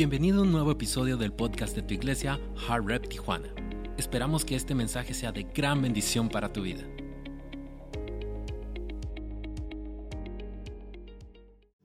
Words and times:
Bienvenido 0.00 0.38
a 0.38 0.42
un 0.44 0.50
nuevo 0.50 0.70
episodio 0.70 1.18
del 1.18 1.30
podcast 1.30 1.76
de 1.76 1.82
tu 1.82 1.92
iglesia, 1.92 2.40
Hard 2.66 2.86
Rep 2.86 3.06
Tijuana. 3.06 3.52
Esperamos 3.98 4.46
que 4.46 4.56
este 4.56 4.74
mensaje 4.74 5.12
sea 5.12 5.30
de 5.30 5.42
gran 5.42 5.82
bendición 5.82 6.30
para 6.30 6.50
tu 6.50 6.62
vida. 6.62 6.82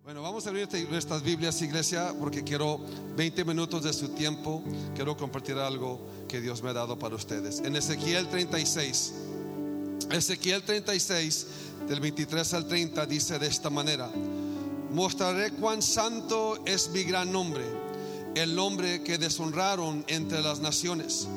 Bueno, 0.02 0.22
vamos 0.22 0.48
a 0.48 0.50
abrir 0.52 0.70
nuestras 0.90 1.24
Biblias, 1.24 1.62
iglesia, 1.62 2.14
porque 2.18 2.42
quiero 2.42 2.80
20 3.18 3.44
minutos 3.44 3.84
de 3.84 3.92
su 3.92 4.08
tiempo. 4.16 4.64
Quiero 4.96 5.18
compartir 5.18 5.58
algo 5.58 6.00
que 6.30 6.40
Dios 6.40 6.64
me 6.64 6.70
ha 6.70 6.74
dado 6.74 6.98
para 6.98 7.16
ustedes. 7.16 7.60
En 7.66 7.76
Ezequiel 7.76 8.30
36, 8.30 9.14
Ezequiel 10.12 10.64
36, 10.64 11.48
del 11.90 12.00
23 12.00 12.54
al 12.54 12.66
30, 12.66 13.06
dice 13.08 13.38
de 13.40 13.48
esta 13.48 13.70
manera: 13.70 14.10
Mostraré 14.94 15.52
cuán 15.52 15.82
santo 15.82 16.64
es 16.66 16.90
mi 16.92 17.04
gran 17.04 17.30
nombre 17.30 17.84
el 18.36 18.54
nombre 18.54 19.02
que 19.02 19.18
deshonraron 19.18 20.04
entre 20.08 20.42
las 20.42 20.60
naciones. 20.60 21.28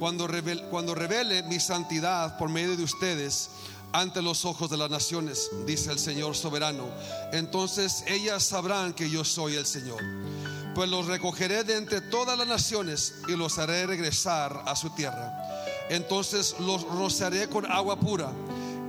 Cuando 0.00 0.26
revele, 0.26 1.42
mi 1.44 1.60
santidad 1.60 2.36
por 2.38 2.48
medio 2.48 2.76
de 2.76 2.82
ustedes 2.82 3.50
ante 3.92 4.20
los 4.20 4.44
ojos 4.44 4.68
de 4.68 4.76
las 4.76 4.90
naciones, 4.90 5.48
dice 5.66 5.92
el 5.92 5.98
Señor 5.98 6.34
soberano, 6.34 6.88
entonces 7.32 8.04
ellas 8.06 8.42
sabrán 8.42 8.94
que 8.94 9.08
yo 9.08 9.24
soy 9.24 9.54
el 9.54 9.66
Señor. 9.66 10.02
Pues 10.74 10.88
los 10.88 11.06
recogeré 11.06 11.64
de 11.64 11.76
entre 11.76 12.00
todas 12.00 12.36
las 12.36 12.46
naciones 12.46 13.14
y 13.28 13.32
los 13.32 13.58
haré 13.58 13.86
regresar 13.86 14.62
a 14.66 14.74
su 14.74 14.90
tierra. 14.90 15.32
Entonces 15.88 16.56
los 16.60 16.82
rociaré 16.82 17.48
con 17.48 17.70
agua 17.70 17.98
pura 17.98 18.32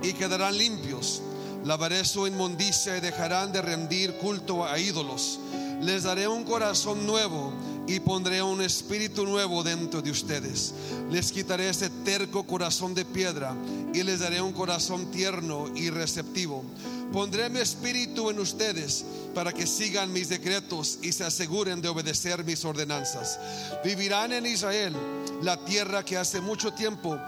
y 0.02 0.12
quedarán 0.12 0.56
limpios. 0.56 1.22
Lavaré 1.64 2.04
su 2.04 2.26
inmundicia 2.26 2.96
y 2.96 3.00
dejarán 3.00 3.52
de 3.52 3.62
rendir 3.62 4.14
culto 4.18 4.64
a 4.64 4.78
ídolos 4.78 5.38
les 5.82 6.04
daré 6.04 6.28
un 6.28 6.44
corazón 6.44 7.06
nuevo 7.06 7.52
y 7.88 7.98
pondré 8.00 8.40
un 8.40 8.62
espíritu 8.62 9.26
nuevo 9.26 9.62
dentro 9.62 10.00
de 10.00 10.10
ustedes. 10.10 10.72
Les 11.10 11.32
quitaré 11.32 11.68
ese 11.68 11.90
terco 12.04 12.44
corazón 12.44 12.94
de 12.94 13.04
piedra 13.04 13.54
y 13.92 14.02
les 14.02 14.20
daré 14.20 14.40
un 14.40 14.52
corazón 14.52 15.10
tierno 15.10 15.66
y 15.74 15.90
receptivo. 15.90 16.64
Pondré 17.12 17.50
mi 17.50 17.58
espíritu 17.58 18.30
en 18.30 18.38
ustedes 18.38 19.04
para 19.34 19.52
que 19.52 19.66
sigan 19.66 20.12
mis 20.12 20.28
decretos 20.28 20.98
y 21.02 21.12
se 21.12 21.24
aseguren 21.24 21.82
de 21.82 21.88
obedecer 21.88 22.44
mis 22.44 22.64
ordenanzas. 22.64 23.38
Vivirán 23.84 24.32
en 24.32 24.46
Israel, 24.46 24.94
la 25.42 25.62
tierra 25.64 26.04
que 26.04 26.16
hace 26.16 26.40
mucho 26.40 26.72
tiempo 26.72 27.18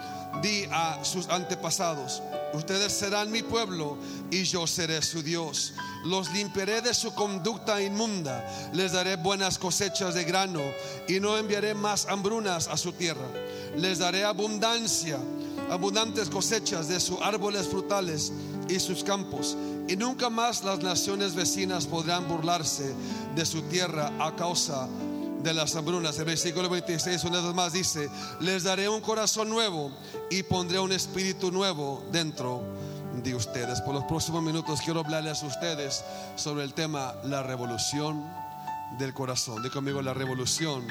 di 0.42 0.64
a 0.70 1.05
sus 1.05 1.28
antepasados 1.28 2.22
Ustedes 2.55 2.92
serán 2.92 3.30
mi 3.30 3.42
pueblo 3.42 3.98
y 4.30 4.44
yo 4.44 4.66
seré 4.66 5.02
su 5.02 5.22
Dios. 5.22 5.74
Los 6.05 6.33
limpiaré 6.33 6.80
de 6.80 6.94
su 6.94 7.12
conducta 7.14 7.83
inmunda. 7.83 8.44
Les 8.72 8.92
daré 8.92 9.16
buenas 9.16 9.58
cosechas 9.58 10.14
de 10.14 10.24
grano 10.24 10.61
y 11.08 11.19
no 11.19 11.36
enviaré 11.36 11.74
más 11.74 12.06
hambrunas 12.06 12.69
a 12.69 12.77
su 12.77 12.92
tierra. 12.92 13.27
Les 13.77 13.98
daré 13.98 14.24
abundancia, 14.24 15.19
abundantes 15.70 16.28
cosechas 16.28 16.88
de 16.88 17.00
sus 17.00 17.20
árboles 17.20 17.66
frutales 17.66 18.33
y 18.68 18.78
sus 18.78 19.02
campos. 19.02 19.56
Y 19.89 19.96
nunca 19.96 20.30
más 20.30 20.62
las 20.64 20.78
naciones 20.78 21.34
vecinas 21.34 21.86
podrán 21.86 22.28
burlarse 22.28 22.94
de 23.34 23.44
su 23.44 23.62
tierra 23.62 24.12
a 24.20 24.34
causa 24.36 24.86
de 24.86 25.14
las 25.53 25.77
hambrunas. 25.77 26.19
El 26.19 26.25
versículo 26.25 26.69
26 26.69 27.25
una 27.25 27.41
vez 27.41 27.55
más 27.55 27.73
dice, 27.73 28.09
les 28.41 28.62
daré 28.62 28.89
un 28.89 29.00
corazón 29.00 29.51
nuevo 29.51 29.91
y 30.31 30.42
pondré 30.45 30.78
un 30.78 30.92
espíritu 30.92 31.51
nuevo 31.51 32.03
dentro 32.11 32.62
de 33.23 33.34
ustedes. 33.34 33.81
Por 33.83 33.95
los 33.95 34.05
próximos 34.05 34.42
minutos 34.42 34.81
quiero 34.83 35.01
hablarles 35.01 35.42
a 35.42 35.47
ustedes 35.47 36.05
sobre 36.36 36.64
el 36.64 36.73
tema 36.73 37.14
la 37.25 37.42
revolución 37.42 38.25
del 38.98 39.12
corazón. 39.12 39.62
De 39.62 39.70
conmigo 39.70 40.01
la 40.01 40.14
revolución 40.14 40.86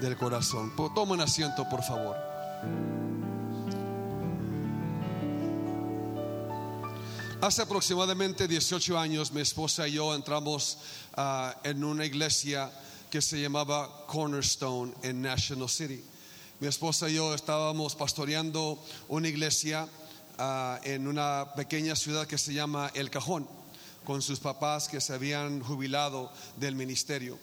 del 0.00 0.16
corazón. 0.16 0.72
Toma 0.94 1.12
un 1.12 1.20
asiento, 1.20 1.68
por 1.68 1.82
favor. 1.82 2.16
Hace 7.40 7.60
aproximadamente 7.60 8.48
18 8.48 8.98
años 8.98 9.30
mi 9.32 9.42
esposa 9.42 9.86
y 9.86 9.92
yo 9.92 10.14
entramos 10.14 10.78
ah, 11.14 11.54
en 11.62 11.84
una 11.84 12.06
iglesia 12.06 12.70
que 13.10 13.22
se 13.22 13.40
llamaba 13.40 14.06
Cornerstone 14.06 14.92
en 15.02 15.22
National 15.22 15.68
City. 15.68 16.02
Mi 16.60 16.68
esposa 16.68 17.08
y 17.08 17.14
yo 17.14 17.34
estábamos 17.34 17.94
pastoreando 17.94 18.82
una 19.08 19.28
iglesia 19.28 19.88
ah, 20.38 20.80
en 20.84 21.06
una 21.06 21.52
pequeña 21.56 21.96
ciudad 21.96 22.26
que 22.26 22.38
se 22.38 22.54
llama 22.54 22.90
El 22.94 23.10
Cajón, 23.10 23.46
con 24.04 24.22
sus 24.22 24.40
papás 24.40 24.88
que 24.88 25.00
se 25.00 25.12
habían 25.12 25.60
jubilado 25.60 26.30
del 26.56 26.76
ministerio. 26.76 27.38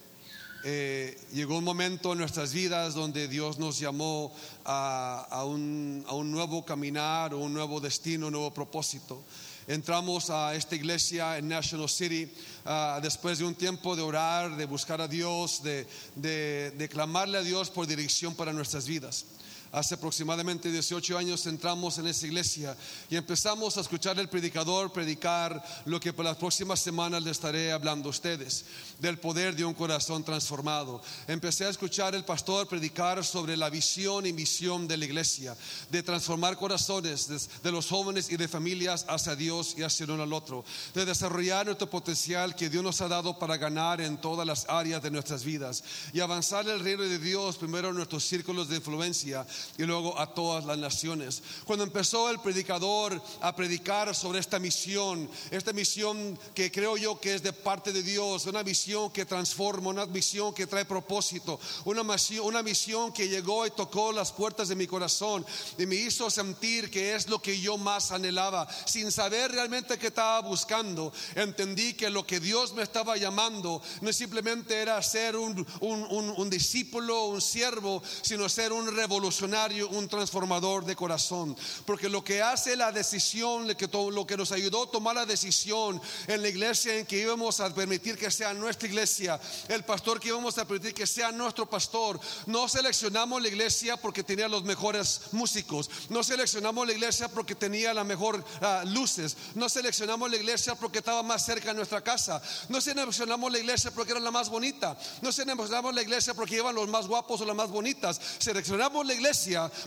Eh, 0.63 1.19
llegó 1.33 1.57
un 1.57 1.63
momento 1.63 2.11
en 2.13 2.19
nuestras 2.19 2.53
vidas 2.53 2.93
donde 2.93 3.27
Dios 3.27 3.57
nos 3.57 3.79
llamó 3.79 4.31
a, 4.63 5.43
un, 5.45 6.05
a 6.07 6.13
un 6.13 6.31
nuevo 6.31 6.63
caminar, 6.63 7.33
un 7.33 7.53
nuevo 7.53 7.79
destino, 7.79 8.27
un 8.27 8.33
nuevo 8.33 8.53
propósito 8.53 9.23
entramos 9.67 10.29
a 10.29 10.55
esta 10.55 10.75
iglesia 10.75 11.37
en 11.37 11.47
National 11.47 11.87
City 11.87 12.31
ah, 12.65 12.99
después 13.01 13.39
de 13.39 13.45
un 13.45 13.55
tiempo 13.55 13.95
de 13.95 14.01
orar, 14.01 14.55
de 14.55 14.65
buscar 14.65 15.01
a 15.01 15.07
Dios, 15.07 15.61
de, 15.63 15.85
de 16.15 16.89
clamarle 16.89 17.37
a 17.37 17.41
Dios 17.41 17.69
por 17.69 17.87
dirección 17.87 18.35
para 18.35 18.53
nuestras 18.53 18.87
vidas. 18.87 19.25
Hace 19.71 19.95
aproximadamente 19.95 20.69
18 20.69 21.17
años 21.17 21.45
entramos 21.45 21.97
en 21.97 22.05
esa 22.05 22.27
iglesia 22.27 22.75
y 23.09 23.15
empezamos 23.15 23.77
a 23.77 23.81
escuchar 23.81 24.19
el 24.19 24.27
predicador 24.27 24.91
predicar 24.91 25.63
lo 25.85 25.97
que 25.97 26.11
por 26.11 26.25
las 26.25 26.35
próximas 26.35 26.81
semanas 26.81 27.23
le 27.23 27.31
estaré 27.31 27.71
hablando 27.71 28.09
a 28.09 28.09
ustedes, 28.09 28.65
del 28.99 29.17
poder 29.17 29.55
de 29.55 29.63
un 29.63 29.73
corazón 29.73 30.25
transformado. 30.25 31.01
Empecé 31.25 31.63
a 31.63 31.69
escuchar 31.69 32.13
el 32.15 32.25
pastor 32.25 32.67
predicar 32.67 33.23
sobre 33.23 33.55
la 33.55 33.69
visión 33.69 34.25
y 34.25 34.33
misión 34.33 34.89
de 34.89 34.97
la 34.97 35.05
iglesia, 35.05 35.55
de 35.89 36.03
transformar 36.03 36.57
corazones 36.57 37.29
de, 37.63 37.71
los 37.71 37.87
jóvenes 37.87 38.29
y 38.29 38.35
de 38.35 38.49
familias 38.49 39.05
hacia 39.07 39.37
Dios 39.37 39.75
y 39.77 39.83
hacia 39.83 40.05
uno 40.05 40.23
al 40.23 40.33
otro, 40.33 40.65
de 40.93 41.05
desarrollar 41.05 41.67
nuestro 41.67 41.89
potencial 41.89 42.57
que 42.57 42.69
Dios 42.69 42.83
nos 42.83 42.99
ha 42.99 43.07
dado 43.07 43.39
para 43.39 43.55
ganar 43.55 44.01
en 44.01 44.19
todas 44.19 44.45
las 44.45 44.67
áreas 44.67 45.01
de 45.01 45.11
nuestras 45.11 45.45
vidas 45.45 45.81
y 46.11 46.19
avanzar 46.19 46.67
el 46.67 46.81
reino 46.81 47.03
de 47.03 47.19
Dios 47.19 47.55
primero 47.55 47.87
en 47.87 47.95
nuestros 47.95 48.25
círculos 48.25 48.67
de 48.67 48.75
influencia 48.75 49.47
y 49.77 49.83
luego 49.83 50.19
a 50.19 50.33
todas 50.33 50.65
las 50.65 50.77
naciones. 50.77 51.41
Cuando 51.65 51.83
empezó 51.83 52.29
el 52.29 52.39
predicador 52.39 53.21
a 53.41 53.55
predicar 53.55 54.13
sobre 54.15 54.39
esta 54.39 54.59
misión, 54.59 55.29
esta 55.49 55.73
misión 55.73 56.37
que 56.53 56.71
creo 56.71 56.97
yo 56.97 57.19
que 57.19 57.35
es 57.35 57.43
de 57.43 57.53
parte 57.53 57.91
de 57.91 58.03
Dios, 58.03 58.45
una 58.45 58.63
misión 58.63 59.11
que 59.11 59.25
transforma, 59.25 59.89
una 59.89 60.05
misión 60.05 60.53
que 60.53 60.67
trae 60.67 60.85
propósito, 60.85 61.59
una 61.85 62.03
misión, 62.03 62.45
una 62.45 62.63
misión 62.63 63.11
que 63.13 63.27
llegó 63.27 63.65
y 63.65 63.71
tocó 63.71 64.11
las 64.11 64.31
puertas 64.31 64.67
de 64.67 64.75
mi 64.75 64.87
corazón 64.87 65.45
y 65.77 65.85
me 65.85 65.95
hizo 65.95 66.29
sentir 66.29 66.89
que 66.89 67.15
es 67.15 67.27
lo 67.27 67.41
que 67.41 67.59
yo 67.59 67.77
más 67.77 68.11
anhelaba, 68.11 68.67
sin 68.85 69.11
saber 69.11 69.51
realmente 69.51 69.97
qué 69.97 70.07
estaba 70.07 70.41
buscando. 70.41 71.13
Entendí 71.35 71.93
que 71.93 72.09
lo 72.09 72.25
que 72.25 72.39
Dios 72.39 72.73
me 72.73 72.83
estaba 72.83 73.17
llamando 73.17 73.81
no 74.01 74.11
simplemente 74.13 74.75
era 74.75 75.01
ser 75.01 75.35
un, 75.35 75.65
un, 75.79 76.33
un 76.35 76.49
discípulo, 76.49 77.25
un 77.25 77.41
siervo, 77.41 78.01
sino 78.21 78.49
ser 78.49 78.73
un 78.73 78.95
revolucionario 78.95 79.50
un 79.89 80.07
transformador 80.07 80.85
de 80.85 80.95
corazón. 80.95 81.55
Porque 81.85 82.09
lo 82.09 82.23
que 82.23 82.41
hace 82.41 82.75
la 82.75 82.91
decisión, 82.91 83.67
lo 83.67 84.25
que 84.25 84.37
nos 84.37 84.51
ayudó 84.51 84.83
a 84.83 84.91
tomar 84.91 85.15
la 85.15 85.25
decisión 85.25 86.01
en 86.27 86.41
la 86.41 86.47
iglesia 86.47 86.97
en 86.97 87.05
que 87.05 87.19
íbamos 87.19 87.59
a 87.59 87.73
permitir 87.73 88.17
que 88.17 88.31
sea 88.31 88.53
nuestra 88.53 88.87
iglesia, 88.87 89.39
el 89.67 89.83
pastor 89.83 90.19
que 90.19 90.29
íbamos 90.29 90.57
a 90.57 90.65
permitir 90.65 90.93
que 90.93 91.05
sea 91.05 91.31
nuestro 91.31 91.69
pastor, 91.69 92.19
no 92.45 92.67
seleccionamos 92.69 93.41
la 93.41 93.49
iglesia 93.49 93.97
porque 93.97 94.23
tenía 94.23 94.47
los 94.47 94.63
mejores 94.63 95.21
músicos, 95.31 95.89
no 96.09 96.23
seleccionamos 96.23 96.87
la 96.87 96.93
iglesia 96.93 97.27
porque 97.27 97.55
tenía 97.55 97.93
la 97.93 98.03
mejor 98.03 98.43
ah, 98.61 98.83
luces, 98.85 99.35
no 99.55 99.67
seleccionamos 99.67 100.29
la 100.31 100.37
iglesia 100.37 100.75
porque 100.75 100.99
estaba 100.99 101.23
más 101.23 101.45
cerca 101.45 101.69
de 101.69 101.75
nuestra 101.75 102.01
casa, 102.01 102.41
no 102.69 102.79
seleccionamos 102.79 103.51
la 103.51 103.59
iglesia 103.59 103.91
porque 103.91 104.11
era 104.11 104.21
la 104.21 104.31
más 104.31 104.49
bonita, 104.49 104.97
no 105.21 105.31
seleccionamos 105.31 105.93
la 105.93 106.01
iglesia 106.01 106.33
porque 106.33 106.55
iban 106.55 106.75
los 106.75 106.87
más 106.87 107.07
guapos 107.07 107.41
o 107.41 107.45
las 107.45 107.55
más 107.55 107.69
bonitas, 107.69 108.19
seleccionamos 108.39 109.05
la 109.05 109.13
iglesia 109.13 109.40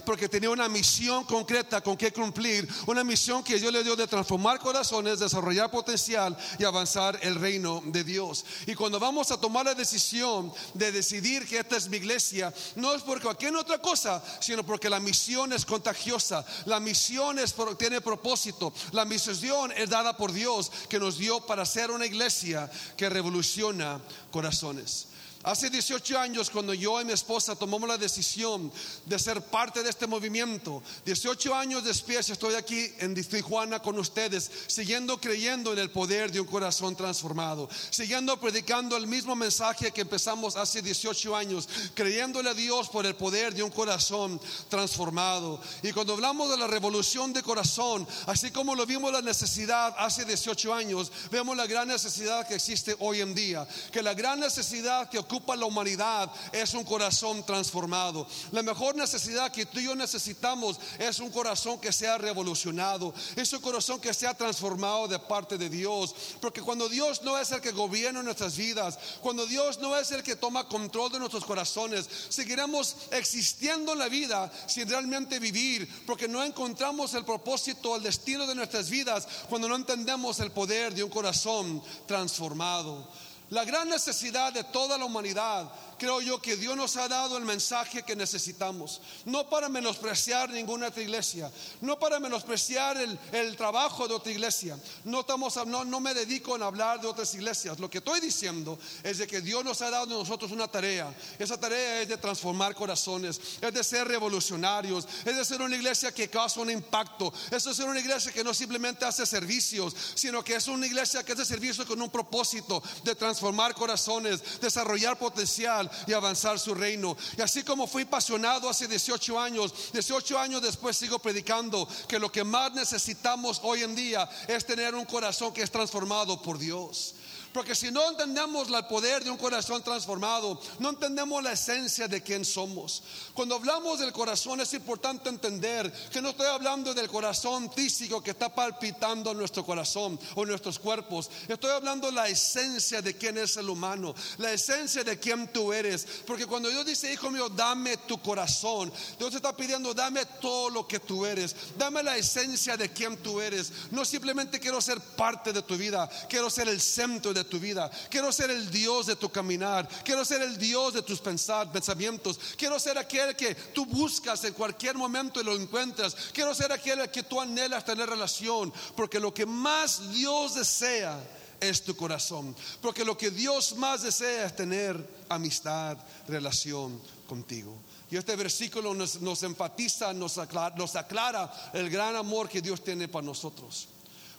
porque 0.05 0.29
tenía 0.29 0.49
una 0.49 0.69
misión 0.69 1.23
concreta 1.25 1.81
con 1.81 1.97
que 1.97 2.11
cumplir, 2.11 2.67
una 2.87 3.03
misión 3.03 3.43
que 3.43 3.59
Dios 3.59 3.71
le 3.71 3.83
dio 3.83 3.95
de 3.95 4.07
transformar 4.07 4.59
corazones, 4.59 5.19
desarrollar 5.19 5.71
potencial 5.71 6.37
y 6.59 6.63
avanzar 6.63 7.17
el 7.21 7.35
reino 7.35 7.81
de 7.85 8.03
Dios. 8.03 8.45
Y 8.65 8.75
cuando 8.75 8.99
vamos 8.99 9.31
a 9.31 9.39
tomar 9.39 9.65
la 9.65 9.75
decisión 9.75 10.53
de 10.73 10.91
decidir 10.91 11.47
que 11.47 11.59
esta 11.59 11.77
es 11.77 11.89
mi 11.89 11.97
iglesia, 11.97 12.53
no 12.75 12.93
es 12.93 13.01
porque 13.01 13.23
cualquier 13.23 13.55
otra 13.55 13.79
cosa, 13.79 14.21
sino 14.39 14.65
porque 14.65 14.89
la 14.89 14.99
misión 14.99 15.53
es 15.53 15.65
contagiosa, 15.65 16.45
la 16.65 16.79
misión 16.79 17.39
es, 17.39 17.55
tiene 17.77 18.01
propósito, 18.01 18.73
la 18.91 19.05
misión 19.05 19.71
es 19.75 19.89
dada 19.89 20.17
por 20.17 20.31
Dios 20.31 20.71
que 20.89 20.99
nos 20.99 21.17
dio 21.17 21.45
para 21.45 21.65
ser 21.65 21.91
una 21.91 22.05
iglesia 22.05 22.69
que 22.97 23.09
revoluciona 23.09 23.99
corazones. 24.31 25.07
Hace 25.45 25.69
18 25.69 26.17
años 26.17 26.49
cuando 26.49 26.73
yo 26.73 26.99
y 26.99 27.05
mi 27.05 27.13
esposa 27.13 27.55
tomamos 27.55 27.87
la 27.87 27.99
decisión 27.99 28.71
de 29.05 29.19
ser 29.19 29.43
parte 29.43 29.83
de 29.83 29.91
este 29.91 30.07
movimiento, 30.07 30.81
18 31.05 31.53
años 31.53 31.83
después 31.83 32.27
estoy 32.31 32.55
aquí 32.55 32.91
en 32.97 33.13
Tijuana 33.13 33.79
con 33.79 33.99
ustedes, 33.99 34.49
siguiendo 34.65 35.21
creyendo 35.21 35.71
en 35.73 35.77
el 35.77 35.91
poder 35.91 36.31
de 36.31 36.39
un 36.39 36.47
corazón 36.47 36.95
transformado, 36.95 37.69
siguiendo 37.91 38.39
predicando 38.39 38.97
el 38.97 39.05
mismo 39.05 39.35
mensaje 39.35 39.91
que 39.91 40.01
empezamos 40.01 40.55
hace 40.55 40.81
18 40.81 41.35
años, 41.35 41.69
creyéndole 41.93 42.49
a 42.49 42.55
Dios 42.55 42.89
por 42.89 43.05
el 43.05 43.15
poder 43.15 43.53
de 43.53 43.61
un 43.61 43.69
corazón 43.69 44.41
transformado. 44.67 45.61
Y 45.83 45.91
cuando 45.91 46.13
hablamos 46.13 46.49
de 46.49 46.57
la 46.57 46.65
revolución 46.65 47.33
de 47.33 47.43
corazón, 47.43 48.07
así 48.25 48.49
como 48.49 48.73
lo 48.73 48.87
vimos 48.87 49.11
la 49.11 49.21
necesidad 49.21 49.93
hace 49.99 50.25
18 50.25 50.73
años, 50.73 51.11
vemos 51.29 51.55
la 51.55 51.67
gran 51.67 51.87
necesidad 51.87 52.47
que 52.47 52.55
existe 52.55 52.95
hoy 52.97 53.21
en 53.21 53.35
día, 53.35 53.67
que 53.91 54.01
la 54.01 54.15
gran 54.15 54.39
necesidad 54.39 55.07
que 55.07 55.19
ocurre 55.19 55.34
la 55.57 55.65
humanidad 55.65 56.31
es 56.51 56.73
un 56.73 56.83
corazón 56.83 57.45
transformado. 57.45 58.27
La 58.51 58.63
mejor 58.63 58.95
necesidad 58.95 59.51
que 59.51 59.65
tú 59.65 59.79
y 59.79 59.85
yo 59.85 59.95
necesitamos 59.95 60.79
es 60.99 61.19
un 61.19 61.29
corazón 61.29 61.79
que 61.79 61.91
sea 61.91 62.17
revolucionado, 62.17 63.13
es 63.35 63.51
un 63.53 63.61
corazón 63.61 63.99
que 63.99 64.13
sea 64.13 64.33
transformado 64.33 65.07
de 65.07 65.19
parte 65.19 65.57
de 65.57 65.69
Dios. 65.69 66.15
Porque 66.41 66.61
cuando 66.61 66.89
Dios 66.89 67.21
no 67.23 67.37
es 67.37 67.51
el 67.51 67.61
que 67.61 67.71
gobierna 67.71 68.23
nuestras 68.23 68.55
vidas, 68.57 68.97
cuando 69.21 69.45
Dios 69.45 69.79
no 69.79 69.95
es 69.97 70.11
el 70.11 70.23
que 70.23 70.35
toma 70.35 70.67
control 70.67 71.11
de 71.11 71.19
nuestros 71.19 71.45
corazones, 71.45 72.07
seguiremos 72.29 72.95
existiendo 73.11 73.93
en 73.93 73.99
la 73.99 74.09
vida 74.09 74.51
sin 74.67 74.89
realmente 74.89 75.39
vivir, 75.39 75.87
porque 76.05 76.27
no 76.27 76.43
encontramos 76.43 77.13
el 77.13 77.25
propósito, 77.25 77.95
el 77.95 78.03
destino 78.03 78.47
de 78.47 78.55
nuestras 78.55 78.89
vidas 78.89 79.27
cuando 79.49 79.67
no 79.67 79.75
entendemos 79.75 80.39
el 80.39 80.51
poder 80.51 80.93
de 80.93 81.03
un 81.03 81.09
corazón 81.09 81.81
transformado. 82.07 83.07
La 83.49 83.63
gran 83.63 83.89
necesidad 83.89 84.51
de 84.51 84.63
toda 84.63 84.97
la 84.97 85.05
humanidad 85.05 85.71
creo 85.97 86.21
yo 86.21 86.41
que 86.41 86.55
Dios 86.55 86.75
nos 86.75 86.95
ha 86.97 87.07
dado 87.07 87.37
el 87.37 87.45
mensaje 87.45 88.03
que 88.03 88.15
necesitamos. 88.15 89.01
No 89.25 89.49
para 89.49 89.69
menospreciar 89.69 90.49
ninguna 90.49 90.87
otra 90.87 91.01
iglesia, 91.01 91.51
no 91.81 91.97
para 91.97 92.19
menospreciar 92.19 92.97
el, 92.97 93.55
trabajo 93.55 94.07
de 94.07 94.13
otra 94.13 94.31
iglesia. 94.31 94.77
No, 95.03 95.21
estamos, 95.21 95.55
no, 95.67 95.85
no 95.85 95.99
me 95.99 96.13
dedico 96.13 96.55
a 96.55 96.65
hablar 96.65 96.99
de 96.99 97.07
otras 97.07 97.33
iglesias. 97.33 97.79
Lo 97.79 97.89
que 97.89 97.99
estoy 97.99 98.19
diciendo 98.19 98.77
es 99.03 99.17
de 99.17 99.27
que 99.27 99.41
Dios 99.41 99.63
nos 99.63 99.81
ha 99.81 99.89
dado 99.89 100.15
a 100.15 100.19
nosotros 100.19 100.51
una 100.51 100.67
tarea. 100.67 101.13
Esa 101.39 101.59
tarea 101.59 102.01
es 102.01 102.09
de 102.09 102.17
transformar 102.17 102.75
corazones, 102.75 103.39
es 103.61 103.73
de 103.73 103.83
ser 103.83 104.07
revolucionarios, 104.07 105.07
es 105.23 105.35
de 105.35 105.45
ser 105.45 105.61
una 105.61 105.75
iglesia 105.75 106.13
que 106.13 106.29
causa 106.29 106.59
un 106.59 106.69
impacto. 106.69 107.33
Es 107.51 107.63
de 107.63 107.73
ser 107.73 107.85
una 107.85 107.99
iglesia 107.99 108.31
que 108.31 108.43
no 108.43 108.53
simplemente 108.53 109.05
hace 109.05 109.25
servicios, 109.25 109.95
sino 110.15 110.43
que 110.43 110.55
es 110.55 110.67
una 110.67 110.85
iglesia 110.85 111.23
que 111.23 111.33
hace 111.33 111.45
servicios 111.45 111.87
con 111.87 112.01
un 112.01 112.09
propósito 112.09 112.83
de 113.03 113.15
transformar 113.15 113.73
corazones, 113.73 114.59
desarrollar 114.59 115.17
potencial 115.17 115.84
y 116.07 116.13
avanzar 116.13 116.59
su 116.59 116.73
reino. 116.73 117.15
Y 117.37 117.41
así 117.41 117.63
como 117.63 117.87
fui 117.87 118.03
apasionado 118.03 118.69
hace 118.69 118.87
18 118.87 119.39
años, 119.39 119.73
18 119.93 120.39
años 120.39 120.61
después 120.61 120.97
sigo 120.97 121.19
predicando 121.19 121.87
que 122.07 122.19
lo 122.19 122.31
que 122.31 122.43
más 122.43 122.73
necesitamos 122.73 123.59
hoy 123.63 123.83
en 123.83 123.95
día 123.95 124.29
es 124.47 124.65
tener 124.65 124.95
un 124.95 125.05
corazón 125.05 125.53
que 125.53 125.61
es 125.61 125.71
transformado 125.71 126.41
por 126.41 126.57
Dios. 126.57 127.15
Porque 127.55 127.73
si 127.73 127.89
no 127.89 128.09
entendemos 128.09 128.67
el 128.67 128.83
poder 128.83 129.23
de 129.23 129.29
un 129.29 129.37
corazón 129.37 129.81
transformado, 129.81 130.59
no 130.79 130.89
entendemos 130.89 131.41
la 131.41 131.53
esencia 131.53 132.05
de 132.05 132.21
quién 132.21 132.43
somos. 132.43 133.01
Cuando 133.33 133.55
hablamos 133.55 133.97
del 133.97 134.11
corazón 134.11 134.59
es 134.59 134.73
importante 134.73 135.29
entender 135.29 135.89
que 136.11 136.21
no 136.21 136.31
estoy 136.31 136.47
hablando 136.47 136.93
del 136.93 137.07
corazón 137.07 137.71
físico 137.71 138.21
que 138.21 138.31
está 138.31 138.53
palpitando 138.53 139.33
nuestro 139.33 139.65
corazón 139.65 140.19
o 140.35 140.45
nuestros 140.45 140.77
cuerpos. 140.77 141.31
Estoy 141.47 141.71
hablando 141.71 142.11
la 142.11 142.27
esencia 142.27 143.01
de 143.01 143.15
quién 143.15 143.37
es 143.37 143.55
el 143.55 143.69
humano, 143.69 144.13
la 144.37 144.51
esencia 144.51 145.05
de 145.05 145.17
quién 145.17 145.47
tú 145.53 145.71
eres. 145.71 146.05
Porque 146.27 146.45
cuando 146.45 146.67
Dios 146.67 146.85
dice, 146.85 147.13
hijo 147.13 147.31
mío, 147.31 147.47
dame 147.47 147.95
tu 147.95 148.21
corazón, 148.21 148.91
Dios 149.17 149.33
está 149.33 149.55
pidiendo, 149.55 149.93
dame 149.93 150.25
todo 150.41 150.69
lo 150.69 150.85
que 150.85 150.99
tú 150.99 151.25
eres, 151.25 151.55
dame 151.77 152.03
la 152.03 152.17
esencia 152.17 152.75
de 152.75 152.91
quién 152.91 153.15
tú 153.15 153.39
eres. 153.39 153.71
No 153.91 154.03
simplemente 154.03 154.59
quiero 154.59 154.81
ser 154.81 154.99
parte 154.99 155.53
de 155.53 155.61
tu 155.61 155.77
vida, 155.77 156.09
quiero 156.27 156.49
ser 156.49 156.67
el 156.67 156.81
centro 156.81 157.33
de 157.33 157.44
tu 157.45 157.59
vida. 157.59 157.89
Quiero 158.09 158.31
ser 158.31 158.51
el 158.51 158.69
Dios 158.69 159.05
de 159.05 159.15
tu 159.15 159.29
caminar. 159.29 159.87
Quiero 160.03 160.25
ser 160.25 160.41
el 160.41 160.57
Dios 160.57 160.93
de 160.93 161.01
tus 161.01 161.19
pensar, 161.19 161.71
pensamientos. 161.71 162.39
Quiero 162.57 162.79
ser 162.79 162.97
aquel 162.97 163.35
que 163.35 163.55
tú 163.55 163.85
buscas 163.85 164.43
en 164.43 164.53
cualquier 164.53 164.95
momento 164.95 165.39
y 165.39 165.43
lo 165.43 165.55
encuentras. 165.55 166.15
Quiero 166.33 166.53
ser 166.53 166.71
aquel 166.71 167.09
que 167.09 167.23
tú 167.23 167.39
anhelas 167.39 167.85
tener 167.85 168.09
relación. 168.09 168.73
Porque 168.95 169.19
lo 169.19 169.33
que 169.33 169.45
más 169.45 170.11
Dios 170.11 170.55
desea 170.55 171.19
es 171.59 171.83
tu 171.83 171.95
corazón. 171.95 172.55
Porque 172.81 173.05
lo 173.05 173.17
que 173.17 173.31
Dios 173.31 173.75
más 173.77 174.03
desea 174.03 174.45
es 174.45 174.55
tener 174.55 175.25
amistad, 175.29 175.97
relación 176.27 177.01
contigo. 177.27 177.75
Y 178.11 178.17
este 178.17 178.35
versículo 178.35 178.93
nos, 178.93 179.43
enfatiza, 179.43 180.13
nos 180.13 180.37
nos 180.75 180.95
aclara 180.95 181.71
el 181.73 181.89
gran 181.89 182.15
amor 182.15 182.47
que 182.47 182.61
Dios 182.61 182.83
tiene 182.83 183.07
para 183.07 183.25
nosotros. 183.25 183.89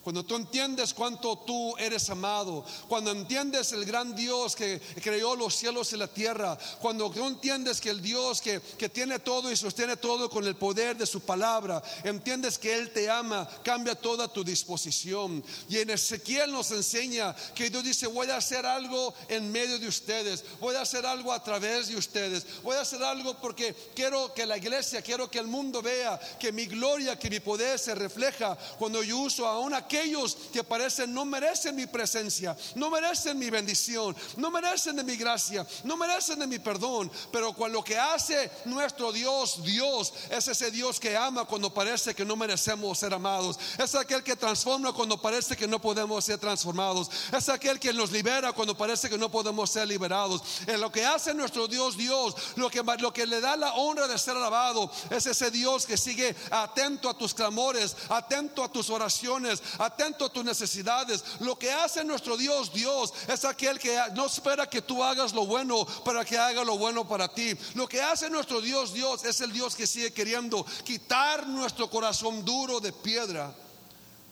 Cuando 0.07 0.25
tú 0.25 0.37
entiendes 0.37 0.95
cuánto 0.95 1.37
tú 1.39 1.77
eres 1.79 2.09
amado, 2.11 2.65
cuando 2.87 3.11
entiendes 3.11 3.73
el 3.73 3.85
gran 3.85 4.15
Dios 4.15 4.55
que 4.55 4.81
creó 5.03 5.35
los 5.35 5.57
cielos 5.57 5.93
y 5.93 5.97
la 5.97 6.07
tierra, 6.07 6.57
cuando 6.81 7.11
tú 7.11 7.27
entiendes 7.27 7.81
que 7.81 7.91
el 7.91 8.01
Dios 8.01 8.41
que, 8.41 8.61
que 8.79 8.89
tiene 8.89 9.19
todo 9.19 9.51
y 9.51 9.57
sostiene 9.57 9.97
todo 9.97 10.31
con 10.31 10.45
el 10.45 10.55
poder 10.55 10.97
de 10.97 11.07
su 11.07 11.23
palabra, 11.23 11.83
entiendes 12.05 12.57
que 12.57 12.73
Él 12.73 12.93
te 12.93 13.11
ama, 13.11 13.49
cambia 13.65 13.97
toda 13.97 14.29
tu 14.29 14.45
disposición. 14.45 15.43
Y 15.69 15.79
en 15.79 15.91
Ezequiel 15.91 16.53
nos 16.53 16.71
enseña 16.71 17.35
que 17.53 17.69
Dios 17.69 17.83
dice, 17.83 18.07
voy 18.07 18.31
a 18.31 18.37
hacer 18.37 18.65
algo 18.65 19.13
en 19.27 19.51
medio 19.51 19.77
de 19.77 19.89
ustedes, 19.89 20.45
voy 20.61 20.77
a 20.77 20.83
hacer 20.83 21.05
algo 21.05 21.33
a 21.33 21.43
través 21.43 21.89
de 21.89 21.97
ustedes, 21.97 22.47
voy 22.63 22.77
a 22.77 22.83
hacer 22.83 23.03
algo 23.03 23.41
porque 23.41 23.75
quiero 23.93 24.33
que 24.33 24.47
la 24.47 24.57
iglesia, 24.57 25.03
quiero 25.03 25.29
que 25.29 25.41
el 25.41 25.49
mundo 25.49 25.83
vea 25.83 26.17
que 26.39 26.53
mi 26.53 26.67
gloria, 26.67 27.19
que 27.19 27.29
mi 27.29 27.41
poder 27.41 27.77
se 27.77 27.93
refleja 27.97 28.57
cuando 28.79 29.03
yo 29.03 29.19
uso 29.19 29.49
a 29.49 29.59
una 29.59 29.89
aquellos 29.97 30.37
que 30.53 30.63
parecen 30.63 31.13
no 31.13 31.25
merecen 31.25 31.75
mi 31.75 31.87
presencia, 31.87 32.57
no 32.75 32.91
merecen 32.91 33.39
mi 33.39 33.51
bendición, 33.51 34.17
no 34.37 34.51
merecen 34.51 34.97
de 34.97 35.05
mi 35.05 35.17
gracia, 35.17 35.67
no 35.85 35.97
merecen 35.97 36.39
de 36.39 36.47
mi 36.47 36.59
perdón. 36.59 37.11
Pero 37.33 37.53
cuando 37.53 37.79
lo 37.79 37.85
que 37.85 37.99
hace 37.99 38.51
nuestro 38.65 39.13
Dios, 39.13 39.63
Dios, 39.63 40.13
es 40.31 40.49
ese 40.49 40.71
Dios 40.71 40.99
que 40.99 41.17
ama 41.17 41.45
cuando 41.45 41.73
parece 41.73 42.15
que 42.15 42.25
no 42.25 42.37
merecemos 42.37 42.99
ser 42.99 43.13
amados. 43.13 43.59
Es 43.79 43.95
aquel 43.95 44.23
que 44.23 44.37
transforma 44.37 44.93
cuando 44.93 45.21
parece 45.21 45.57
que 45.57 45.67
no 45.67 45.81
podemos 45.81 46.25
ser 46.25 46.39
transformados. 46.39 47.11
Es 47.33 47.49
aquel 47.49 47.79
que 47.79 47.93
nos 47.93 48.11
libera 48.13 48.53
cuando 48.53 48.77
parece 48.77 49.11
que 49.11 49.19
no 49.19 49.31
podemos 49.31 49.71
ser 49.71 49.89
liberados. 49.89 50.43
En 50.67 50.81
lo 50.81 50.91
que 50.91 51.05
hace 51.05 51.35
nuestro 51.35 51.69
Dios, 51.69 51.97
Dios, 51.97 52.35
lo 52.57 52.71
que, 52.71 52.83
lo 52.99 53.13
que 53.13 53.27
le 53.27 53.41
da 53.41 53.57
la 53.57 53.75
honra 53.75 54.09
de 54.09 54.19
ser 54.19 54.37
alabado, 54.37 54.91
es 55.11 55.27
ese 55.27 55.51
Dios 55.51 55.85
que 55.85 55.97
sigue 55.97 56.35
atento 56.51 57.11
a 57.11 57.19
tus 57.19 57.35
clamores, 57.35 57.97
atento 58.09 58.65
a 58.65 58.73
tus 58.73 58.89
oraciones, 58.89 59.63
atento 59.87 60.27
a 60.27 60.33
tus 60.33 60.45
necesidades. 60.45 61.25
Lo 61.41 61.59
que 61.59 61.73
hace 61.73 62.05
nuestro 62.05 62.37
Dios, 62.37 62.73
Dios, 62.73 63.13
es 63.29 63.45
aquel 63.45 63.79
que 63.79 63.99
no 64.15 64.27
espera 64.27 64.69
que 64.69 64.83
tú 64.83 65.03
hagas 65.03 65.33
lo 65.33 65.47
bueno 65.47 65.87
para 66.05 66.25
que 66.25 66.37
haga 66.37 66.65
lo 66.65 66.77
bueno 66.79 67.07
para 67.09 67.29
ti. 67.33 67.55
Lo 67.75 67.89
que 67.89 68.03
hace 68.03 68.29
nuestro 68.29 68.61
Dios, 68.61 68.93
Dios, 68.93 69.25
es 69.25 69.41
el 69.41 69.53
Dios 69.53 69.75
que 69.75 69.87
sigue 69.87 70.13
queriendo 70.13 70.65
quitar 70.85 71.47
nuestro 71.47 71.89
corazón 71.89 72.45
duro 72.45 72.81
de 72.81 72.93
piedra 72.93 73.55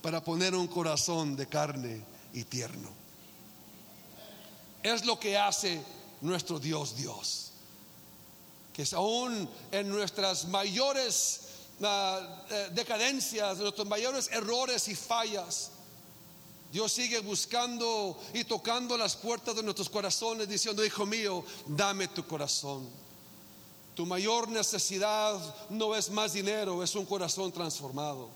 para 0.02 0.23
poner 0.23 0.54
un 0.54 0.66
corazón 0.66 1.34
de 1.37 1.46
carne 1.46 2.04
y 2.32 2.44
tierno. 2.44 2.90
Es 4.82 5.06
lo 5.06 5.18
que 5.18 5.38
hace 5.38 5.82
nuestro 6.20 6.58
Dios, 6.58 6.94
Dios. 6.96 7.52
Que 8.75 8.82
es 8.82 8.92
aún 8.92 9.49
en 9.70 9.88
nuestras 9.88 10.46
mayores 10.49 11.43
decadencias, 12.73 13.59
nuestros 13.59 13.87
mayores 13.87 14.31
errores 14.33 14.88
y 14.88 14.95
fallas. 14.95 15.71
Dios 16.73 16.93
sigue 16.93 17.21
buscando 17.21 18.19
y 18.33 18.45
tocando 18.45 18.97
las 18.97 19.14
puertas 19.14 19.54
de 19.54 19.62
nuestros 19.62 19.88
corazones 19.88 20.49
diciendo, 20.49 20.85
hijo 20.85 21.07
mío, 21.07 21.45
dame 21.66 22.09
tu 22.09 22.26
corazón. 22.26 22.88
Tu 23.95 24.04
mayor 24.04 24.49
necesidad 24.49 25.38
no 25.71 25.95
es 25.95 26.11
más 26.11 26.33
dinero, 26.33 26.83
es 26.83 26.95
un 26.97 27.07
corazón 27.07 27.52
transformado. 27.52 28.28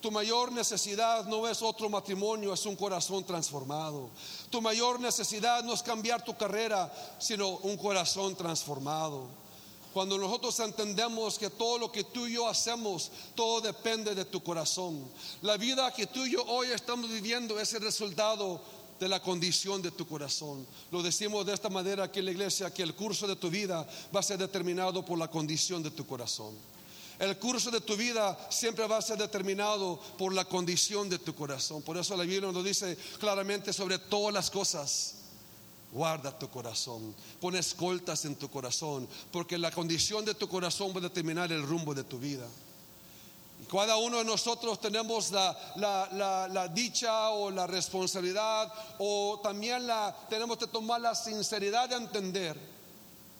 Tu 0.00 0.10
mayor 0.10 0.52
necesidad 0.52 1.24
no 1.24 1.48
es 1.48 1.62
otro 1.62 1.88
matrimonio, 1.88 2.52
es 2.52 2.66
un 2.66 2.76
corazón 2.76 3.24
transformado. 3.24 4.10
Tu 4.50 4.60
mayor 4.60 5.00
necesidad 5.00 5.64
no 5.64 5.72
es 5.72 5.82
cambiar 5.82 6.22
tu 6.22 6.36
carrera, 6.36 6.92
sino 7.18 7.48
un 7.48 7.76
corazón 7.76 8.36
transformado. 8.36 9.24
Cuando 9.92 10.18
nosotros 10.18 10.58
entendemos 10.60 11.38
que 11.38 11.50
todo 11.50 11.78
lo 11.78 11.90
que 11.90 12.04
tú 12.04 12.26
y 12.26 12.34
yo 12.34 12.48
hacemos, 12.48 13.10
todo 13.34 13.60
depende 13.60 14.14
de 14.14 14.24
tu 14.24 14.42
corazón. 14.42 15.08
La 15.42 15.56
vida 15.56 15.92
que 15.92 16.06
tú 16.06 16.24
y 16.24 16.32
yo 16.32 16.44
hoy 16.44 16.68
estamos 16.68 17.10
viviendo 17.10 17.58
es 17.58 17.72
el 17.72 17.82
resultado 17.82 18.60
de 19.00 19.08
la 19.08 19.20
condición 19.20 19.80
de 19.80 19.90
tu 19.90 20.06
corazón. 20.06 20.66
Lo 20.90 21.02
decimos 21.02 21.46
de 21.46 21.54
esta 21.54 21.68
manera 21.68 22.04
aquí 22.04 22.18
en 22.18 22.26
la 22.26 22.30
iglesia, 22.32 22.72
que 22.72 22.82
el 22.82 22.94
curso 22.94 23.26
de 23.26 23.36
tu 23.36 23.48
vida 23.48 23.86
va 24.14 24.20
a 24.20 24.22
ser 24.22 24.38
determinado 24.38 25.04
por 25.04 25.18
la 25.18 25.28
condición 25.28 25.82
de 25.82 25.90
tu 25.90 26.06
corazón. 26.06 26.54
El 27.18 27.36
curso 27.38 27.70
de 27.70 27.80
tu 27.80 27.96
vida 27.96 28.38
siempre 28.48 28.86
va 28.86 28.98
a 28.98 29.02
ser 29.02 29.18
determinado 29.18 29.98
por 30.16 30.32
la 30.32 30.44
condición 30.44 31.08
de 31.08 31.18
tu 31.18 31.34
corazón. 31.34 31.82
Por 31.82 31.96
eso 31.96 32.16
la 32.16 32.22
Biblia 32.22 32.52
nos 32.52 32.64
dice 32.64 32.96
claramente 33.18 33.72
sobre 33.72 33.98
todas 33.98 34.32
las 34.32 34.50
cosas 34.50 35.17
Guarda 35.90 36.38
tu 36.38 36.50
corazón, 36.50 37.14
pon 37.40 37.56
escoltas 37.56 38.26
en 38.26 38.36
tu 38.36 38.50
corazón, 38.50 39.08
porque 39.32 39.56
la 39.56 39.70
condición 39.70 40.22
de 40.22 40.34
tu 40.34 40.46
corazón 40.46 40.92
va 40.92 40.98
a 40.98 41.08
determinar 41.08 41.50
el 41.50 41.62
rumbo 41.62 41.94
de 41.94 42.04
tu 42.04 42.18
vida. 42.18 42.46
Y 43.62 43.64
cada 43.64 43.96
uno 43.96 44.18
de 44.18 44.24
nosotros 44.24 44.78
tenemos 44.80 45.32
la, 45.32 45.56
la, 45.76 46.46
la, 46.48 46.68
dicha 46.68 47.30
o 47.30 47.50
la 47.50 47.66
responsabilidad 47.66 48.70
o 48.98 49.40
también 49.42 49.86
la, 49.86 50.14
tenemos 50.28 50.58
que 50.58 50.66
tomar 50.66 51.00
la 51.00 51.14
sinceridad 51.14 51.88
de 51.88 51.96
entender 51.96 52.56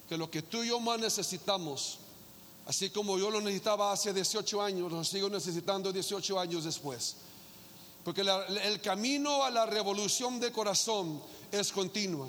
que 0.08 0.16
lo 0.16 0.30
que 0.30 0.40
tú 0.40 0.64
y 0.64 0.68
yo 0.68 0.80
más 0.80 0.98
necesitamos, 0.98 1.98
así 2.66 2.88
como 2.88 3.18
yo 3.18 3.30
lo 3.30 3.42
necesitaba 3.42 3.92
hace 3.92 4.14
18 4.14 4.62
años, 4.62 4.90
lo 4.90 5.04
sigo 5.04 5.28
necesitando 5.28 5.92
18 5.92 6.40
años 6.40 6.64
después. 6.64 7.16
Porque 8.02 8.22
el 8.22 8.80
camino 8.80 9.44
a 9.44 9.50
la 9.50 9.66
revolución 9.66 10.40
de 10.40 10.50
corazón 10.50 11.20
es 11.52 11.72
continua. 11.72 12.28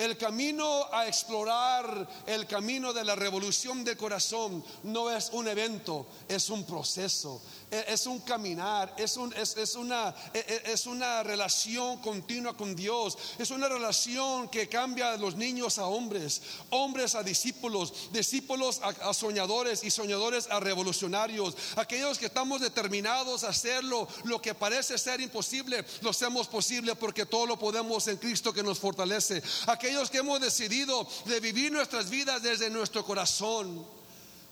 El 0.00 0.16
camino 0.16 0.86
a 0.90 1.06
explorar 1.06 2.08
el 2.26 2.46
camino 2.46 2.90
de 2.94 3.04
la 3.04 3.14
revolución 3.14 3.84
de 3.84 3.98
corazón 3.98 4.64
no 4.84 5.10
es 5.10 5.28
un 5.34 5.46
evento, 5.46 6.06
es 6.26 6.48
un 6.48 6.64
proceso, 6.64 7.42
es 7.70 8.06
un 8.06 8.18
caminar, 8.20 8.92
es, 8.96 9.16
un, 9.16 9.32
es, 9.34 9.74
una, 9.76 10.14
e, 10.34 10.38
e, 10.38 10.72
es 10.72 10.86
una 10.86 11.22
relación 11.22 11.98
continua 11.98 12.56
con 12.56 12.74
Dios, 12.74 13.16
es 13.38 13.50
una 13.50 13.68
relación 13.68 14.48
que 14.48 14.68
cambia 14.68 15.12
de 15.12 15.18
los 15.18 15.36
niños 15.36 15.78
a 15.78 15.86
hombres, 15.86 16.42
hombres 16.70 17.14
a 17.14 17.22
discípulos, 17.22 18.10
discípulos 18.12 18.80
a, 18.82 19.14
soñadores 19.14 19.84
y 19.84 19.90
soñadores 19.90 20.48
a 20.50 20.58
revolucionarios, 20.58 21.56
aquellos 21.76 22.18
que 22.18 22.26
estamos 22.26 22.60
determinados 22.60 23.44
a 23.44 23.50
hacerlo, 23.50 24.08
lo 24.24 24.42
que 24.42 24.54
parece 24.54 24.98
ser 24.98 25.20
imposible, 25.20 25.84
lo 26.00 26.10
hacemos 26.10 26.48
posible 26.48 26.96
porque 26.96 27.26
todo 27.26 27.46
lo 27.46 27.58
podemos 27.58 28.08
en 28.08 28.16
Cristo 28.16 28.52
que 28.52 28.62
nos 28.62 28.78
fortalece, 28.78 29.42
aquellos 29.66 30.10
que 30.10 30.18
hemos 30.18 30.40
decidido 30.40 31.06
de 31.26 31.40
vivir 31.40 31.70
nuestras 31.70 32.10
vidas 32.10 32.42
desde 32.42 32.70
nuestro 32.70 33.04
corazón. 33.04 33.99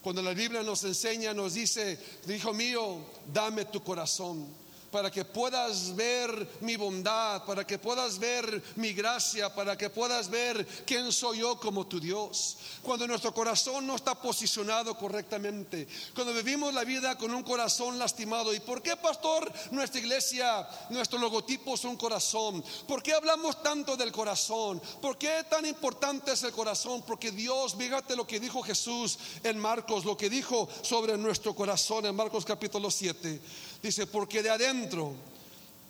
Cuando 0.08 0.22
la 0.22 0.32
Biblia 0.32 0.62
nos 0.62 0.84
enseña, 0.84 1.34
nos 1.34 1.52
dice, 1.52 1.98
hijo 2.34 2.54
mío, 2.54 2.96
dame 3.30 3.66
tu 3.66 3.82
corazón 3.82 4.46
para 4.90 5.10
que 5.10 5.24
puedas 5.24 5.94
ver 5.94 6.58
mi 6.60 6.76
bondad, 6.76 7.44
para 7.44 7.66
que 7.66 7.78
puedas 7.78 8.18
ver 8.18 8.62
mi 8.76 8.92
gracia, 8.92 9.54
para 9.54 9.76
que 9.76 9.90
puedas 9.90 10.28
ver 10.28 10.66
quién 10.86 11.12
soy 11.12 11.38
yo 11.38 11.58
como 11.58 11.86
tu 11.86 12.00
Dios. 12.00 12.56
Cuando 12.82 13.06
nuestro 13.06 13.32
corazón 13.34 13.86
no 13.86 13.96
está 13.96 14.14
posicionado 14.14 14.96
correctamente, 14.96 15.86
cuando 16.14 16.32
vivimos 16.32 16.72
la 16.72 16.84
vida 16.84 17.16
con 17.16 17.34
un 17.34 17.42
corazón 17.42 17.98
lastimado. 17.98 18.54
¿Y 18.54 18.60
por 18.60 18.82
qué, 18.82 18.96
pastor, 18.96 19.50
nuestra 19.70 20.00
iglesia, 20.00 20.68
nuestro 20.90 21.18
logotipo 21.18 21.74
es 21.74 21.84
un 21.84 21.96
corazón? 21.96 22.64
¿Por 22.86 23.02
qué 23.02 23.12
hablamos 23.12 23.62
tanto 23.62 23.96
del 23.96 24.12
corazón? 24.12 24.80
¿Por 25.00 25.18
qué 25.18 25.44
tan 25.48 25.66
importante 25.66 26.32
es 26.32 26.42
el 26.42 26.52
corazón? 26.52 27.02
Porque 27.02 27.30
Dios, 27.30 27.74
fíjate 27.76 28.16
lo 28.16 28.26
que 28.26 28.40
dijo 28.40 28.62
Jesús 28.62 29.18
en 29.42 29.58
Marcos, 29.58 30.04
lo 30.04 30.16
que 30.16 30.30
dijo 30.30 30.68
sobre 30.82 31.16
nuestro 31.16 31.54
corazón 31.54 32.06
en 32.06 32.16
Marcos 32.16 32.44
capítulo 32.44 32.90
7. 32.90 33.40
Dice, 33.82 34.06
porque 34.06 34.42
de 34.42 34.50
adentro, 34.50 35.14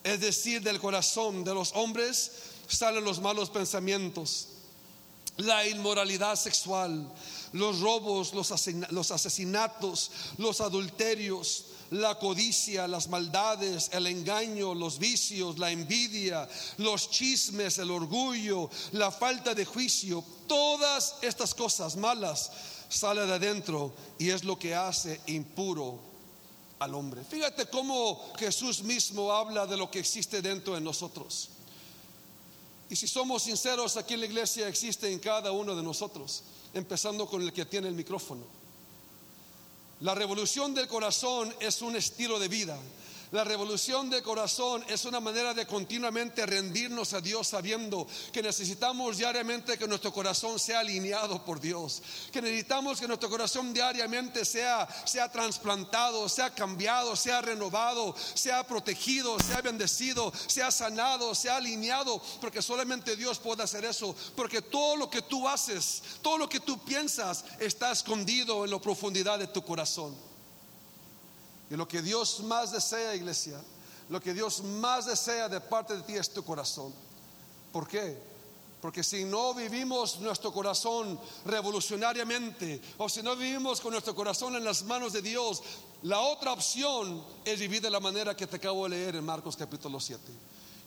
es 0.04 0.20
decir, 0.20 0.62
del 0.62 0.78
corazón 0.78 1.44
de 1.44 1.54
los 1.54 1.72
hombres, 1.74 2.32
salen 2.68 3.04
los 3.04 3.20
malos 3.20 3.50
pensamientos, 3.50 4.48
la 5.38 5.66
inmoralidad 5.66 6.36
sexual, 6.36 7.10
los 7.52 7.80
robos, 7.80 8.34
los 8.34 9.10
asesinatos, 9.10 10.10
los 10.36 10.60
adulterios, 10.60 11.64
la 11.90 12.18
codicia, 12.18 12.86
las 12.86 13.08
maldades, 13.08 13.88
el 13.92 14.06
engaño, 14.06 14.74
los 14.74 14.98
vicios, 14.98 15.58
la 15.58 15.70
envidia, 15.70 16.46
los 16.76 17.10
chismes, 17.10 17.78
el 17.78 17.90
orgullo, 17.90 18.68
la 18.92 19.10
falta 19.10 19.54
de 19.54 19.64
juicio, 19.64 20.22
todas 20.46 21.14
estas 21.22 21.54
cosas 21.54 21.96
malas 21.96 22.50
salen 22.90 23.28
de 23.28 23.34
adentro 23.34 23.94
y 24.18 24.30
es 24.30 24.44
lo 24.44 24.58
que 24.58 24.74
hace 24.74 25.20
impuro 25.26 26.07
al 26.78 26.94
hombre. 26.94 27.22
Fíjate 27.24 27.66
cómo 27.66 28.32
Jesús 28.38 28.82
mismo 28.82 29.32
habla 29.32 29.66
de 29.66 29.76
lo 29.76 29.90
que 29.90 29.98
existe 29.98 30.42
dentro 30.42 30.74
de 30.74 30.80
nosotros. 30.80 31.50
Y 32.90 32.96
si 32.96 33.06
somos 33.06 33.42
sinceros, 33.42 33.96
aquí 33.96 34.14
en 34.14 34.20
la 34.20 34.26
iglesia 34.26 34.68
existe 34.68 35.12
en 35.12 35.18
cada 35.18 35.52
uno 35.52 35.74
de 35.74 35.82
nosotros, 35.82 36.42
empezando 36.72 37.26
con 37.26 37.42
el 37.42 37.52
que 37.52 37.66
tiene 37.66 37.88
el 37.88 37.94
micrófono. 37.94 38.44
La 40.00 40.14
revolución 40.14 40.74
del 40.74 40.86
corazón 40.86 41.52
es 41.60 41.82
un 41.82 41.96
estilo 41.96 42.38
de 42.38 42.48
vida. 42.48 42.78
La 43.30 43.44
revolución 43.44 44.08
de 44.08 44.22
corazón 44.22 44.82
es 44.88 45.04
una 45.04 45.20
manera 45.20 45.52
de 45.52 45.66
continuamente 45.66 46.46
rendirnos 46.46 47.12
a 47.12 47.20
Dios 47.20 47.48
sabiendo 47.48 48.06
que 48.32 48.42
necesitamos 48.42 49.18
diariamente 49.18 49.76
que 49.76 49.86
nuestro 49.86 50.14
corazón 50.14 50.58
sea 50.58 50.80
alineado 50.80 51.44
por 51.44 51.60
Dios, 51.60 52.02
que 52.32 52.40
necesitamos 52.40 52.98
que 52.98 53.06
nuestro 53.06 53.28
corazón 53.28 53.74
diariamente 53.74 54.46
sea, 54.46 54.88
sea 55.04 55.30
trasplantado, 55.30 56.26
sea 56.26 56.54
cambiado, 56.54 57.16
sea 57.16 57.42
renovado, 57.42 58.14
sea 58.32 58.66
protegido, 58.66 59.38
sea 59.40 59.60
bendecido, 59.60 60.32
sea 60.46 60.70
sanado, 60.70 61.34
sea 61.34 61.56
alineado, 61.56 62.22
porque 62.40 62.62
solamente 62.62 63.14
Dios 63.14 63.38
puede 63.38 63.62
hacer 63.62 63.84
eso, 63.84 64.16
porque 64.36 64.62
todo 64.62 64.96
lo 64.96 65.10
que 65.10 65.20
tú 65.20 65.46
haces, 65.46 66.02
todo 66.22 66.38
lo 66.38 66.48
que 66.48 66.60
tú 66.60 66.82
piensas 66.82 67.44
está 67.60 67.92
escondido 67.92 68.64
en 68.64 68.70
la 68.70 68.78
profundidad 68.78 69.38
de 69.38 69.48
tu 69.48 69.62
corazón. 69.62 70.27
Y 71.70 71.76
lo 71.76 71.86
que 71.86 72.02
Dios 72.02 72.40
más 72.40 72.72
desea, 72.72 73.14
iglesia, 73.14 73.60
lo 74.08 74.20
que 74.20 74.32
Dios 74.32 74.62
más 74.62 75.06
desea 75.06 75.48
de 75.48 75.60
parte 75.60 75.96
de 75.96 76.02
ti 76.02 76.14
es 76.14 76.30
tu 76.30 76.42
corazón. 76.44 76.92
¿Por 77.72 77.86
qué? 77.86 78.16
Porque 78.80 79.02
si 79.02 79.24
no 79.24 79.54
vivimos 79.54 80.20
nuestro 80.20 80.52
corazón 80.52 81.18
revolucionariamente, 81.44 82.80
o 82.98 83.08
si 83.08 83.22
no 83.22 83.34
vivimos 83.34 83.80
con 83.80 83.92
nuestro 83.92 84.14
corazón 84.14 84.54
en 84.54 84.64
las 84.64 84.84
manos 84.84 85.12
de 85.12 85.20
Dios, 85.20 85.62
la 86.02 86.20
otra 86.20 86.52
opción 86.52 87.24
es 87.44 87.58
vivir 87.58 87.82
de 87.82 87.90
la 87.90 88.00
manera 88.00 88.36
que 88.36 88.46
te 88.46 88.56
acabo 88.56 88.84
de 88.84 88.90
leer 88.90 89.16
en 89.16 89.24
Marcos 89.24 89.56
capítulo 89.56 89.98
7. 89.98 90.22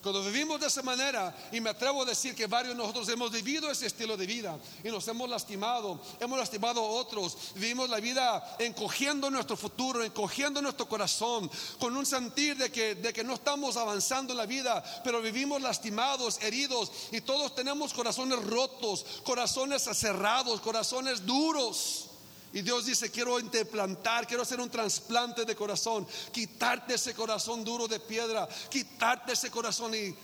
Cuando 0.02 0.20
vivimos 0.24 0.60
de 0.60 0.66
esa 0.66 0.82
manera, 0.82 1.32
y 1.52 1.60
me 1.60 1.70
atrevo 1.70 2.02
a 2.02 2.04
decir 2.04 2.34
que 2.34 2.48
varios 2.48 2.74
de 2.74 2.82
nosotros 2.82 3.08
hemos 3.08 3.30
vivido 3.30 3.70
ese 3.70 3.86
estilo 3.86 4.16
de 4.16 4.26
vida 4.26 4.58
y 4.82 4.88
nos 4.88 5.06
hemos 5.06 5.30
lastimado, 5.30 6.00
hemos 6.18 6.36
lastimado 6.36 6.80
a 6.80 6.88
otros, 6.88 7.36
vivimos 7.54 7.88
la 7.88 8.00
vida 8.00 8.56
encogiendo 8.58 9.30
nuestro 9.30 9.56
futuro, 9.56 10.02
encogiendo 10.02 10.60
nuestro 10.60 10.88
corazón, 10.88 11.48
con 11.78 11.96
un 11.96 12.04
sentir 12.04 12.56
de 12.56 12.72
que, 12.72 12.96
de 12.96 13.12
que 13.12 13.22
no 13.22 13.34
estamos 13.34 13.76
avanzando 13.76 14.32
en 14.32 14.38
la 14.38 14.46
vida, 14.46 14.82
pero 15.04 15.22
vivimos 15.22 15.62
lastimados, 15.62 16.42
heridos, 16.42 16.90
y 17.12 17.20
todos 17.20 17.54
tenemos 17.54 17.94
corazones 17.94 18.44
rotos, 18.44 19.06
corazones 19.22 19.82
cerrados, 19.82 20.60
corazones 20.60 21.24
duros. 21.24 22.08
Y 22.52 22.60
Dios 22.60 22.84
dice, 22.84 23.10
quiero 23.10 23.40
implantar, 23.40 24.26
quiero 24.26 24.42
hacer 24.42 24.60
un 24.60 24.68
trasplante 24.68 25.44
de 25.44 25.56
corazón, 25.56 26.06
quitarte 26.30 26.94
ese 26.94 27.14
corazón 27.14 27.64
duro 27.64 27.88
de 27.88 27.98
piedra, 27.98 28.46
quitarte 28.70 29.32
ese 29.32 29.50
corazón 29.50 29.94
y 29.94 30.14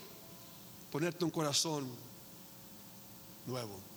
ponerte 0.90 1.25
un 1.25 1.30
corazón 1.30 1.88
nuevo. 3.47 3.88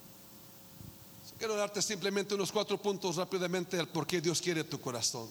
Quiero 1.38 1.56
darte 1.56 1.82
simplemente 1.82 2.36
unos 2.36 2.52
cuatro 2.52 2.78
puntos 2.78 3.16
rápidamente 3.16 3.76
del 3.76 3.88
por 3.88 4.06
qué 4.06 4.22
Dios 4.22 4.40
quiere 4.40 4.64
tu 4.64 4.80
corazón. 4.80 5.28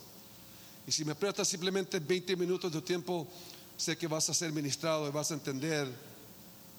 Y 0.87 0.93
si 0.93 1.05
me 1.05 1.15
prestas 1.15 1.47
simplemente 1.47 2.01
20 2.01 2.35
minutos 2.37 2.73
de 2.73 2.83
tiempo, 2.83 3.29
sé 3.77 3.97
que 3.97 4.09
vas 4.09 4.29
a 4.29 4.35
ser 4.35 4.53
ministrado 4.53 5.07
y 5.07 5.13
vas 5.13 5.31
a 5.31 5.35
entender 5.35 5.89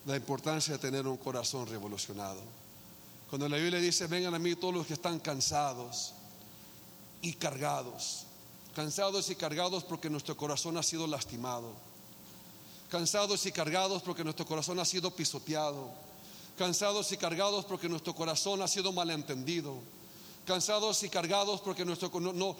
la 0.04 0.16
importancia 0.16 0.74
de 0.74 0.78
tener 0.78 1.06
un 1.06 1.16
corazón 1.16 1.66
revolucionado. 1.66 2.42
Cuando 3.32 3.48
la 3.48 3.56
Biblia 3.56 3.80
dice, 3.80 4.06
vengan 4.08 4.34
a 4.34 4.38
mí 4.38 4.54
todos 4.56 4.74
los 4.74 4.86
que 4.86 4.92
están 4.92 5.18
cansados 5.18 6.12
y 7.22 7.32
cargados. 7.32 8.26
Cansados 8.76 9.30
y 9.30 9.36
cargados 9.36 9.84
porque 9.84 10.10
nuestro 10.10 10.36
corazón 10.36 10.76
ha 10.76 10.82
sido 10.82 11.06
lastimado. 11.06 11.72
Cansados 12.90 13.46
y 13.46 13.52
cargados 13.52 14.02
porque 14.02 14.22
nuestro 14.22 14.44
corazón 14.44 14.78
ha 14.80 14.84
sido 14.84 15.10
pisoteado. 15.12 15.90
Cansados 16.58 17.10
y 17.10 17.16
cargados 17.16 17.64
porque 17.64 17.88
nuestro 17.88 18.14
corazón 18.14 18.60
ha 18.60 18.68
sido 18.68 18.92
malentendido. 18.92 19.76
Cansados 20.44 21.02
y 21.02 21.08
cargados 21.08 21.62
porque 21.62 21.86
nuestro, 21.86 22.10
no, 22.20 22.34
no, 22.34 22.56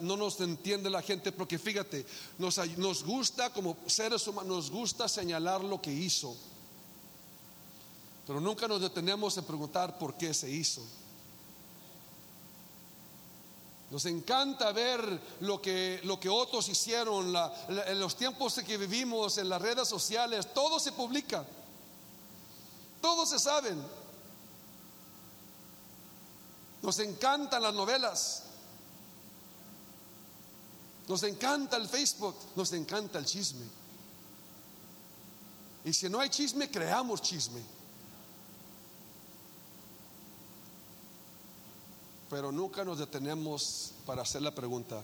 no 0.00 0.16
nos 0.16 0.40
entiende 0.40 0.90
la 0.90 1.02
gente. 1.02 1.30
Porque 1.30 1.56
fíjate, 1.56 2.04
nos, 2.36 2.58
nos 2.76 3.04
gusta 3.04 3.50
como 3.50 3.76
seres 3.86 4.26
humanos, 4.26 4.48
nos 4.48 4.70
gusta 4.72 5.08
señalar 5.08 5.62
lo 5.62 5.80
que 5.80 5.92
hizo 5.92 6.36
pero 8.26 8.40
nunca 8.40 8.66
nos 8.66 8.80
detenemos 8.80 9.36
en 9.36 9.44
preguntar 9.44 9.98
por 9.98 10.14
qué 10.14 10.34
se 10.34 10.50
hizo. 10.50 10.82
Nos 13.90 14.04
encanta 14.06 14.72
ver 14.72 15.20
lo 15.40 15.62
que, 15.62 16.00
lo 16.02 16.18
que 16.18 16.28
otros 16.28 16.68
hicieron 16.68 17.32
en 17.68 18.00
los 18.00 18.16
tiempos 18.16 18.54
que 18.66 18.76
vivimos, 18.76 19.38
en 19.38 19.48
las 19.48 19.62
redes 19.62 19.88
sociales, 19.88 20.52
todo 20.52 20.80
se 20.80 20.90
publica, 20.90 21.46
todos 23.00 23.30
se 23.30 23.38
saben. 23.38 23.80
Nos 26.82 26.98
encantan 26.98 27.62
las 27.62 27.74
novelas, 27.74 28.42
nos 31.06 31.22
encanta 31.22 31.76
el 31.76 31.88
Facebook, 31.88 32.34
nos 32.56 32.72
encanta 32.72 33.20
el 33.20 33.24
chisme. 33.24 33.66
Y 35.84 35.92
si 35.92 36.08
no 36.08 36.18
hay 36.18 36.28
chisme, 36.28 36.68
creamos 36.68 37.22
chisme. 37.22 37.75
Pero 42.36 42.52
nunca 42.52 42.84
nos 42.84 42.98
detenemos 42.98 43.92
para 44.04 44.20
hacer 44.20 44.42
la 44.42 44.54
pregunta, 44.54 45.02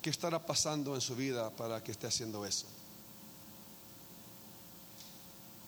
¿qué 0.00 0.08
estará 0.08 0.38
pasando 0.46 0.94
en 0.94 1.02
su 1.02 1.14
vida 1.14 1.50
para 1.50 1.84
que 1.84 1.92
esté 1.92 2.06
haciendo 2.06 2.46
eso? 2.46 2.64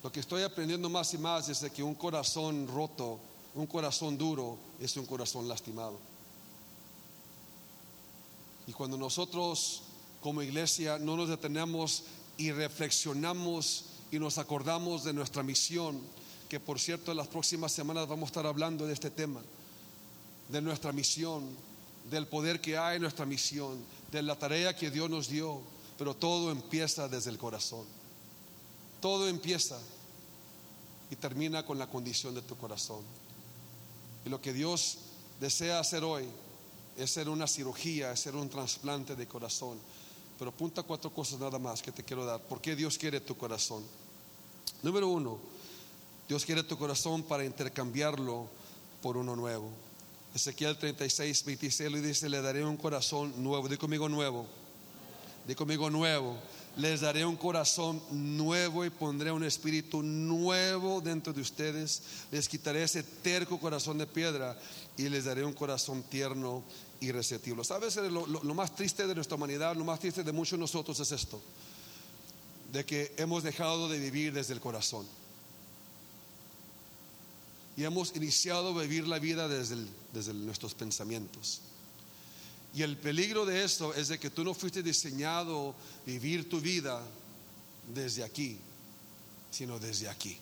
Lo 0.02 0.10
que 0.10 0.20
estoy 0.20 0.44
aprendiendo 0.44 0.88
más 0.88 1.12
y 1.12 1.18
más 1.18 1.46
es 1.50 1.70
que 1.72 1.82
un 1.82 1.94
corazón 1.94 2.66
roto, 2.66 3.20
un 3.54 3.66
corazón 3.66 4.16
duro, 4.16 4.56
es 4.80 4.96
un 4.96 5.04
corazón 5.04 5.46
lastimado. 5.46 5.98
Y 8.66 8.72
cuando 8.72 8.96
nosotros 8.96 9.82
como 10.22 10.40
iglesia 10.40 10.98
no 10.98 11.18
nos 11.18 11.28
detenemos 11.28 12.04
y 12.38 12.50
reflexionamos 12.50 13.84
y 14.10 14.18
nos 14.18 14.38
acordamos 14.38 15.04
de 15.04 15.12
nuestra 15.12 15.42
misión, 15.42 16.00
que 16.48 16.60
por 16.60 16.80
cierto 16.80 17.10
en 17.10 17.18
las 17.18 17.28
próximas 17.28 17.72
semanas 17.72 18.08
vamos 18.08 18.28
a 18.28 18.30
estar 18.30 18.46
hablando 18.46 18.86
de 18.86 18.94
este 18.94 19.10
tema, 19.10 19.42
de 20.48 20.60
nuestra 20.60 20.92
misión, 20.92 21.48
del 22.10 22.26
poder 22.26 22.60
que 22.60 22.76
hay 22.76 22.96
en 22.96 23.02
nuestra 23.02 23.26
misión, 23.26 23.78
de 24.10 24.22
la 24.22 24.38
tarea 24.38 24.76
que 24.76 24.90
Dios 24.90 25.08
nos 25.10 25.28
dio, 25.28 25.60
pero 25.98 26.14
todo 26.14 26.50
empieza 26.50 27.08
desde 27.08 27.30
el 27.30 27.38
corazón. 27.38 27.86
Todo 29.00 29.28
empieza 29.28 29.78
y 31.10 31.16
termina 31.16 31.64
con 31.64 31.78
la 31.78 31.86
condición 31.86 32.34
de 32.34 32.42
tu 32.42 32.56
corazón. 32.56 33.02
Y 34.24 34.28
lo 34.28 34.40
que 34.40 34.52
Dios 34.52 34.98
desea 35.40 35.78
hacer 35.78 36.04
hoy 36.04 36.24
es 36.96 37.10
hacer 37.10 37.28
una 37.28 37.46
cirugía, 37.46 38.12
es 38.12 38.20
hacer 38.20 38.36
un 38.36 38.48
trasplante 38.48 39.16
de 39.16 39.26
corazón. 39.26 39.78
Pero 40.38 40.50
apunta 40.50 40.82
cuatro 40.82 41.12
cosas 41.12 41.38
nada 41.38 41.58
más 41.58 41.82
que 41.82 41.92
te 41.92 42.02
quiero 42.02 42.24
dar. 42.24 42.40
¿Por 42.40 42.60
qué 42.60 42.74
Dios 42.74 42.98
quiere 42.98 43.20
tu 43.20 43.36
corazón? 43.36 43.84
Número 44.82 45.08
uno, 45.08 45.38
Dios 46.28 46.44
quiere 46.44 46.62
tu 46.62 46.76
corazón 46.76 47.22
para 47.22 47.44
intercambiarlo 47.44 48.48
por 49.02 49.16
uno 49.16 49.36
nuevo. 49.36 49.70
Ezequiel 50.34 50.76
36, 50.76 51.44
26 51.44 51.92
le 51.92 52.00
dice, 52.00 52.28
le 52.28 52.42
daré 52.42 52.64
un 52.64 52.76
corazón 52.76 53.32
nuevo. 53.40 53.68
Di 53.68 53.76
conmigo 53.76 54.08
nuevo. 54.08 54.46
Di 55.46 55.54
conmigo 55.54 55.88
nuevo. 55.90 56.36
Les 56.76 57.02
daré 57.02 57.24
un 57.24 57.36
corazón 57.36 58.02
nuevo 58.10 58.84
y 58.84 58.90
pondré 58.90 59.30
un 59.30 59.44
espíritu 59.44 60.02
nuevo 60.02 61.00
dentro 61.00 61.32
de 61.32 61.40
ustedes. 61.40 62.02
Les 62.32 62.48
quitaré 62.48 62.82
ese 62.82 63.04
terco 63.04 63.60
corazón 63.60 63.96
de 63.96 64.08
piedra 64.08 64.58
y 64.96 65.08
les 65.08 65.24
daré 65.26 65.44
un 65.44 65.52
corazón 65.52 66.02
tierno 66.02 66.64
y 66.98 67.12
receptivo. 67.12 67.62
¿Sabes? 67.62 67.94
Lo, 67.94 68.26
lo 68.26 68.54
más 68.54 68.74
triste 68.74 69.06
de 69.06 69.14
nuestra 69.14 69.36
humanidad, 69.36 69.76
lo 69.76 69.84
más 69.84 70.00
triste 70.00 70.24
de 70.24 70.32
muchos 70.32 70.58
de 70.58 70.62
nosotros 70.62 70.98
es 70.98 71.12
esto. 71.12 71.40
De 72.72 72.84
que 72.84 73.14
hemos 73.18 73.44
dejado 73.44 73.88
de 73.88 74.00
vivir 74.00 74.32
desde 74.32 74.52
el 74.52 74.60
corazón 74.60 75.06
y 77.76 77.84
hemos 77.84 78.14
iniciado 78.14 78.78
a 78.78 78.82
vivir 78.82 79.06
la 79.06 79.18
vida 79.18 79.48
desde, 79.48 79.76
desde 80.12 80.32
nuestros 80.34 80.74
pensamientos. 80.74 81.60
Y 82.74 82.82
el 82.82 82.96
peligro 82.96 83.46
de 83.46 83.64
esto 83.64 83.94
es 83.94 84.08
de 84.08 84.18
que 84.18 84.30
tú 84.30 84.44
no 84.44 84.54
fuiste 84.54 84.82
diseñado 84.82 85.74
vivir 86.04 86.48
tu 86.48 86.60
vida 86.60 87.00
desde 87.94 88.24
aquí, 88.24 88.58
sino 89.50 89.78
desde 89.78 90.08
aquí. 90.08 90.36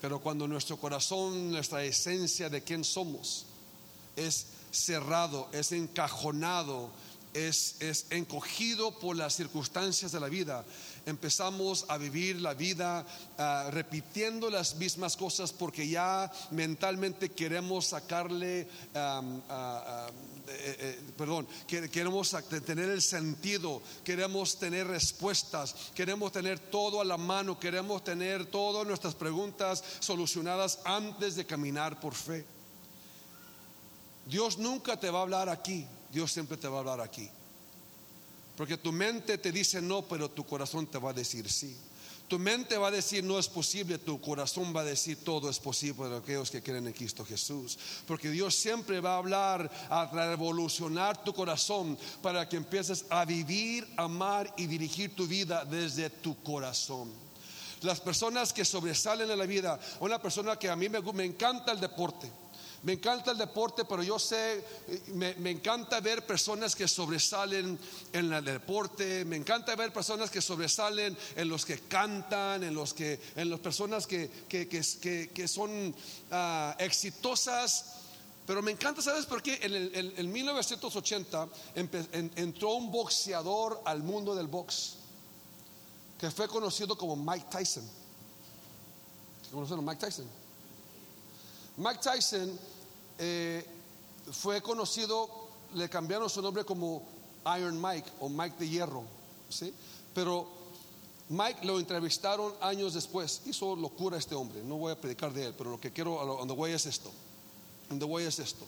Pero 0.00 0.20
cuando 0.20 0.46
nuestro 0.46 0.76
corazón, 0.76 1.50
nuestra 1.50 1.84
esencia 1.84 2.48
de 2.48 2.62
quién 2.62 2.84
somos, 2.84 3.46
es 4.16 4.46
cerrado, 4.70 5.48
es 5.52 5.72
encajonado, 5.72 6.90
es, 7.32 7.76
es 7.80 8.06
encogido 8.10 8.98
por 8.98 9.16
las 9.16 9.36
circunstancias 9.36 10.12
de 10.12 10.20
la 10.20 10.28
vida, 10.28 10.64
empezamos 11.06 11.86
a 11.88 11.96
vivir 11.96 12.40
la 12.40 12.52
vida 12.52 13.06
ah, 13.38 13.68
repitiendo 13.70 14.50
las 14.50 14.74
mismas 14.74 15.16
cosas 15.16 15.52
porque 15.52 15.88
ya 15.88 16.30
mentalmente 16.50 17.30
queremos 17.30 17.86
sacarle, 17.86 18.68
ah, 18.94 19.22
ah, 19.48 20.08
eh, 20.48 20.76
eh, 20.80 21.00
perdón, 21.16 21.46
queremos 21.66 22.36
tener 22.64 22.90
el 22.90 23.00
sentido, 23.00 23.80
queremos 24.04 24.58
tener 24.58 24.88
respuestas, 24.88 25.74
queremos 25.94 26.32
tener 26.32 26.58
todo 26.58 27.00
a 27.00 27.04
la 27.04 27.16
mano, 27.16 27.58
queremos 27.58 28.02
tener 28.02 28.46
todas 28.46 28.86
nuestras 28.86 29.14
preguntas 29.14 29.82
solucionadas 30.00 30.80
antes 30.84 31.36
de 31.36 31.46
caminar 31.46 32.00
por 32.00 32.14
fe. 32.14 32.44
Dios 34.26 34.58
nunca 34.58 34.98
te 34.98 35.08
va 35.08 35.20
a 35.20 35.22
hablar 35.22 35.48
aquí, 35.48 35.86
Dios 36.10 36.32
siempre 36.32 36.56
te 36.56 36.66
va 36.66 36.78
a 36.78 36.80
hablar 36.80 37.00
aquí. 37.00 37.30
Porque 38.56 38.78
tu 38.78 38.90
mente 38.92 39.38
te 39.38 39.52
dice 39.52 39.82
no, 39.82 40.02
pero 40.02 40.30
tu 40.30 40.44
corazón 40.44 40.86
te 40.86 40.98
va 40.98 41.10
a 41.10 41.12
decir 41.12 41.48
sí. 41.50 41.76
Tu 42.28 42.40
mente 42.40 42.76
va 42.76 42.88
a 42.88 42.90
decir 42.90 43.22
no 43.22 43.38
es 43.38 43.48
posible, 43.48 43.98
tu 43.98 44.20
corazón 44.20 44.74
va 44.74 44.80
a 44.80 44.84
decir 44.84 45.22
todo 45.22 45.48
es 45.48 45.60
posible 45.60 45.94
para 45.94 46.16
aquellos 46.16 46.50
que 46.50 46.62
creen 46.62 46.88
en 46.88 46.92
Cristo 46.92 47.24
Jesús. 47.24 47.78
Porque 48.06 48.30
Dios 48.30 48.54
siempre 48.54 48.98
va 49.00 49.14
a 49.14 49.18
hablar, 49.18 49.70
a 49.88 50.06
revolucionar 50.12 51.22
tu 51.22 51.32
corazón 51.32 51.96
para 52.22 52.48
que 52.48 52.56
empieces 52.56 53.04
a 53.10 53.24
vivir, 53.24 53.86
amar 53.96 54.52
y 54.56 54.66
dirigir 54.66 55.14
tu 55.14 55.26
vida 55.26 55.64
desde 55.64 56.10
tu 56.10 56.42
corazón. 56.42 57.12
Las 57.82 58.00
personas 58.00 58.52
que 58.52 58.64
sobresalen 58.64 59.30
en 59.30 59.38
la 59.38 59.46
vida, 59.46 59.78
una 60.00 60.20
persona 60.20 60.58
que 60.58 60.68
a 60.68 60.74
mí 60.74 60.88
me, 60.88 61.00
me 61.00 61.24
encanta 61.24 61.70
el 61.70 61.78
deporte 61.78 62.28
me 62.86 62.92
encanta 62.92 63.32
el 63.32 63.38
deporte, 63.38 63.84
pero 63.84 64.00
yo 64.04 64.16
sé, 64.16 64.64
me, 65.08 65.50
encanta 65.50 65.98
ver 65.98 66.24
personas 66.24 66.76
que 66.76 66.86
sobresalen 66.86 67.76
en 68.12 68.32
el 68.32 68.44
deporte, 68.44 69.24
me 69.24 69.34
encanta 69.34 69.74
ver 69.74 69.92
personas 69.92 70.30
que 70.30 70.40
sobresalen 70.40 71.18
en 71.34 71.48
los 71.48 71.66
que 71.66 71.80
cantan, 71.80 72.62
en 72.62 72.72
los 72.76 72.94
que, 72.94 73.18
en 73.34 73.50
las 73.50 73.58
personas 73.58 74.06
que, 74.06 74.30
que, 74.48 75.48
son 75.48 75.92
ah, 76.30 76.76
exitosas. 76.78 77.86
Pero 78.46 78.62
me 78.62 78.70
encanta, 78.70 79.02
¿sabes 79.02 79.26
por 79.26 79.42
qué? 79.42 79.58
En, 79.62 80.12
en 80.16 80.32
1980 80.32 81.48
entró 82.36 82.74
un 82.74 82.92
boxeador 82.92 83.82
al 83.84 84.04
mundo 84.04 84.32
del 84.32 84.46
box 84.46 84.94
que 86.20 86.30
fue 86.30 86.46
conocido 86.46 86.96
como 86.96 87.16
Mike 87.16 87.46
Tyson. 87.50 87.90
¿Conocen 89.50 89.80
a 89.80 89.82
Mike 89.82 90.06
Tyson? 90.06 90.26
Mike 91.78 92.00
Tyson 92.00 92.75
eh, 93.18 93.66
fue 94.32 94.60
conocido, 94.62 95.28
le 95.74 95.88
cambiaron 95.88 96.28
su 96.28 96.42
nombre 96.42 96.64
como 96.64 97.02
Iron 97.58 97.80
Mike 97.80 98.10
o 98.20 98.28
Mike 98.28 98.56
de 98.58 98.68
Hierro, 98.68 99.04
¿sí? 99.48 99.72
Pero 100.14 100.46
Mike 101.28 101.64
lo 101.64 101.78
entrevistaron 101.78 102.54
años 102.60 102.94
después. 102.94 103.42
Hizo 103.46 103.74
locura 103.76 104.16
este 104.16 104.34
hombre. 104.34 104.62
No 104.62 104.76
voy 104.76 104.92
a 104.92 105.00
predicar 105.00 105.32
de 105.32 105.46
él, 105.46 105.54
pero 105.56 105.70
lo 105.70 105.80
que 105.80 105.92
quiero, 105.92 106.24
donde 106.38 106.54
voy 106.54 106.72
es 106.72 106.86
esto. 106.86 107.10
Donde 107.88 108.04
voy 108.04 108.24
es 108.24 108.38
esto. 108.38 108.64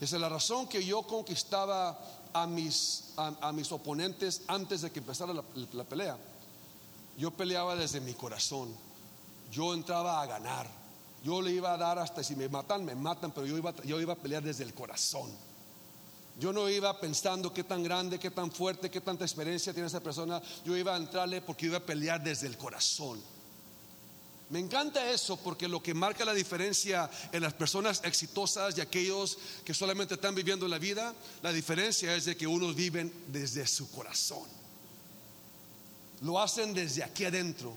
Esa 0.00 0.16
es 0.16 0.20
la 0.20 0.28
razón 0.28 0.66
que 0.66 0.84
yo 0.84 1.02
conquistaba 1.02 1.98
a 2.32 2.46
mis, 2.46 3.12
a, 3.16 3.52
mis 3.52 3.70
oponentes 3.70 4.42
antes 4.48 4.82
de 4.82 4.90
que 4.90 4.98
empezara 4.98 5.32
la 5.32 5.84
pelea. 5.84 6.18
Yo 7.16 7.30
peleaba 7.30 7.76
desde 7.76 8.00
mi 8.00 8.14
corazón. 8.14 8.74
Yo 9.50 9.74
entraba 9.74 10.20
a 10.20 10.26
ganar. 10.26 10.81
Yo 11.22 11.40
le 11.40 11.52
iba 11.52 11.72
a 11.72 11.76
dar 11.76 11.98
hasta 11.98 12.22
si 12.22 12.34
me 12.34 12.48
matan, 12.48 12.84
me 12.84 12.94
matan, 12.94 13.30
pero 13.30 13.46
yo 13.46 13.56
iba, 13.56 13.74
yo 13.84 14.00
iba 14.00 14.14
a 14.14 14.16
pelear 14.16 14.42
desde 14.42 14.64
el 14.64 14.74
corazón. 14.74 15.30
Yo 16.38 16.52
no 16.52 16.68
iba 16.68 16.98
pensando 16.98 17.52
qué 17.52 17.62
tan 17.62 17.82
grande, 17.82 18.18
qué 18.18 18.30
tan 18.30 18.50
fuerte, 18.50 18.90
qué 18.90 19.00
tanta 19.00 19.24
experiencia 19.24 19.72
tiene 19.72 19.86
esa 19.86 20.00
persona. 20.00 20.42
Yo 20.64 20.76
iba 20.76 20.94
a 20.94 20.96
entrarle 20.96 21.40
porque 21.42 21.66
iba 21.66 21.78
a 21.78 21.86
pelear 21.86 22.22
desde 22.22 22.46
el 22.46 22.56
corazón. 22.56 23.22
Me 24.50 24.58
encanta 24.58 25.10
eso 25.10 25.36
porque 25.38 25.68
lo 25.68 25.82
que 25.82 25.94
marca 25.94 26.24
la 26.24 26.34
diferencia 26.34 27.08
en 27.30 27.42
las 27.42 27.54
personas 27.54 28.02
exitosas 28.04 28.76
y 28.76 28.80
aquellos 28.80 29.38
que 29.64 29.72
solamente 29.72 30.14
están 30.14 30.34
viviendo 30.34 30.68
la 30.68 30.78
vida, 30.78 31.14
la 31.42 31.52
diferencia 31.52 32.14
es 32.14 32.24
de 32.24 32.36
que 32.36 32.46
unos 32.46 32.74
viven 32.74 33.12
desde 33.28 33.66
su 33.66 33.90
corazón. 33.90 34.46
Lo 36.20 36.40
hacen 36.40 36.74
desde 36.74 37.02
aquí 37.02 37.24
adentro 37.24 37.74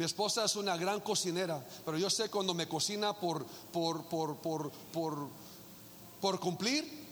mi 0.00 0.06
esposa 0.06 0.46
es 0.46 0.56
una 0.56 0.78
gran 0.78 1.00
cocinera, 1.00 1.62
pero 1.84 1.98
yo 1.98 2.08
sé 2.08 2.30
cuando 2.30 2.54
me 2.54 2.66
cocina 2.66 3.12
por, 3.12 3.44
por, 3.70 4.02
por, 4.04 4.34
por, 4.36 4.70
por, 4.70 5.28
por 6.22 6.40
cumplir, 6.40 7.06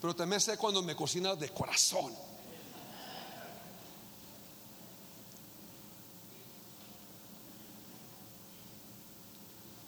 pero 0.00 0.16
también 0.16 0.40
sé 0.40 0.58
cuando 0.58 0.82
me 0.82 0.96
cocina 0.96 1.36
de 1.36 1.50
corazón. 1.50 2.12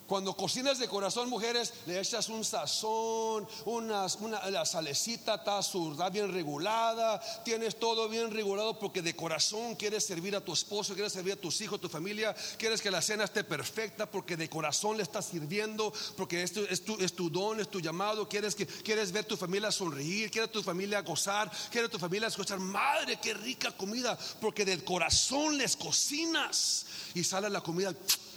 Cuando 0.09 0.35
cocinas 0.35 0.79
de 0.79 0.89
corazón, 0.89 1.29
mujeres, 1.29 1.75
le 1.85 2.01
echas 2.01 2.31
un 2.31 2.43
sazón, 2.43 3.47
una, 3.67 4.07
la 4.49 4.65
salecita 4.65 5.35
está, 5.35 5.61
está 5.61 6.09
bien 6.09 6.33
regulada, 6.33 7.21
tienes 7.45 7.79
todo 7.79 8.09
bien 8.09 8.31
regulado 8.31 8.79
porque 8.79 9.03
de 9.03 9.15
corazón 9.15 9.75
quieres 9.75 10.07
servir 10.07 10.35
a 10.35 10.41
tu 10.41 10.55
esposo, 10.55 10.95
quieres 10.95 11.13
servir 11.13 11.35
a 11.35 11.37
tus 11.37 11.61
hijos, 11.61 11.79
a 11.79 11.83
tu 11.83 11.91
familia, 11.91 12.35
quieres 12.57 12.81
que 12.81 12.91
la 12.91 13.03
cena 13.03 13.25
esté 13.25 13.45
perfecta 13.45 14.11
porque 14.11 14.39
de 14.39 14.49
corazón 14.49 14.97
le 14.97 15.03
estás 15.03 15.27
sirviendo, 15.27 15.93
porque 16.17 16.43
esto 16.43 16.63
es 16.67 16.83
tu, 16.87 16.95
es 16.99 17.13
tu 17.13 17.29
don, 17.29 17.61
es 17.61 17.69
tu 17.69 17.79
llamado, 17.79 18.31
quieres, 18.31 18.55
que, 18.55 18.67
quieres 18.67 19.13
ver 19.13 19.27
tu 19.27 19.37
familia 19.37 19.71
sonreír, 19.71 20.31
quieres 20.31 20.51
tu 20.51 20.63
familia 20.63 21.03
gozar, 21.03 21.53
quieres 21.71 21.91
tu 21.91 21.99
familia 21.99 22.29
escuchar, 22.29 22.59
madre, 22.59 23.19
qué 23.21 23.35
rica 23.35 23.73
comida, 23.73 24.19
porque 24.41 24.65
del 24.65 24.85
corazón 24.85 25.59
les 25.59 25.77
cocinas 25.77 26.87
y 27.15 27.23
sale 27.23 27.51
la 27.51 27.61
comida 27.61 27.95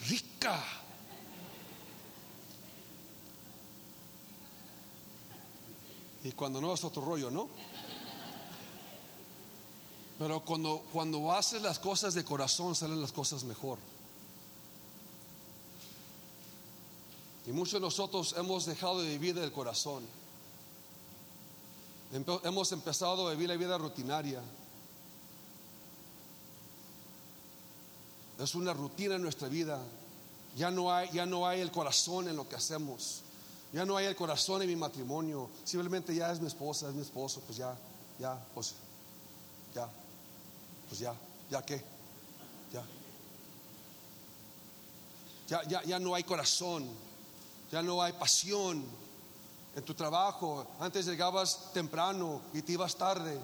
rica. 0.10 0.81
Y 6.24 6.32
cuando 6.34 6.62
no 6.62 6.74
es 6.74 6.84
otro 6.84 7.04
rollo, 7.04 7.32
¿no? 7.32 7.48
Pero 10.20 10.40
cuando, 10.46 10.84
cuando 10.94 11.32
haces 11.32 11.62
las 11.64 11.80
cosas 11.80 12.14
de 12.14 12.24
corazón, 12.24 12.76
salen 12.76 13.02
las 13.02 13.12
cosas 13.12 13.44
mejor. 13.44 13.80
Y 17.48 17.52
muchos 17.52 17.74
de 17.74 17.80
nosotros 17.80 18.36
hemos 18.38 18.68
dejado 18.68 19.02
de 19.02 19.10
vivir 19.10 19.34
del 19.34 19.52
corazón. 19.52 20.06
Hemos 22.44 22.72
empezado 22.72 23.28
a 23.28 23.32
vivir 23.32 23.50
la 23.50 23.56
vida 23.56 23.78
rutinaria. 23.78 24.44
Es 28.38 28.54
una 28.54 28.74
rutina 28.74 29.16
en 29.16 29.24
nuestra 29.24 29.48
vida. 29.48 29.80
Ya 30.56 30.70
no 30.70 30.94
hay, 30.94 31.10
ya 31.12 31.26
no 31.26 31.48
hay 31.48 31.62
el 31.62 31.72
corazón 31.72 32.28
en 32.28 32.36
lo 32.36 32.48
que 32.48 32.58
hacemos. 32.58 33.22
Ya 33.74 33.86
no 33.86 33.96
hay 33.96 34.06
el 34.06 34.16
corazón 34.16 34.62
en 34.62 34.68
mi 34.68 34.76
matrimonio. 34.76 35.50
Simplemente 35.64 36.14
ya 36.14 36.32
es 36.32 36.42
mi 36.42 36.48
esposa, 36.48 36.90
es 36.90 36.94
mi 36.94 37.02
esposo. 37.02 37.42
Pues 37.42 37.58
ya, 37.58 37.78
ya, 38.20 38.38
pues 38.54 38.74
ya, 39.74 39.88
pues 40.90 41.00
ya, 41.00 41.16
ya 41.50 41.62
qué, 41.64 41.82
ya. 42.74 42.84
Ya, 45.48 45.64
ya, 45.68 45.84
ya 45.84 46.00
no 46.00 46.16
hay 46.16 46.24
corazón, 46.24 46.88
ya 47.72 47.82
no 47.82 48.02
hay 48.02 48.14
pasión 48.14 48.84
en 49.76 49.84
tu 49.84 49.94
trabajo. 49.94 50.68
Antes 50.80 51.06
llegabas 51.06 51.72
temprano 51.74 52.42
y 52.54 52.62
te 52.62 52.74
ibas 52.74 52.96
tarde. 52.96 53.40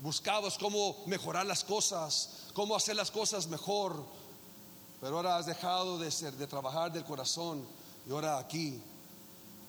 Buscabas 0.00 0.56
cómo 0.56 0.96
mejorar 1.06 1.44
las 1.44 1.64
cosas, 1.64 2.46
cómo 2.54 2.76
hacer 2.76 2.96
las 2.96 3.10
cosas 3.10 3.46
mejor. 3.46 4.02
Pero 5.00 5.16
ahora 5.16 5.36
has 5.36 5.46
dejado 5.46 5.98
de 5.98 6.10
ser, 6.10 6.34
de 6.34 6.46
trabajar 6.46 6.92
del 6.92 7.04
corazón 7.04 7.64
y 8.08 8.12
ahora 8.12 8.38
aquí, 8.38 8.80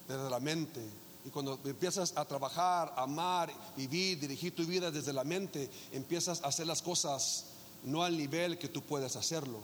desde 0.08 0.30
la 0.30 0.40
mente. 0.40 0.80
Y 1.26 1.28
cuando 1.28 1.60
empiezas 1.64 2.14
a 2.16 2.24
trabajar, 2.24 2.92
amar, 2.96 3.52
vivir, 3.76 4.18
dirigir 4.18 4.54
tu 4.54 4.64
vida 4.64 4.90
desde 4.90 5.12
la 5.12 5.24
mente, 5.24 5.68
empiezas 5.92 6.42
a 6.42 6.48
hacer 6.48 6.66
las 6.66 6.80
cosas 6.80 7.44
no 7.84 8.02
al 8.02 8.16
nivel 8.16 8.58
que 8.58 8.68
tú 8.68 8.80
puedes 8.80 9.14
hacerlo. 9.16 9.60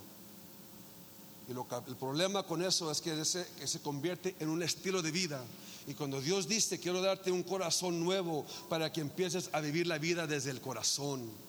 Y 1.49 1.55
lo 1.55 1.67
el 1.87 1.97
problema 1.97 2.43
con 2.43 2.62
eso 2.62 2.91
es 2.91 3.01
que, 3.01 3.15
que 3.59 3.67
se 3.67 3.81
convierte 3.81 4.37
en 4.41 4.51
un 4.51 4.62
estilo 4.62 5.01
de 5.01 5.11
vida. 5.11 5.43
Y 5.87 5.95
cuando 5.95 6.21
Dios 6.21 6.47
dice, 6.47 6.79
quiero 6.79 7.01
darte 7.01 7.33
un 7.33 7.45
corazón 7.45 8.01
nuevo 8.01 8.45
para 8.69 8.93
que 8.93 9.01
empieces 9.01 9.49
a 9.53 9.61
vivir 9.61 9.87
la 9.87 9.97
vida 9.97 10.27
desde 10.27 10.51
el 10.51 10.61
corazón 10.61 11.45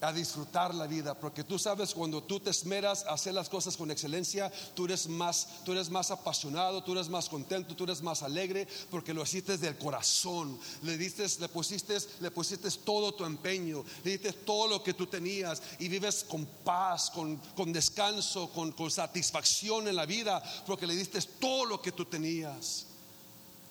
a 0.00 0.12
disfrutar 0.12 0.74
la 0.74 0.86
vida, 0.86 1.14
porque 1.18 1.44
tú 1.44 1.58
sabes 1.58 1.92
cuando 1.92 2.22
tú 2.22 2.40
te 2.40 2.50
esmeras 2.50 3.04
a 3.04 3.14
hacer 3.14 3.34
las 3.34 3.48
cosas 3.48 3.76
con 3.76 3.90
excelencia, 3.90 4.52
tú 4.74 4.84
eres 4.84 5.08
más, 5.08 5.48
tú 5.64 5.72
eres 5.72 5.90
más 5.90 6.10
apasionado, 6.10 6.82
tú 6.82 6.92
eres 6.92 7.08
más 7.08 7.28
contento, 7.28 7.74
tú 7.74 7.84
eres 7.84 8.02
más 8.02 8.22
alegre, 8.22 8.68
porque 8.90 9.14
lo 9.14 9.22
hiciste 9.22 9.58
del 9.58 9.76
corazón. 9.76 10.58
Le 10.82 10.96
diste, 10.96 11.26
le 11.40 11.48
pusiste, 11.48 11.98
le 12.20 12.30
pusiste 12.30 12.70
todo 12.84 13.12
tu 13.12 13.24
empeño, 13.24 13.84
le 14.04 14.12
diste 14.12 14.32
todo 14.32 14.68
lo 14.68 14.82
que 14.82 14.94
tú 14.94 15.06
tenías 15.06 15.62
y 15.78 15.88
vives 15.88 16.24
con 16.28 16.46
paz, 16.46 17.10
con, 17.10 17.36
con 17.56 17.72
descanso, 17.72 18.50
con, 18.50 18.72
con 18.72 18.90
satisfacción 18.90 19.88
en 19.88 19.96
la 19.96 20.06
vida, 20.06 20.42
porque 20.66 20.86
le 20.86 20.94
diste 20.94 21.20
todo 21.40 21.64
lo 21.64 21.82
que 21.82 21.92
tú 21.92 22.04
tenías. 22.04 22.87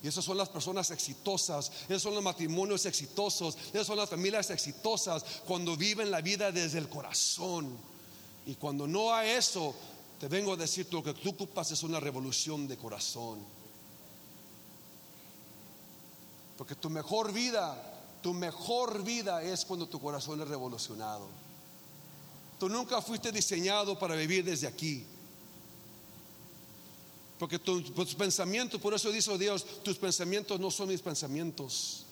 Esas 0.08 0.24
son 0.24 0.38
las 0.38 0.50
personas 0.50 0.90
exitosas, 0.92 1.72
esos 1.90 2.02
son 2.02 2.16
los 2.16 2.24
matrimonios 2.24 2.86
exitosos, 2.86 3.58
esas 3.74 3.86
son 3.86 3.98
las 3.98 4.10
familias 4.10 4.50
exitosas 4.50 5.24
cuando 5.46 5.76
viven 5.76 6.10
la 6.10 6.22
vida 6.22 6.52
desde 6.52 6.78
el 6.78 6.88
corazón. 6.88 7.78
Y 8.46 8.56
cuando 8.56 8.88
no 8.88 9.14
hay 9.14 9.32
eso, 9.32 9.76
te 10.20 10.30
vengo 10.30 10.54
a 10.54 10.56
decir, 10.56 10.88
lo 10.92 11.04
que 11.04 11.14
tú 11.14 11.32
ocupas 11.32 11.72
es 11.72 11.84
una 11.84 12.00
revolución 12.00 12.68
de 12.68 12.78
corazón. 12.78 13.40
Porque 16.58 16.76
tu 16.76 16.90
mejor 16.90 17.34
vida, 17.34 17.76
tu 18.24 18.34
mejor 18.34 19.04
vida 19.04 19.44
es 19.44 19.66
cuando 19.66 19.88
tu 19.88 20.00
corazón 20.00 20.42
es 20.42 20.48
revolucionado. 20.48 21.28
Tú 22.58 22.70
nunca 22.70 23.02
fuiste 23.02 23.32
diseñado 23.32 24.00
para 24.00 24.16
vivir 24.16 24.46
desde 24.46 24.68
aquí. 24.68 25.06
Porque 27.40 27.60
tus 27.60 28.16
pensamientos, 28.16 28.82
por 28.82 28.94
eso 28.94 29.12
dice 29.12 29.38
Dios, 29.38 29.66
tus 29.84 29.98
pensamientos 29.98 30.60
no 30.60 30.72
son 30.72 30.90
mis 30.90 31.02
pensamientos. 31.02 32.06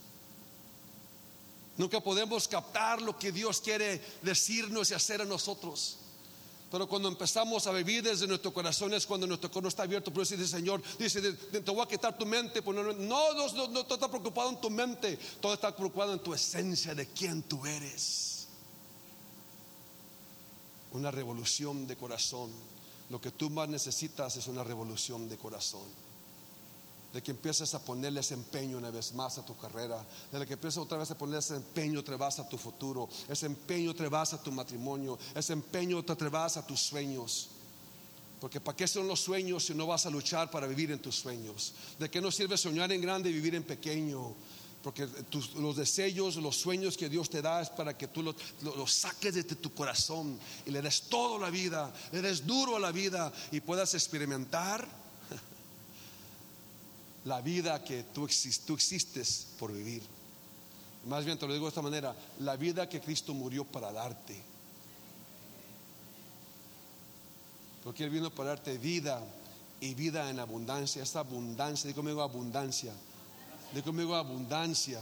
Nunca 1.77 1.99
podemos 1.99 2.47
captar 2.47 3.01
lo 3.01 3.17
que 3.17 3.31
Dios 3.31 3.59
quiere 3.59 4.01
decirnos 4.21 4.91
y 4.91 4.93
hacer 4.93 5.21
a 5.21 5.25
nosotros. 5.25 5.97
Pero 6.71 6.87
cuando 6.87 7.07
empezamos 7.07 7.67
a 7.67 7.71
vivir 7.71 8.03
desde 8.03 8.27
nuestro 8.27 8.53
corazón 8.53 8.93
es 8.93 9.05
cuando 9.05 9.27
nuestro 9.27 9.49
corazón 9.49 9.69
está 9.69 9.83
abierto. 9.83 10.11
Por 10.11 10.23
eso 10.23 10.35
dice 10.35 10.47
Señor, 10.47 10.81
dice, 10.97 11.21
te 11.21 11.59
voy 11.59 11.81
a 11.81 11.87
quitar 11.87 12.17
tu 12.17 12.25
mente. 12.25 12.61
Pues 12.61 12.75
no, 12.75 12.83
no, 12.83 12.93
no, 12.93 13.67
no, 13.67 13.79
está 13.81 14.09
preocupado 14.09 14.49
en 14.49 14.61
tu 14.61 14.69
mente, 14.69 15.17
todo 15.39 15.53
está 15.53 15.75
preocupado 15.75 16.13
en 16.13 16.19
tu 16.19 16.33
esencia 16.33 16.95
de 16.95 17.07
quién 17.07 17.43
tú 17.43 17.65
eres. 17.65 18.47
Una 20.91 21.11
revolución 21.11 21.87
de 21.87 21.95
corazón. 21.97 22.51
Lo 23.09 23.21
que 23.21 23.31
tú 23.31 23.49
más 23.49 23.69
necesitas 23.69 24.35
es 24.37 24.47
una 24.47 24.63
revolución 24.63 25.29
de 25.29 25.37
corazón. 25.37 25.83
De 27.13 27.23
que 27.23 27.31
empieces 27.31 27.73
a 27.73 27.79
ponerle 27.79 28.19
ese 28.19 28.33
empeño 28.33 28.77
una 28.77 28.89
vez 28.89 29.13
más 29.13 29.37
a 29.37 29.45
tu 29.45 29.55
carrera. 29.57 30.03
De 30.31 30.45
que 30.45 30.53
empieces 30.53 30.79
otra 30.79 30.97
vez 30.97 31.11
a 31.11 31.17
ponerle 31.17 31.39
ese 31.39 31.55
empeño 31.55 31.99
otra 31.99 32.17
vez 32.17 32.39
a 32.39 32.49
tu 32.49 32.57
futuro. 32.57 33.07
Ese 33.29 33.45
empeño 33.45 33.91
otra 33.91 34.09
vez 34.09 34.33
a 34.33 34.41
tu 34.41 34.51
matrimonio. 34.51 35.17
Ese 35.33 35.53
empeño 35.53 35.99
otra 35.99 36.15
vez 36.29 36.57
a 36.57 36.65
tus 36.65 36.79
sueños. 36.79 37.49
Porque 38.39 38.59
¿para 38.59 38.75
qué 38.75 38.87
son 38.87 39.07
los 39.07 39.21
sueños 39.21 39.65
si 39.65 39.73
no 39.73 39.87
vas 39.87 40.05
a 40.05 40.09
luchar 40.09 40.51
para 40.51 40.67
vivir 40.67 40.91
en 40.91 40.99
tus 40.99 41.15
sueños? 41.15 41.73
¿De 41.97 42.09
qué 42.09 42.19
no 42.19 42.31
sirve 42.31 42.57
soñar 42.57 42.91
en 42.91 43.01
grande 43.01 43.29
y 43.29 43.33
vivir 43.33 43.55
en 43.55 43.63
pequeño? 43.63 44.33
Porque 44.85 45.09
los 45.55 45.75
deseos, 45.75 46.35
los 46.35 46.57
sueños 46.57 46.95
que 46.95 47.09
Dios 47.09 47.27
te 47.27 47.41
da 47.41 47.59
es 47.59 47.71
para 47.71 47.97
que 47.97 48.07
tú 48.07 48.21
los, 48.21 48.93
saques 48.93 49.33
de 49.33 49.43
tu 49.43 49.73
corazón 49.73 50.37
y 50.63 50.69
le 50.69 50.79
des 50.79 51.09
todo 51.09 51.39
la 51.39 51.49
vida, 51.49 51.91
le 52.11 52.21
des 52.21 52.45
duro 52.45 52.75
a 52.75 52.79
la 52.79 52.91
vida 52.91 53.33
y 53.51 53.61
puedas 53.61 53.95
experimentar 53.95 54.87
la 57.25 57.41
vida 57.41 57.83
que 57.83 58.03
tú, 58.13 58.25
existes 58.25 59.47
por 59.57 59.73
vivir. 59.73 60.03
Más 61.07 61.25
bien 61.25 61.39
te 61.39 61.47
lo 61.47 61.53
digo 61.53 61.65
de 61.65 61.69
esta 61.69 61.81
manera, 61.81 62.15
la 62.41 62.55
vida 62.55 62.87
que 62.87 63.01
Cristo 63.01 63.33
murió 63.33 63.65
para 63.65 63.91
darte. 63.91 64.39
Porque 67.83 68.03
Él 68.03 68.11
vino 68.11 68.29
para 68.29 68.49
darte 68.49 68.77
vida 68.77 69.19
y 69.81 69.95
vida 69.95 70.29
en 70.29 70.37
abundancia, 70.39 71.01
esta 71.01 71.21
abundancia, 71.21 71.87
digo 71.87 72.03
conmigo 72.03 72.21
abundancia 72.21 72.93
Digo 73.73 73.85
conmigo 73.85 74.15
abundancia. 74.15 75.01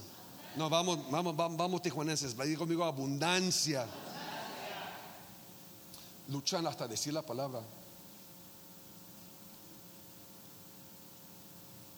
No, 0.55 0.69
vamos, 0.69 1.09
vamos, 1.09 1.35
vamos, 1.35 1.57
vamos 1.57 1.81
tijuanenses. 1.81 2.37
Digo 2.37 2.59
conmigo 2.59 2.83
abundancia. 2.83 3.87
Luchan 6.29 6.65
hasta 6.67 6.87
decir 6.87 7.13
la 7.13 7.21
palabra. 7.21 7.61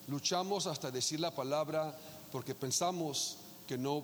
Luchamos 0.08 0.68
hasta 0.68 0.92
decir 0.92 1.20
la 1.20 1.32
palabra 1.32 1.98
porque 2.32 2.54
pensamos 2.54 3.38
que 3.68 3.78
no, 3.78 4.04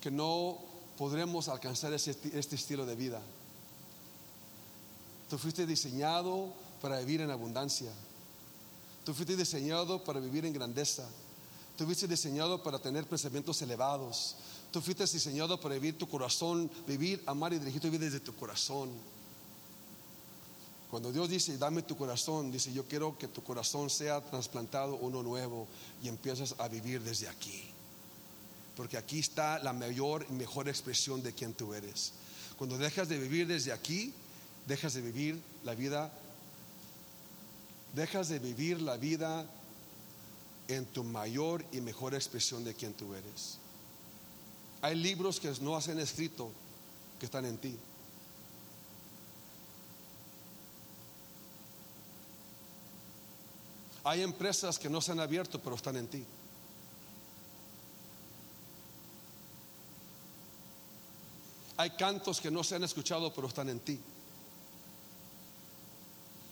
que 0.00 0.10
no 0.10 0.58
podremos 0.96 1.48
alcanzar 1.48 1.92
este 1.92 2.54
estilo 2.54 2.86
de 2.86 2.94
vida. 2.94 3.20
Tú 5.28 5.36
fuiste 5.36 5.66
diseñado 5.66 6.52
para 6.80 7.00
vivir 7.00 7.22
en 7.22 7.30
abundancia. 7.30 7.90
Tú 9.04 9.14
fuiste 9.14 9.36
diseñado 9.36 10.04
para 10.04 10.20
vivir 10.20 10.46
en 10.46 10.52
grandeza. 10.52 11.08
Tú 11.76 11.84
fuiste 11.84 12.08
diseñado 12.08 12.62
para 12.62 12.78
tener 12.78 13.06
pensamientos 13.06 13.60
elevados. 13.60 14.36
Tú 14.70 14.80
fuiste 14.80 15.04
diseñado 15.04 15.60
para 15.60 15.74
vivir 15.74 15.98
tu 15.98 16.08
corazón, 16.08 16.70
vivir, 16.86 17.22
amar 17.26 17.52
y 17.52 17.58
dirigir 17.58 17.82
tu 17.82 17.90
vida 17.90 18.04
desde 18.04 18.20
tu 18.20 18.34
corazón. 18.34 18.90
Cuando 20.90 21.12
Dios 21.12 21.28
dice, 21.28 21.58
dame 21.58 21.82
tu 21.82 21.96
corazón, 21.96 22.50
dice, 22.50 22.72
yo 22.72 22.84
quiero 22.86 23.18
que 23.18 23.28
tu 23.28 23.42
corazón 23.42 23.90
sea 23.90 24.20
trasplantado 24.20 24.94
uno 24.96 25.22
nuevo 25.22 25.66
y 26.02 26.08
empiezas 26.08 26.54
a 26.58 26.68
vivir 26.68 27.02
desde 27.02 27.28
aquí. 27.28 27.64
Porque 28.76 28.96
aquí 28.96 29.18
está 29.18 29.58
la 29.58 29.72
mayor 29.72 30.24
y 30.30 30.32
mejor 30.32 30.68
expresión 30.68 31.22
de 31.22 31.34
quien 31.34 31.54
tú 31.54 31.74
eres. 31.74 32.12
Cuando 32.56 32.78
dejas 32.78 33.08
de 33.08 33.18
vivir 33.18 33.46
desde 33.46 33.72
aquí, 33.72 34.14
dejas 34.66 34.94
de 34.94 35.02
vivir 35.02 35.42
la 35.64 35.74
vida, 35.74 36.12
dejas 37.94 38.28
de 38.28 38.38
vivir 38.38 38.80
la 38.80 38.96
vida 38.96 39.46
en 40.68 40.86
tu 40.86 41.04
mayor 41.04 41.64
y 41.72 41.80
mejor 41.80 42.14
expresión 42.14 42.64
de 42.64 42.74
quien 42.74 42.94
tú 42.94 43.14
eres. 43.14 43.58
Hay 44.82 44.94
libros 44.94 45.40
que 45.40 45.52
no 45.60 45.76
han 45.76 45.98
escrito 45.98 46.50
que 47.18 47.26
están 47.26 47.44
en 47.44 47.58
ti. 47.58 47.76
Hay 54.04 54.22
empresas 54.22 54.78
que 54.78 54.88
no 54.88 55.00
se 55.00 55.12
han 55.12 55.20
abierto 55.20 55.60
pero 55.60 55.76
están 55.76 55.96
en 55.96 56.08
ti. 56.08 56.24
Hay 61.78 61.90
cantos 61.90 62.40
que 62.40 62.50
no 62.50 62.64
se 62.64 62.76
han 62.76 62.84
escuchado 62.84 63.32
pero 63.34 63.48
están 63.48 63.68
en 63.68 63.80
ti. 63.80 64.00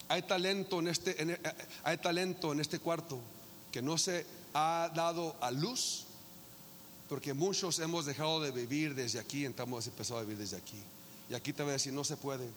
Hay 0.09 0.22
talento 0.22 0.81
en 0.81 0.88
este, 0.88 1.40
hay 1.83 1.98
talento 1.98 2.53
en 2.53 2.61
este 2.61 2.79
cuarto 2.79 3.20
que 3.74 3.82
no 3.82 3.98
se 3.98 4.24
ha 4.54 4.88
dado 4.94 5.34
a 5.40 5.50
luz, 5.50 6.04
porque 7.08 7.34
muchos 7.34 7.80
hemos 7.80 8.06
dejado 8.06 8.40
de 8.40 8.52
vivir 8.52 8.94
desde 8.94 9.18
aquí 9.18 9.40
y 9.40 9.46
hemos 9.46 9.88
empezado 9.88 10.20
a 10.20 10.22
vivir 10.22 10.38
desde 10.38 10.56
aquí. 10.56 10.80
Y 11.28 11.34
aquí 11.34 11.52
te 11.52 11.64
voy 11.64 11.70
a 11.70 11.72
decir, 11.72 11.92
no 11.92 12.04
se 12.04 12.16
puede. 12.16 12.48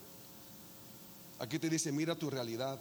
Aquí 1.40 1.58
te 1.58 1.68
dice, 1.68 1.90
mira 1.90 2.14
tu 2.14 2.30
realidad. 2.30 2.78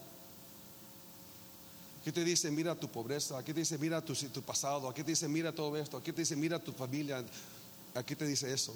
Aquí 2.00 2.12
te 2.12 2.24
dice, 2.24 2.52
mira 2.52 2.76
tu 2.76 2.88
pobreza. 2.90 3.40
Aquí 3.40 3.54
te 3.56 3.62
dice, 3.62 3.80
mira 3.80 4.06
tu, 4.06 4.14
tu 4.14 4.44
pasado. 4.44 4.88
Aquí 4.88 5.02
te 5.02 5.14
dice, 5.14 5.28
mira 5.28 5.52
todo 5.52 5.76
esto. 5.76 5.98
Aquí 5.98 6.12
te 6.12 6.22
dice, 6.22 6.36
mira 6.36 6.60
tu 6.60 6.74
familia. 6.74 7.26
Aquí 7.96 8.16
te 8.16 8.28
dice 8.28 8.54
eso. 8.54 8.76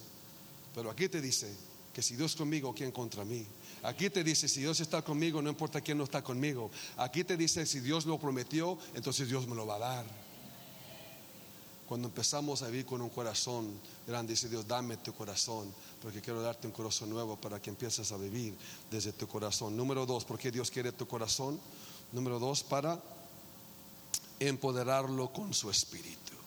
Pero 0.73 0.89
aquí 0.89 1.07
te 1.07 1.21
dice 1.21 1.53
que 1.93 2.01
si 2.01 2.15
Dios 2.15 2.35
conmigo, 2.35 2.73
¿quién 2.73 2.91
contra 2.91 3.23
mí? 3.23 3.45
Aquí 3.83 4.09
te 4.09 4.23
dice, 4.23 4.47
si 4.47 4.59
Dios 4.59 4.79
está 4.79 5.01
conmigo, 5.01 5.41
no 5.41 5.49
importa 5.49 5.81
quién 5.81 5.97
no 5.97 6.03
está 6.03 6.23
conmigo. 6.23 6.69
Aquí 6.97 7.23
te 7.23 7.35
dice, 7.35 7.65
si 7.65 7.79
Dios 7.79 8.05
lo 8.05 8.19
prometió, 8.19 8.77
entonces 8.93 9.27
Dios 9.27 9.47
me 9.47 9.55
lo 9.55 9.65
va 9.65 9.75
a 9.75 9.79
dar. 9.79 10.05
Cuando 11.87 12.07
empezamos 12.07 12.61
a 12.61 12.67
vivir 12.67 12.85
con 12.85 13.01
un 13.01 13.09
corazón 13.09 13.69
grande, 14.07 14.33
dice 14.33 14.47
Dios, 14.47 14.65
dame 14.67 14.97
tu 14.97 15.13
corazón, 15.13 15.73
porque 16.01 16.21
quiero 16.21 16.41
darte 16.41 16.67
un 16.67 16.73
corazón 16.73 17.09
nuevo 17.09 17.35
para 17.35 17.61
que 17.61 17.69
empieces 17.69 18.11
a 18.11 18.17
vivir 18.17 18.55
desde 18.89 19.11
tu 19.11 19.27
corazón. 19.27 19.75
Número 19.75 20.05
dos, 20.05 20.23
¿por 20.23 20.39
qué 20.39 20.51
Dios 20.51 20.71
quiere 20.71 20.91
tu 20.93 21.07
corazón? 21.07 21.59
Número 22.13 22.39
dos, 22.39 22.63
para 22.63 23.01
empoderarlo 24.39 25.33
con 25.33 25.53
su 25.53 25.69
espíritu. 25.69 26.40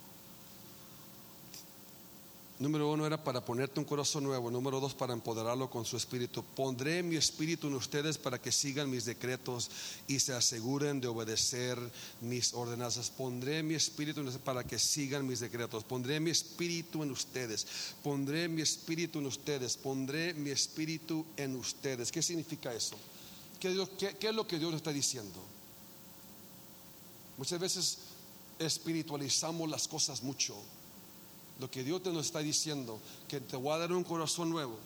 Número 2.57 2.89
uno 2.89 3.05
era 3.05 3.23
para 3.23 3.45
ponerte 3.45 3.81
un 3.81 3.85
corazón 3.85 4.23
nuevo. 4.23 4.49
Número 4.49 4.79
dos, 4.79 4.95
para 4.95 5.13
empoderarlo 5.13 5.69
con 5.69 5.85
su 5.85 5.97
espíritu. 5.97 6.45
Pondré 6.55 7.03
mi 7.03 7.17
espíritu 7.17 7.67
en 7.67 7.75
ustedes 7.75 8.17
para 8.17 8.41
que 8.41 8.53
sigan 8.53 8.89
mis 8.89 9.05
decretos 9.05 9.71
y 10.07 10.21
se 10.21 10.35
aseguren 10.35 11.01
de 11.01 11.09
obedecer 11.09 11.77
mis 12.21 12.55
ordenanzas. 12.55 13.11
Pondré 13.11 13.65
mi 13.65 13.75
espíritu 13.75 14.21
en 14.21 14.33
para 14.39 14.63
que 14.63 14.79
sigan 14.79 15.27
mis 15.27 15.41
decretos. 15.41 15.83
Pondré 15.83 16.21
mi 16.21 16.31
espíritu 16.31 17.03
en 17.03 17.11
ustedes. 17.11 17.67
Pondré 18.05 18.49
mi 18.49 18.63
espíritu 18.63 19.19
en 19.19 19.27
ustedes. 19.27 19.77
Pondré 19.77 20.33
mi 20.33 20.51
espíritu 20.51 21.27
en 21.37 21.57
ustedes. 21.57 22.13
¿Qué 22.13 22.23
significa 22.23 22.73
eso? 22.73 22.97
¿Qué, 23.59 24.17
qué 24.21 24.29
es 24.29 24.35
lo 24.35 24.47
que 24.47 24.61
Dios 24.61 24.75
está 24.75 24.93
diciendo? 24.93 25.43
Muchas 27.37 27.59
veces 27.59 27.99
espiritualizamos 28.61 29.69
las 29.69 29.89
cosas 29.89 30.23
mucho. 30.23 30.55
Lo 31.61 31.71
que 31.71 31.85
Dios 31.85 32.03
te 32.03 32.13
nos 32.13 32.27
está 32.27 32.41
diciendo, 32.41 33.01
que 33.29 33.41
te 33.41 33.57
voy 33.57 33.73
a 33.73 33.79
dar 33.79 33.93
un 33.93 34.05
corazón 34.05 34.51
nuevo 34.51 34.77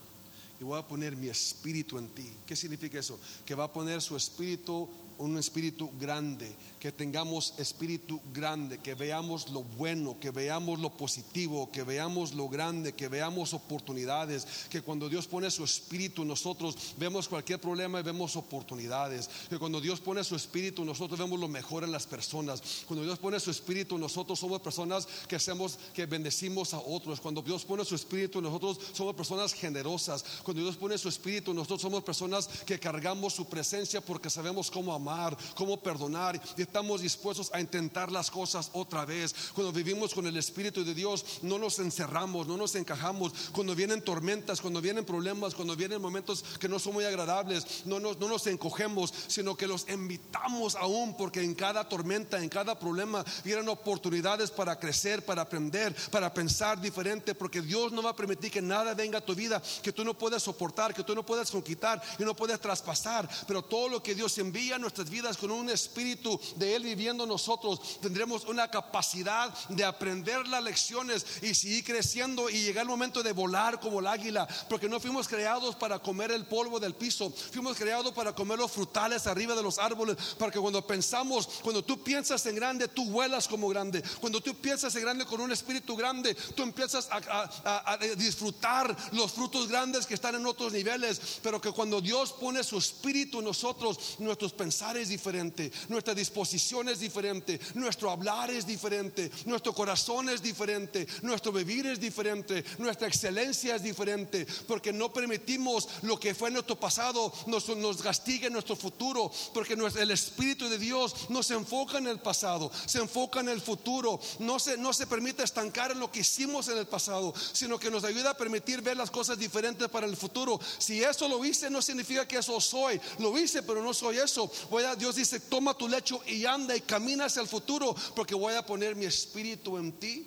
y 0.61 0.65
voy 0.65 0.79
a 0.79 0.87
poner 0.87 1.17
mi 1.17 1.29
espíritu 1.29 1.99
en 1.99 2.09
ti. 2.09 2.31
¿Qué 2.47 2.57
significa 2.57 2.99
eso? 2.99 3.19
Que 3.47 3.55
va 3.55 3.65
a 3.65 3.73
poner 3.73 4.03
su 4.03 4.17
espíritu 4.17 4.89
un 5.19 5.37
espíritu 5.37 5.91
grande, 5.99 6.55
que 6.79 6.93
tengamos 6.93 7.55
espíritu 7.59 8.21
grande, 8.33 8.79
que 8.79 8.95
veamos 8.95 9.51
lo 9.51 9.63
bueno, 9.63 10.19
que 10.21 10.31
veamos 10.31 10.79
lo 10.79 10.91
positivo, 10.91 11.71
que 11.73 11.83
veamos 11.83 12.35
lo 12.35 12.49
grande, 12.49 12.95
que 12.95 13.09
veamos 13.09 13.53
oportunidades, 13.53 14.47
que 14.71 14.81
cuando 14.81 15.09
Dios 15.09 15.27
pone 15.27 15.51
su 15.51 15.65
espíritu 15.65 16.25
nosotros 16.25 16.95
vemos 16.97 17.29
cualquier 17.29 17.61
problema 17.61 18.01
y 18.01 18.05
vemos 18.05 18.37
oportunidades, 18.37 19.29
que 19.49 19.59
cuando 19.59 19.81
Dios 19.81 20.01
pone 20.01 20.23
su 20.23 20.37
espíritu 20.37 20.85
nosotros 20.85 21.19
vemos 21.19 21.39
lo 21.41 21.49
mejor 21.49 21.83
en 21.83 21.93
las 21.93 22.07
personas, 22.07 22.63
cuando 22.87 23.05
Dios 23.05 23.19
pone 23.19 23.41
su 23.41 23.51
espíritu 23.51 23.99
nosotros 23.99 24.39
somos 24.39 24.61
personas 24.61 25.07
que 25.27 25.37
hacemos, 25.37 25.79
que 25.93 26.07
bendecimos 26.07 26.75
a 26.75 26.79
otros, 26.79 27.21
cuando 27.21 27.43
Dios 27.43 27.65
pone 27.65 27.85
su 27.85 27.97
espíritu 27.97 28.41
nosotros 28.41 28.79
somos 28.93 29.15
personas 29.15 29.53
generosas, 29.53 30.25
cuando 30.45 30.63
Dios 30.63 30.77
pone 30.77 30.97
su 30.97 31.09
espíritu 31.09 31.53
nosotros 31.53 31.83
somos 31.83 32.05
personas 32.05 32.47
que 32.65 32.79
cargamos 32.79 33.35
su 33.35 33.47
presencia 33.47 34.01
porque 34.01 34.31
sabemos 34.31 34.71
cómo 34.71 34.95
amar 34.95 35.08
cómo 35.55 35.81
perdonar 35.81 36.41
y 36.57 36.63
estamos 36.63 37.01
dispuestos 37.01 37.51
a 37.53 37.61
intentar 37.61 38.11
las 38.13 38.31
cosas 38.31 38.71
otra 38.73 39.05
vez. 39.05 39.35
Cuando 39.55 39.73
vivimos 39.73 40.15
con 40.15 40.27
el 40.27 40.37
Espíritu 40.37 40.85
de 40.85 40.95
Dios, 40.95 41.25
no 41.43 41.59
nos 41.59 41.79
encerramos, 41.79 42.47
no 42.47 42.57
nos 42.57 42.75
encajamos. 42.75 43.33
Cuando 43.53 43.75
vienen 43.75 44.03
tormentas, 44.03 44.61
cuando 44.61 44.81
vienen 44.81 45.05
problemas, 45.05 45.55
cuando 45.55 45.77
vienen 45.77 46.01
momentos 46.01 46.45
que 46.59 46.69
no 46.69 46.79
son 46.79 46.95
muy 46.95 47.05
agradables, 47.05 47.87
no 47.87 48.01
nos, 48.01 48.19
no 48.19 48.29
nos 48.29 48.47
encogemos, 48.47 49.13
sino 49.29 49.57
que 49.57 49.67
los 49.67 49.89
invitamos 49.89 50.75
aún, 50.77 51.17
porque 51.17 51.43
en 51.43 51.55
cada 51.55 51.89
tormenta, 51.89 52.43
en 52.43 52.49
cada 52.49 52.79
problema, 52.79 53.25
vienen 53.45 53.69
oportunidades 53.69 54.51
para 54.51 54.79
crecer, 54.79 55.25
para 55.25 55.43
aprender, 55.43 55.95
para 56.11 56.33
pensar 56.33 56.81
diferente, 56.81 57.35
porque 57.35 57.63
Dios 57.63 57.93
no 57.93 58.03
va 58.03 58.11
a 58.11 58.17
permitir 58.17 58.51
que 58.51 58.63
nada 58.63 58.95
venga 58.95 59.19
a 59.19 59.25
tu 59.25 59.35
vida 59.35 59.63
que 59.83 59.93
tú 59.93 60.05
no 60.05 60.17
puedas 60.17 60.43
soportar, 60.43 60.95
que 60.95 61.05
tú 61.05 61.15
no 61.15 61.25
puedas 61.25 61.51
conquistar 61.51 62.03
y 62.19 62.25
no 62.25 62.35
puedes 62.35 62.61
traspasar. 62.61 63.29
Pero 63.47 63.63
todo 63.63 63.89
lo 63.89 64.03
que 64.03 64.15
Dios 64.15 64.37
envía 64.39 64.77
a 64.77 64.79
vidas 65.07 65.37
con 65.37 65.51
un 65.51 65.71
espíritu 65.71 66.41
de 66.57 66.75
Él 66.75 66.83
viviendo 66.83 67.27
nosotros, 67.27 68.01
tendremos 68.01 68.45
una 68.45 68.71
capacidad 68.71 69.53
de 69.69 69.85
aprender 69.85 70.47
las 70.49 70.63
lecciones 70.63 71.25
y 71.43 71.55
seguir 71.55 71.85
creciendo 71.85 72.49
y 72.49 72.63
llegar 72.63 72.83
el 72.83 72.89
momento 72.89 73.23
de 73.23 73.33
volar 73.33 73.81
como 73.81 74.01
el 74.01 74.07
águila, 74.07 74.47
porque 74.69 74.89
no 74.89 75.01
fuimos 75.01 75.29
creados 75.29 75.77
para 75.77 75.99
comer 75.99 76.33
el 76.33 76.47
polvo 76.47 76.81
del 76.81 76.95
piso, 76.95 77.31
fuimos 77.31 77.77
creados 77.77 78.13
para 78.13 78.35
comer 78.35 78.59
los 78.59 78.73
frutales 78.73 79.27
arriba 79.27 79.55
de 79.55 79.63
los 79.63 79.79
árboles, 79.79 80.17
para 80.39 80.51
que 80.51 80.59
cuando 80.59 80.87
pensamos, 80.87 81.49
cuando 81.63 81.85
tú 81.85 82.03
piensas 82.03 82.45
en 82.47 82.57
grande, 82.57 82.89
tú 82.89 83.05
vuelas 83.11 83.49
como 83.49 83.69
grande, 83.69 84.03
cuando 84.21 84.41
tú 84.41 84.55
piensas 84.55 84.95
en 84.97 85.03
grande 85.03 85.25
con 85.25 85.41
un 85.41 85.53
espíritu 85.53 85.97
grande, 85.97 86.35
tú 86.35 86.63
empiezas 86.63 87.09
a, 87.11 87.93
a 87.93 87.99
disfrutar 88.17 88.97
los 89.13 89.33
frutos 89.33 89.69
grandes 89.69 90.07
que 90.07 90.15
están 90.15 90.35
en 90.35 90.47
otros 90.47 90.73
niveles, 90.73 91.39
pero 91.43 91.61
que 91.61 91.73
cuando 91.73 92.01
Dios 92.01 92.33
pone 92.33 92.65
su 92.65 92.79
espíritu 92.79 93.39
en 93.39 93.45
nosotros, 93.45 94.17
nuestros 94.19 94.53
es 94.97 95.09
diferente, 95.09 95.71
nuestra 95.89 96.15
disposición 96.15 96.89
es 96.89 97.01
diferente, 97.01 97.61
nuestro 97.75 98.11
hablar 98.11 98.51
es 98.51 98.67
diferente, 98.67 99.31
nuestro 99.47 99.73
corazón 99.73 100.29
es 100.29 100.43
diferente, 100.43 101.07
nuestro 101.23 101.53
vivir 101.53 101.87
es 101.87 102.01
diferente, 102.01 102.65
nuestra 102.79 103.09
excelencia 103.09 103.77
es 103.77 103.83
diferente, 103.83 104.47
porque 104.67 104.93
no 104.93 105.13
permitimos 105.13 105.89
lo 106.03 106.19
que 106.19 106.35
fue 106.35 106.51
nuestro 106.51 106.79
pasado 106.79 107.33
nos, 107.47 107.69
nos 107.77 108.03
castigue 108.03 108.47
en 108.47 108.53
nuestro 108.53 108.77
futuro, 108.77 109.31
porque 109.53 109.75
el 109.75 110.11
Espíritu 110.11 110.69
de 110.69 110.79
Dios 110.79 111.15
no 111.29 111.43
se 111.43 111.55
enfoca 111.55 111.99
en 111.99 112.07
el 112.07 112.21
pasado, 112.21 112.71
se 112.87 112.99
enfoca 112.99 113.41
en 113.41 113.49
el 113.49 113.61
futuro, 113.61 114.21
no 114.39 114.59
se, 114.59 114.77
no 114.77 114.93
se 114.93 115.07
permite 115.07 115.43
estancar 115.43 115.93
en 115.93 116.01
lo 116.01 116.11
que 116.11 116.21
hicimos 116.21 116.69
en 116.69 116.79
el 116.79 116.87
pasado, 116.87 117.35
sino 117.53 117.79
que 117.79 117.91
nos 117.91 118.05
ayuda 118.05 118.31
a 118.31 118.37
permitir 118.37 118.83
ver 118.83 118.97
las 118.97 119.11
cosas 119.11 119.39
diferentes 119.39 119.89
para 119.89 120.07
el 120.07 120.17
futuro. 120.17 120.61
Si 120.79 121.03
eso 121.03 121.29
lo 121.29 121.45
hice, 121.45 121.71
no 121.71 121.83
significa 121.83 122.27
que 122.27 122.39
eso 122.39 122.61
soy, 122.61 123.01
lo 123.19 123.39
hice, 123.39 123.63
pero 123.63 123.83
no 123.83 123.95
soy 123.95 124.19
eso. 124.19 124.51
Voy 124.71 124.85
Dios 124.99 125.17
dice, 125.17 125.41
toma 125.41 125.75
tu 125.75 125.89
lecho 125.89 126.23
y 126.27 126.45
anda 126.45 126.77
y 126.77 126.83
camina 126.83 127.25
hacia 127.25 127.41
el 127.41 127.49
futuro, 127.49 127.95
porque 128.15 128.35
voy 128.35 128.55
a 128.55 128.65
poner 128.65 128.95
mi 128.95 129.07
espíritu 129.07 129.79
en 129.79 129.93
ti 129.93 130.27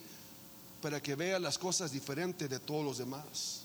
para 0.82 1.02
que 1.02 1.16
vea 1.16 1.40
las 1.40 1.58
cosas 1.58 1.92
diferentes 1.92 2.50
de 2.50 2.60
todos 2.60 2.84
los 2.84 2.98
demás. 2.98 3.62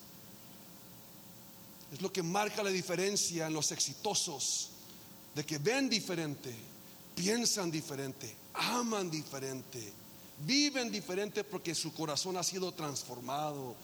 Es 1.93 2.03
lo 2.03 2.13
que 2.13 2.23
marca 2.23 2.63
la 2.63 2.71
diferencia 2.71 3.47
en 3.47 3.55
los 3.55 3.73
exitosos, 3.73 4.69
de 5.35 5.47
que 5.47 5.59
ven 5.59 5.89
diferente, 5.89 6.55
piensan 7.15 7.71
diferente, 7.71 8.35
aman 8.53 9.11
diferente, 9.11 9.93
viven 10.45 10.91
diferente 10.91 11.45
porque 11.45 11.75
su 11.75 11.95
corazón 11.95 12.37
ha 12.37 12.43
sido 12.43 12.73
transformado 12.73 13.75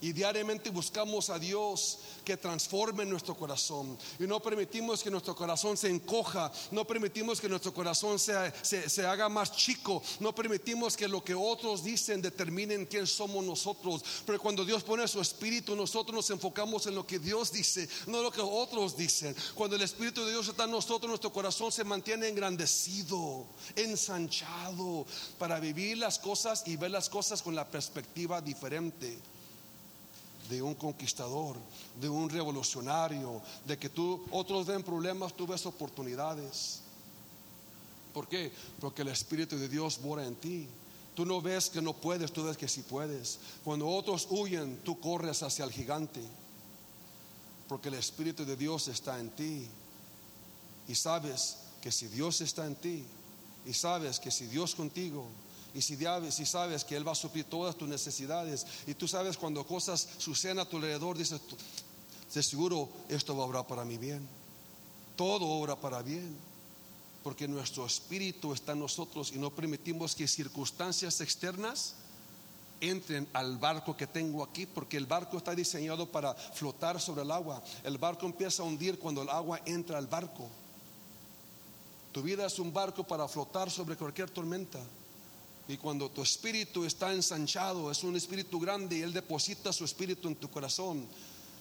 y 0.00 0.12
diariamente 0.12 0.70
buscamos 0.70 1.28
a 1.30 1.38
Dios 1.38 1.98
que 2.24 2.36
transforme 2.36 3.04
nuestro 3.04 3.34
corazón. 3.34 3.98
Y 4.18 4.24
no 4.24 4.40
permitimos 4.40 5.02
que 5.02 5.10
nuestro 5.10 5.34
corazón 5.34 5.76
se 5.76 5.88
encoja, 5.88 6.50
no 6.70 6.86
permitimos 6.86 7.40
que 7.40 7.48
nuestro 7.48 7.74
corazón 7.74 8.18
se, 8.18 8.52
se, 8.62 9.06
haga 9.06 9.28
más 9.28 9.52
chico, 9.52 10.02
no 10.20 10.34
permitimos 10.34 10.96
que 10.96 11.08
lo 11.08 11.22
que 11.22 11.34
otros 11.34 11.84
dicen 11.84 12.22
determinen 12.22 12.86
quién 12.86 13.06
somos 13.06 13.44
nosotros. 13.44 14.02
Pero 14.24 14.40
cuando 14.40 14.64
Dios 14.64 14.82
pone 14.82 15.06
su 15.06 15.20
espíritu, 15.20 15.76
nosotros 15.76 16.14
nos 16.14 16.30
enfocamos 16.30 16.86
en 16.86 16.94
lo 16.94 17.06
que 17.06 17.18
Dios 17.18 17.52
dice, 17.52 17.88
no 18.06 18.22
lo 18.22 18.30
que 18.30 18.40
otros 18.40 18.96
dicen. 18.96 19.34
Cuando 19.54 19.76
el 19.76 19.82
espíritu 19.82 20.24
de 20.24 20.32
Dios 20.32 20.48
está 20.48 20.64
en 20.64 20.70
nosotros, 20.70 21.08
nuestro 21.08 21.32
corazón 21.32 21.72
se 21.72 21.84
mantiene 21.84 22.28
engrandecido, 22.28 23.46
ensanchado, 23.76 25.06
para 25.38 25.60
vivir 25.60 25.98
las 25.98 26.18
cosas 26.18 26.62
y 26.66 26.76
ver 26.76 26.90
las 26.90 27.08
cosas 27.08 27.42
con 27.42 27.54
la 27.54 27.68
perspectiva 27.68 28.40
diferente 28.40 29.18
de 30.50 30.60
un 30.60 30.74
conquistador, 30.74 31.56
de 32.00 32.08
un 32.08 32.28
revolucionario, 32.28 33.40
de 33.64 33.78
que 33.78 33.88
tú, 33.88 34.22
otros 34.32 34.66
ven 34.66 34.82
problemas, 34.82 35.32
tú 35.32 35.46
ves 35.46 35.64
oportunidades. 35.64 36.80
¿Por 38.12 38.28
qué? 38.28 38.52
Porque 38.80 39.02
el 39.02 39.08
Espíritu 39.08 39.56
de 39.56 39.68
Dios 39.68 40.00
mora 40.00 40.26
en 40.26 40.34
ti. 40.34 40.66
Tú 41.14 41.24
no 41.24 41.40
ves 41.40 41.70
que 41.70 41.80
no 41.80 41.92
puedes, 41.92 42.32
tú 42.32 42.44
ves 42.44 42.56
que 42.56 42.68
sí 42.68 42.82
puedes. 42.82 43.38
Cuando 43.64 43.88
otros 43.88 44.26
huyen, 44.28 44.78
tú 44.84 44.98
corres 44.98 45.42
hacia 45.44 45.64
el 45.64 45.70
gigante. 45.70 46.20
Porque 47.68 47.88
el 47.88 47.94
Espíritu 47.94 48.44
de 48.44 48.56
Dios 48.56 48.88
está 48.88 49.20
en 49.20 49.30
ti. 49.30 49.68
Y 50.88 50.94
sabes 50.96 51.58
que 51.80 51.92
si 51.92 52.08
Dios 52.08 52.40
está 52.40 52.66
en 52.66 52.74
ti, 52.74 53.04
y 53.64 53.72
sabes 53.72 54.18
que 54.18 54.30
si 54.30 54.46
Dios 54.46 54.74
contigo, 54.74 55.26
y 55.74 55.82
si, 55.82 56.46
sabes 56.46 56.84
que 56.84 56.96
Él 56.96 57.06
va 57.06 57.12
a 57.12 57.16
suplir 57.16 57.44
todas 57.44 57.76
tus 57.76 57.88
necesidades, 57.88 58.66
y 58.86 58.94
tú 58.94 59.06
sabes 59.06 59.36
cuando 59.36 59.66
cosas 59.66 60.08
suceden 60.18 60.58
a 60.58 60.64
tu 60.64 60.76
alrededor, 60.76 61.16
dices, 61.16 61.40
de 62.34 62.42
seguro 62.42 62.88
esto 63.08 63.36
va 63.36 63.44
a 63.44 63.46
obrar 63.46 63.66
para 63.66 63.84
mi 63.84 63.98
bien. 63.98 64.26
Todo 65.16 65.46
obra 65.46 65.76
para 65.76 66.02
bien. 66.02 66.36
porque 67.22 67.46
nuestro 67.46 67.84
espíritu 67.84 68.54
está 68.54 68.72
en 68.72 68.78
nosotros 68.78 69.32
y 69.34 69.38
no 69.38 69.50
permitimos 69.50 70.14
que 70.14 70.26
circunstancias 70.26 71.20
externas 71.20 71.94
entren 72.80 73.28
al 73.34 73.58
barco 73.58 73.94
que 73.94 74.06
tengo 74.06 74.42
aquí, 74.42 74.64
porque 74.64 74.96
el 74.96 75.04
barco 75.04 75.36
está 75.36 75.54
diseñado 75.54 76.10
para 76.10 76.34
flotar 76.34 76.98
sobre 76.98 77.22
el 77.22 77.30
agua. 77.30 77.62
El 77.84 77.98
barco 77.98 78.24
empieza 78.24 78.62
a 78.62 78.66
hundir 78.66 78.98
cuando 78.98 79.20
el 79.20 79.28
agua 79.28 79.60
entra 79.66 79.98
al 79.98 80.06
barco. 80.06 80.48
Tu 82.12 82.22
vida 82.22 82.46
es 82.46 82.58
un 82.58 82.72
barco 82.72 83.04
para 83.04 83.28
flotar 83.28 83.70
sobre 83.70 83.96
cualquier 83.96 84.30
tormenta. 84.30 84.80
Y 85.68 85.76
cuando 85.76 86.10
tu 86.10 86.22
espíritu 86.22 86.84
está 86.84 87.12
ensanchado, 87.12 87.90
es 87.90 88.02
un 88.02 88.16
espíritu 88.16 88.58
grande 88.58 88.98
y 88.98 89.02
Él 89.02 89.12
deposita 89.12 89.72
su 89.72 89.84
espíritu 89.84 90.28
en 90.28 90.36
tu 90.36 90.50
corazón, 90.50 91.06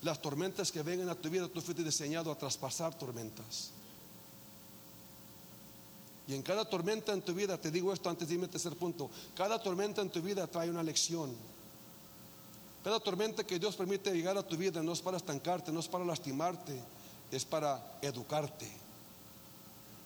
las 0.01 0.21
tormentas 0.21 0.71
que 0.71 0.81
vengan 0.81 1.09
a 1.09 1.15
tu 1.15 1.29
vida, 1.29 1.47
tú 1.47 1.61
fuiste 1.61 1.83
diseñado 1.83 2.31
a 2.31 2.37
traspasar 2.37 2.97
tormentas. 2.97 3.71
Y 6.27 6.35
en 6.35 6.43
cada 6.43 6.63
tormenta 6.63 7.11
en 7.11 7.21
tu 7.21 7.33
vida, 7.33 7.59
te 7.59 7.71
digo 7.71 7.91
esto 7.91 8.09
antes 8.09 8.27
de 8.27 8.35
irme 8.35 8.45
al 8.45 8.51
tercer 8.51 8.75
punto, 8.75 9.09
cada 9.35 9.61
tormenta 9.61 10.01
en 10.01 10.09
tu 10.09 10.21
vida 10.21 10.45
trae 10.47 10.69
una 10.69 10.83
lección. 10.83 11.35
Cada 12.83 12.99
tormenta 12.99 13.45
que 13.45 13.59
Dios 13.59 13.75
permite 13.75 14.11
llegar 14.11 14.37
a 14.37 14.47
tu 14.47 14.55
vida 14.55 14.81
no 14.81 14.93
es 14.93 15.01
para 15.01 15.17
estancarte, 15.17 15.71
no 15.71 15.79
es 15.79 15.87
para 15.87 16.05
lastimarte, 16.05 16.79
es 17.31 17.45
para 17.45 17.99
educarte. 18.01 18.71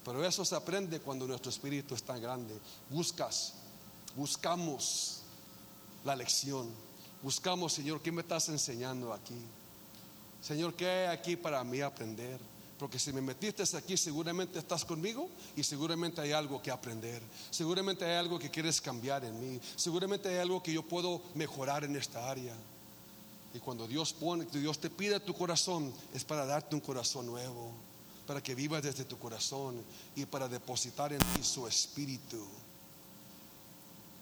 Pero 0.04 0.24
eso 0.24 0.44
se 0.44 0.54
aprende 0.54 1.00
cuando 1.00 1.26
nuestro 1.26 1.50
espíritu 1.50 1.94
está 1.94 2.18
grande. 2.18 2.58
Buscas, 2.90 3.54
buscamos 4.16 5.22
la 6.04 6.14
lección. 6.14 6.70
Buscamos, 7.22 7.72
Señor, 7.72 8.02
¿qué 8.02 8.12
me 8.12 8.22
estás 8.22 8.48
enseñando 8.48 9.12
aquí? 9.12 9.38
Señor, 10.42 10.74
¿qué 10.74 10.86
hay 10.86 11.06
aquí 11.06 11.36
para 11.36 11.64
mí 11.64 11.80
aprender? 11.80 12.38
Porque 12.78 12.98
si 12.98 13.12
me 13.12 13.22
metiste 13.22 13.62
aquí, 13.76 13.96
seguramente 13.96 14.58
estás 14.58 14.84
conmigo 14.84 15.30
y 15.56 15.62
seguramente 15.62 16.20
hay 16.20 16.32
algo 16.32 16.60
que 16.60 16.70
aprender. 16.70 17.22
Seguramente 17.50 18.04
hay 18.04 18.16
algo 18.16 18.38
que 18.38 18.50
quieres 18.50 18.80
cambiar 18.80 19.24
en 19.24 19.40
mí. 19.40 19.60
Seguramente 19.76 20.28
hay 20.28 20.36
algo 20.36 20.62
que 20.62 20.72
yo 20.72 20.82
puedo 20.82 21.22
mejorar 21.34 21.84
en 21.84 21.96
esta 21.96 22.30
área. 22.30 22.54
Y 23.54 23.60
cuando 23.60 23.86
Dios 23.86 24.12
pone, 24.12 24.44
Dios 24.46 24.78
te 24.80 24.90
pide 24.90 25.20
tu 25.20 25.32
corazón, 25.32 25.94
es 26.12 26.24
para 26.24 26.44
darte 26.44 26.74
un 26.74 26.80
corazón 26.80 27.26
nuevo, 27.26 27.72
para 28.26 28.42
que 28.42 28.54
vivas 28.54 28.82
desde 28.82 29.04
tu 29.04 29.16
corazón 29.16 29.80
y 30.16 30.26
para 30.26 30.48
depositar 30.48 31.12
en 31.12 31.20
ti 31.20 31.42
su 31.44 31.66
espíritu. 31.68 32.44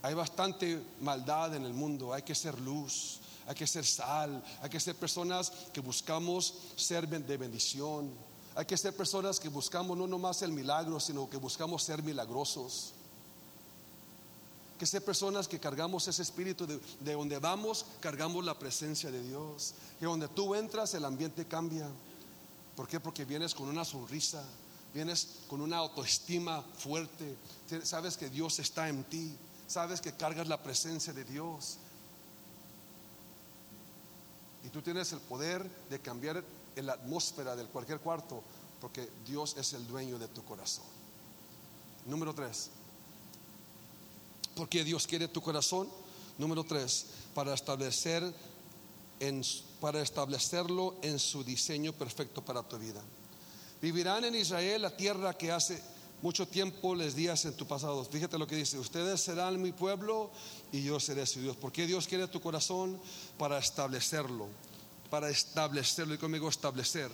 Hay 0.03 0.15
bastante 0.15 0.83
maldad 1.01 1.55
en 1.55 1.65
el 1.65 1.73
mundo, 1.73 2.13
hay 2.13 2.23
que 2.23 2.35
ser 2.35 2.61
luz, 2.61 3.21
hay 3.47 3.55
que 3.55 3.67
ser 3.67 3.87
sal, 3.87 4.43
hay 4.61 4.69
que 4.69 4.81
ser 4.81 4.97
personas 4.97 5.51
que 5.73 5.81
buscamos 5.81 6.55
ser 6.77 7.09
de 7.09 7.37
bendición. 7.37 8.11
Hay 8.55 8.67
que 8.67 8.77
ser 8.77 8.95
personas 8.95 9.41
que 9.41 9.49
buscamos 9.49 9.97
no 9.97 10.07
nomás 10.07 10.43
el 10.43 10.53
milagro, 10.53 11.01
sino 11.01 11.29
que 11.31 11.39
buscamos 11.39 11.83
ser 11.83 12.03
milagrosos. 12.03 12.93
Que 14.79 14.87
ser 14.87 15.05
personas 15.05 15.49
que 15.49 15.59
cargamos 15.59 16.07
ese 16.09 16.23
espíritu 16.23 16.67
de, 16.67 16.79
de 17.01 17.13
donde 17.15 17.39
vamos, 17.39 17.87
cargamos 18.01 18.45
la 18.45 18.59
presencia 18.59 19.11
de 19.11 19.23
Dios. 19.23 19.75
Que 19.99 20.07
donde 20.07 20.29
tú 20.29 20.55
entras, 20.55 20.93
el 20.95 21.05
ambiente 21.05 21.47
cambia. 21.47 21.89
¿Por 22.77 22.89
qué? 22.89 23.01
Porque 23.01 23.25
vienes 23.25 23.55
con 23.55 23.69
una 23.69 23.85
sonrisa, 23.85 24.45
vienes 24.93 25.39
con 25.49 25.61
una 25.61 25.79
autoestima 25.79 26.63
fuerte. 26.77 27.37
Sabes 27.85 28.17
que 28.17 28.29
Dios 28.29 28.59
está 28.59 28.89
en 28.89 29.05
ti, 29.05 29.35
sabes 29.73 30.01
que 30.01 30.13
cargas 30.13 30.47
la 30.47 30.63
presencia 30.63 31.13
de 31.13 31.25
Dios. 31.25 31.79
Y 34.65 34.69
tú 34.69 34.83
tienes 34.83 35.13
el 35.13 35.21
poder 35.21 35.69
de 35.89 36.01
cambiar 36.01 36.45
la 36.77 36.93
atmósfera 36.93 37.57
de 37.57 37.65
cualquier 37.67 38.01
cuarto, 38.01 38.43
porque 38.81 39.09
Dios 39.27 39.57
es 39.57 39.73
el 39.73 39.87
dueño 39.87 40.19
de 40.19 40.29
tu 40.29 40.45
corazón. 40.45 40.85
Número 42.07 42.35
tres, 42.35 42.71
porque 44.55 44.85
Dios 44.85 45.07
quiere 45.07 45.29
tu 45.29 45.41
corazón. 45.41 45.89
Número 46.39 46.65
tres, 46.65 47.07
para 47.35 47.55
establecer 47.55 48.23
para 49.81 50.01
establecerlo 50.01 50.97
en 51.01 51.19
su 51.19 51.45
diseño 51.45 51.93
perfecto 51.93 52.45
para 52.45 52.63
tu 52.63 52.77
vida. 52.77 53.01
Vivirán 53.81 54.25
en 54.25 54.35
Israel 54.35 54.83
la 54.83 54.97
tierra 54.97 55.39
que 55.39 55.53
hace 55.53 55.81
mucho 56.23 56.49
tiempo 56.49 56.95
les 56.95 57.15
días 57.15 57.45
en 57.45 57.55
tu 57.55 57.67
pasado. 57.67 58.05
Fíjate 58.05 58.39
lo 58.39 58.47
que 58.47 58.57
dice, 58.57 58.79
ustedes 58.79 59.21
serán 59.21 59.61
mi 59.61 59.73
pueblo 59.73 60.31
y 60.73 60.83
yo 60.83 60.99
seré 60.99 61.27
su 61.27 61.41
Dios. 61.41 61.57
porque 61.57 61.87
Dios 61.87 62.07
quiere 62.07 62.27
tu 62.29 62.41
corazón? 62.41 62.99
Para 63.37 63.59
establecerlo 63.59 64.49
para 65.13 65.29
establecerlo. 65.29 66.15
Y 66.15 66.19
conmigo 66.19 66.49
establecer. 66.49 67.11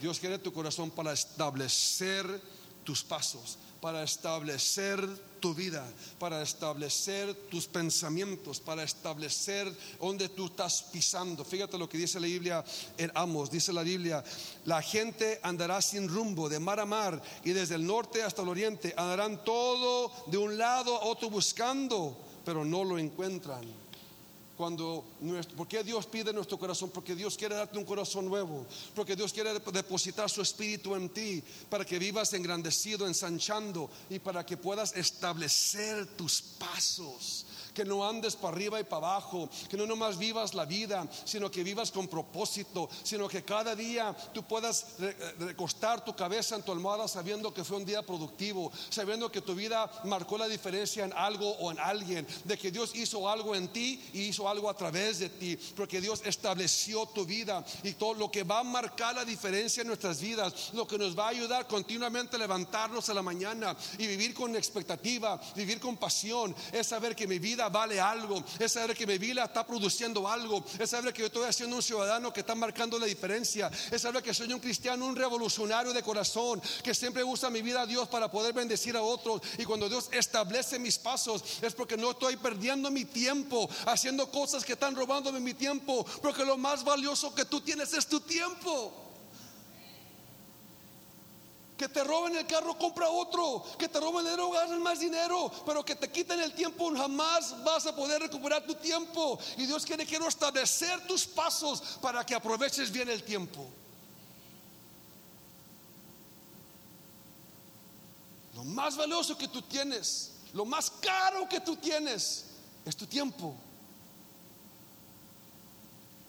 Dios 0.00 0.20
quiere 0.20 0.38
tu 0.38 0.52
corazón 0.52 0.88
para 0.88 1.12
establecer 1.12 2.40
tus 2.84 3.02
pasos, 3.02 3.58
para 3.82 4.04
establecer 4.04 5.04
tu 5.40 5.52
vida, 5.52 5.84
para 6.20 6.40
establecer 6.40 7.34
tus 7.50 7.66
pensamientos, 7.66 8.60
para 8.60 8.84
establecer 8.84 9.76
donde 10.00 10.28
tú 10.28 10.46
estás 10.46 10.84
pisando. 10.84 11.44
Fíjate 11.44 11.76
lo 11.76 11.88
que 11.88 11.98
dice 11.98 12.20
la 12.20 12.28
Biblia 12.28 12.64
en 12.96 13.10
Amos, 13.12 13.50
dice 13.50 13.72
la 13.72 13.82
Biblia, 13.82 14.22
la 14.66 14.80
gente 14.82 15.40
andará 15.42 15.82
sin 15.82 16.08
rumbo 16.08 16.48
de 16.48 16.60
mar 16.60 16.78
a 16.78 16.86
mar 16.86 17.20
y 17.42 17.50
desde 17.50 17.74
el 17.74 17.84
norte 17.84 18.22
hasta 18.22 18.42
el 18.42 18.50
oriente, 18.50 18.94
andarán 18.96 19.42
todo 19.44 20.12
de 20.28 20.38
un 20.38 20.56
lado 20.56 20.96
a 20.96 21.04
otro 21.06 21.28
buscando, 21.28 22.16
pero 22.44 22.64
no 22.64 22.84
lo 22.84 23.00
encuentran 23.00 23.81
cuando 24.56 25.04
¿por 25.56 25.66
qué 25.66 25.82
Dios 25.82 26.06
pide 26.06 26.32
nuestro 26.32 26.58
corazón? 26.58 26.90
Porque 26.90 27.14
Dios 27.14 27.36
quiere 27.36 27.54
darte 27.54 27.78
un 27.78 27.84
corazón 27.84 28.26
nuevo, 28.26 28.66
porque 28.94 29.16
Dios 29.16 29.32
quiere 29.32 29.52
depositar 29.54 30.28
su 30.28 30.42
espíritu 30.42 30.94
en 30.94 31.08
ti 31.08 31.42
para 31.68 31.84
que 31.84 31.98
vivas 31.98 32.32
engrandecido, 32.32 33.06
ensanchando 33.06 33.90
y 34.10 34.18
para 34.18 34.44
que 34.44 34.56
puedas 34.56 34.94
establecer 34.96 36.06
tus 36.16 36.42
pasos 36.42 37.46
que 37.74 37.84
no 37.84 38.06
andes 38.06 38.36
para 38.36 38.54
arriba 38.54 38.80
y 38.80 38.84
para 38.84 39.08
abajo, 39.08 39.48
que 39.68 39.76
no 39.76 39.86
nomás 39.86 40.18
vivas 40.18 40.54
la 40.54 40.64
vida, 40.64 41.06
sino 41.24 41.50
que 41.50 41.62
vivas 41.62 41.90
con 41.90 42.08
propósito, 42.08 42.88
sino 43.02 43.28
que 43.28 43.44
cada 43.44 43.74
día 43.74 44.14
tú 44.32 44.42
puedas 44.42 44.96
recostar 45.38 46.04
tu 46.04 46.14
cabeza 46.14 46.56
en 46.56 46.62
tu 46.62 46.72
almohada 46.72 47.08
sabiendo 47.08 47.52
que 47.52 47.64
fue 47.64 47.78
un 47.78 47.84
día 47.84 48.02
productivo, 48.02 48.72
sabiendo 48.90 49.30
que 49.30 49.40
tu 49.40 49.54
vida 49.54 49.90
marcó 50.04 50.38
la 50.38 50.48
diferencia 50.48 51.04
en 51.04 51.12
algo 51.12 51.50
o 51.50 51.70
en 51.70 51.78
alguien, 51.78 52.26
de 52.44 52.58
que 52.58 52.70
Dios 52.70 52.92
hizo 52.94 53.28
algo 53.28 53.54
en 53.54 53.68
ti 53.68 54.02
y 54.12 54.22
hizo 54.22 54.48
algo 54.48 54.68
a 54.68 54.76
través 54.76 55.18
de 55.18 55.28
ti, 55.28 55.58
porque 55.76 56.00
Dios 56.00 56.22
estableció 56.24 57.06
tu 57.06 57.24
vida 57.24 57.64
y 57.82 57.92
todo 57.92 58.14
lo 58.14 58.30
que 58.30 58.44
va 58.44 58.60
a 58.60 58.64
marcar 58.64 59.14
la 59.14 59.24
diferencia 59.24 59.80
en 59.80 59.88
nuestras 59.88 60.20
vidas, 60.20 60.70
lo 60.72 60.86
que 60.86 60.98
nos 60.98 61.18
va 61.18 61.26
a 61.26 61.30
ayudar 61.30 61.66
continuamente 61.66 62.36
a 62.36 62.38
levantarnos 62.38 63.08
a 63.08 63.14
la 63.14 63.22
mañana 63.22 63.76
y 63.98 64.06
vivir 64.06 64.34
con 64.34 64.54
expectativa, 64.56 65.40
vivir 65.54 65.80
con 65.80 65.96
pasión, 65.96 66.54
es 66.72 66.86
saber 66.86 67.16
que 67.16 67.26
mi 67.26 67.38
vida 67.38 67.61
vale 67.68 68.00
algo, 68.00 68.42
es 68.58 68.72
saber 68.72 68.96
que 68.96 69.06
mi 69.06 69.18
vida 69.18 69.44
está 69.44 69.66
produciendo 69.66 70.28
algo, 70.28 70.64
es 70.78 70.90
saber 70.90 71.12
que 71.12 71.20
yo 71.20 71.26
estoy 71.26 71.48
haciendo 71.48 71.76
un 71.76 71.82
ciudadano 71.82 72.32
que 72.32 72.40
está 72.40 72.54
marcando 72.54 72.98
la 72.98 73.06
diferencia, 73.06 73.70
es 73.90 74.02
saber 74.02 74.22
que 74.22 74.34
soy 74.34 74.52
un 74.52 74.60
cristiano, 74.60 75.06
un 75.06 75.16
revolucionario 75.16 75.92
de 75.92 76.02
corazón, 76.02 76.60
que 76.82 76.94
siempre 76.94 77.24
usa 77.24 77.50
mi 77.50 77.62
vida 77.62 77.82
a 77.82 77.86
Dios 77.86 78.08
para 78.08 78.30
poder 78.30 78.52
bendecir 78.52 78.96
a 78.96 79.02
otros. 79.02 79.40
Y 79.58 79.64
cuando 79.64 79.88
Dios 79.88 80.08
establece 80.12 80.78
mis 80.78 80.98
pasos, 80.98 81.42
es 81.62 81.74
porque 81.74 81.96
no 81.96 82.12
estoy 82.12 82.36
perdiendo 82.36 82.90
mi 82.90 83.04
tiempo 83.04 83.68
haciendo 83.86 84.30
cosas 84.30 84.64
que 84.64 84.72
están 84.72 84.94
robándome 84.94 85.40
mi 85.40 85.54
tiempo, 85.54 86.04
porque 86.20 86.44
lo 86.44 86.56
más 86.56 86.84
valioso 86.84 87.34
que 87.34 87.44
tú 87.44 87.60
tienes 87.60 87.92
es 87.94 88.06
tu 88.06 88.20
tiempo. 88.20 89.11
Que 91.76 91.88
te 91.88 92.04
roben 92.04 92.36
el 92.36 92.46
carro, 92.46 92.78
compra 92.78 93.08
otro. 93.08 93.64
Que 93.78 93.88
te 93.88 93.98
roben 93.98 94.26
el 94.26 94.32
dinero, 94.32 94.50
ganas 94.50 94.78
más 94.78 95.00
dinero. 95.00 95.50
Pero 95.66 95.84
que 95.84 95.96
te 95.96 96.10
quiten 96.10 96.40
el 96.40 96.52
tiempo, 96.54 96.92
jamás 96.94 97.62
vas 97.64 97.86
a 97.86 97.96
poder 97.96 98.22
recuperar 98.22 98.64
tu 98.66 98.74
tiempo. 98.74 99.38
Y 99.56 99.66
Dios 99.66 99.84
quiere, 99.84 100.06
quiero 100.06 100.28
establecer 100.28 101.06
tus 101.06 101.26
pasos 101.26 101.80
para 102.00 102.24
que 102.24 102.34
aproveches 102.34 102.90
bien 102.90 103.08
el 103.08 103.22
tiempo. 103.22 103.66
Lo 108.54 108.64
más 108.64 108.96
valioso 108.96 109.36
que 109.36 109.48
tú 109.48 109.62
tienes, 109.62 110.32
lo 110.52 110.64
más 110.64 110.90
caro 110.90 111.48
que 111.48 111.60
tú 111.60 111.76
tienes, 111.76 112.44
es 112.84 112.96
tu 112.96 113.06
tiempo. 113.06 113.54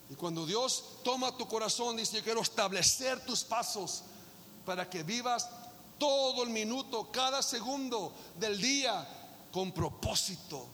Y 0.09 0.15
cuando 0.15 0.45
Dios 0.45 0.83
toma 1.03 1.35
tu 1.35 1.47
corazón, 1.47 1.97
dice, 1.97 2.17
yo 2.17 2.23
quiero 2.23 2.41
establecer 2.41 3.25
tus 3.25 3.43
pasos 3.43 4.03
para 4.65 4.89
que 4.89 5.03
vivas 5.03 5.49
todo 5.97 6.43
el 6.43 6.49
minuto, 6.49 7.09
cada 7.11 7.41
segundo 7.41 8.13
del 8.37 8.59
día 8.59 9.07
con 9.51 9.71
propósito. 9.71 10.67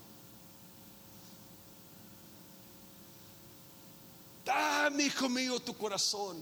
Dame, 4.46 5.04
hijo 5.04 5.30
mío, 5.30 5.60
tu 5.60 5.78
corazón. 5.78 6.42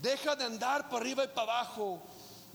Deja 0.00 0.36
de 0.36 0.44
andar 0.44 0.88
para 0.88 0.98
arriba 0.98 1.24
y 1.24 1.28
para 1.28 1.60
abajo 1.60 2.00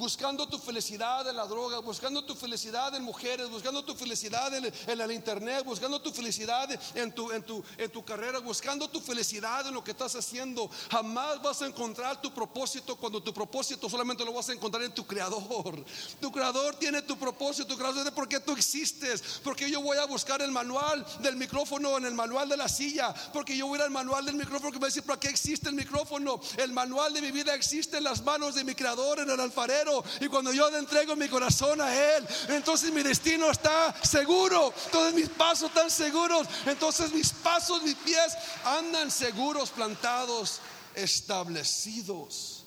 buscando 0.01 0.47
tu 0.47 0.57
felicidad 0.57 1.29
en 1.29 1.35
la 1.35 1.45
droga, 1.45 1.77
buscando 1.77 2.23
tu 2.23 2.33
felicidad 2.33 2.95
en 2.95 3.03
mujeres, 3.03 3.47
buscando 3.51 3.85
tu 3.85 3.93
felicidad 3.93 4.51
en, 4.51 4.65
el 4.99 5.11
internet, 5.11 5.63
buscando 5.63 6.01
tu 6.01 6.11
felicidad 6.11 6.67
en 6.95 7.11
tu, 7.13 7.31
en, 7.31 7.43
tu, 7.43 7.63
en 7.77 7.91
tu 7.91 8.03
carrera, 8.03 8.39
buscando 8.39 8.89
tu 8.89 8.99
felicidad 8.99 9.67
en 9.67 9.75
lo 9.75 9.83
que 9.83 9.91
estás 9.91 10.15
haciendo, 10.15 10.71
jamás 10.89 11.39
vas 11.43 11.61
a 11.61 11.67
encontrar 11.67 12.19
tu 12.19 12.33
propósito 12.33 12.95
cuando 12.95 13.21
tu 13.21 13.31
propósito 13.31 13.87
solamente 13.87 14.25
lo 14.25 14.33
vas 14.33 14.49
a 14.49 14.53
encontrar 14.53 14.83
en 14.83 14.91
tu 14.91 15.05
creador. 15.05 15.85
Tu 16.19 16.31
creador 16.31 16.77
tiene 16.77 17.03
tu 17.03 17.15
propósito, 17.15 17.67
tu 17.67 17.77
creador 17.77 18.03
de 18.03 18.11
por 18.11 18.27
qué 18.27 18.39
tú 18.39 18.53
existes, 18.53 19.39
porque 19.43 19.69
yo 19.69 19.81
voy 19.81 19.97
a 19.97 20.05
buscar 20.05 20.41
el 20.41 20.49
manual 20.49 21.05
del 21.19 21.35
micrófono 21.35 21.99
en 21.99 22.05
el 22.05 22.15
manual 22.15 22.49
de 22.49 22.57
la 22.57 22.67
silla, 22.67 23.13
porque 23.31 23.55
yo 23.55 23.67
voy 23.67 23.77
a 23.77 23.81
ir 23.81 23.83
al 23.83 23.91
manual 23.91 24.25
del 24.25 24.35
micrófono 24.35 24.71
que 24.71 24.79
me 24.79 24.81
va 24.81 24.87
a 24.87 24.89
decir 24.89 25.03
para 25.03 25.19
qué 25.19 25.27
existe 25.27 25.69
el 25.69 25.75
micrófono. 25.75 26.41
El 26.57 26.71
manual 26.71 27.13
de 27.13 27.21
mi 27.21 27.29
vida 27.29 27.53
existe 27.53 27.97
en 27.97 28.05
las 28.05 28.23
manos 28.23 28.55
de 28.55 28.63
mi 28.63 28.73
creador, 28.73 29.19
en 29.19 29.29
el 29.29 29.39
alfarero, 29.39 29.90
y 30.19 30.27
cuando 30.27 30.53
yo 30.53 30.69
le 30.69 30.77
entrego 30.77 31.15
mi 31.15 31.27
corazón 31.27 31.81
a 31.81 31.93
él, 31.93 32.27
entonces 32.49 32.91
mi 32.91 33.03
destino 33.03 33.49
está 33.51 33.93
seguro, 34.03 34.73
todos 34.91 35.13
mis 35.13 35.29
pasos 35.29 35.69
están 35.69 35.89
seguros, 35.89 36.47
entonces 36.65 37.11
mis 37.11 37.31
pasos, 37.31 37.81
mis 37.83 37.95
pies 37.95 38.33
andan 38.63 39.11
seguros, 39.11 39.69
plantados, 39.69 40.59
establecidos. 40.95 42.63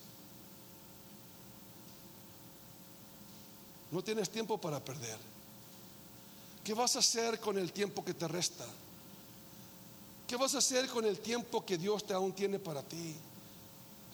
No 3.91 4.03
tienes 4.03 4.29
tiempo 4.29 4.59
para 4.61 4.85
perder. 4.85 5.19
¿Qué 6.65 6.75
vas 6.75 6.97
a 6.97 6.99
hacer 6.99 7.39
con 7.39 7.59
el 7.59 7.73
tiempo 7.73 8.05
que 8.05 8.15
te 8.15 8.27
resta? 8.27 8.65
¿Qué 10.27 10.37
vas 10.37 10.55
a 10.55 10.59
hacer 10.59 10.89
con 10.89 11.05
el 11.05 11.21
tiempo 11.21 11.65
que 11.65 11.77
Dios 11.77 12.05
te 12.05 12.15
aún 12.15 12.33
tiene 12.33 12.59
para 12.59 12.83
ti? 12.83 13.15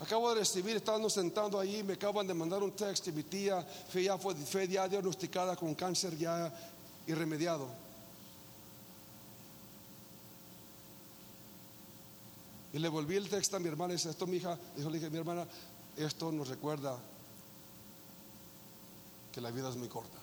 Acabo 0.00 0.30
de 0.30 0.40
recibir, 0.40 0.76
estando 0.76 1.10
sentando 1.10 1.60
ahí, 1.60 1.82
me 1.82 1.92
acaban 1.92 2.26
de 2.26 2.32
mandar 2.32 2.62
un 2.62 2.72
texto 2.72 3.10
y 3.10 3.12
mi 3.12 3.22
tía 3.22 3.62
fue 3.62 4.04
ya, 4.04 4.16
fue 4.16 4.66
ya 4.66 4.88
diagnosticada 4.88 5.54
con 5.56 5.74
cáncer 5.74 6.16
ya 6.16 6.50
irremediado. 7.06 7.68
Y 12.72 12.78
le 12.78 12.88
volví 12.88 13.16
el 13.16 13.28
texto 13.28 13.56
a 13.56 13.60
mi 13.60 13.68
hermana 13.68 13.92
y 13.92 13.96
dice, 13.96 14.10
esto 14.10 14.26
mi 14.26 14.38
hija, 14.38 14.58
dijo, 14.76 14.88
le 14.88 14.98
dije, 14.98 15.10
mi 15.10 15.18
hermana, 15.18 15.46
esto 15.96 16.32
nos 16.32 16.48
recuerda 16.48 16.96
que 19.32 19.40
la 19.40 19.50
vida 19.50 19.68
es 19.68 19.76
muy 19.76 19.88
corta. 19.88 20.18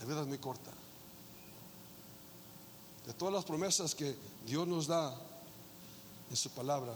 La 0.00 0.04
vida 0.06 0.22
es 0.22 0.26
muy 0.26 0.38
corta. 0.38 0.70
De 3.06 3.12
todas 3.12 3.32
las 3.32 3.44
promesas 3.44 3.94
que 3.94 4.16
Dios 4.44 4.66
nos 4.66 4.88
da 4.88 5.14
en 6.30 6.36
su 6.36 6.50
palabra, 6.50 6.94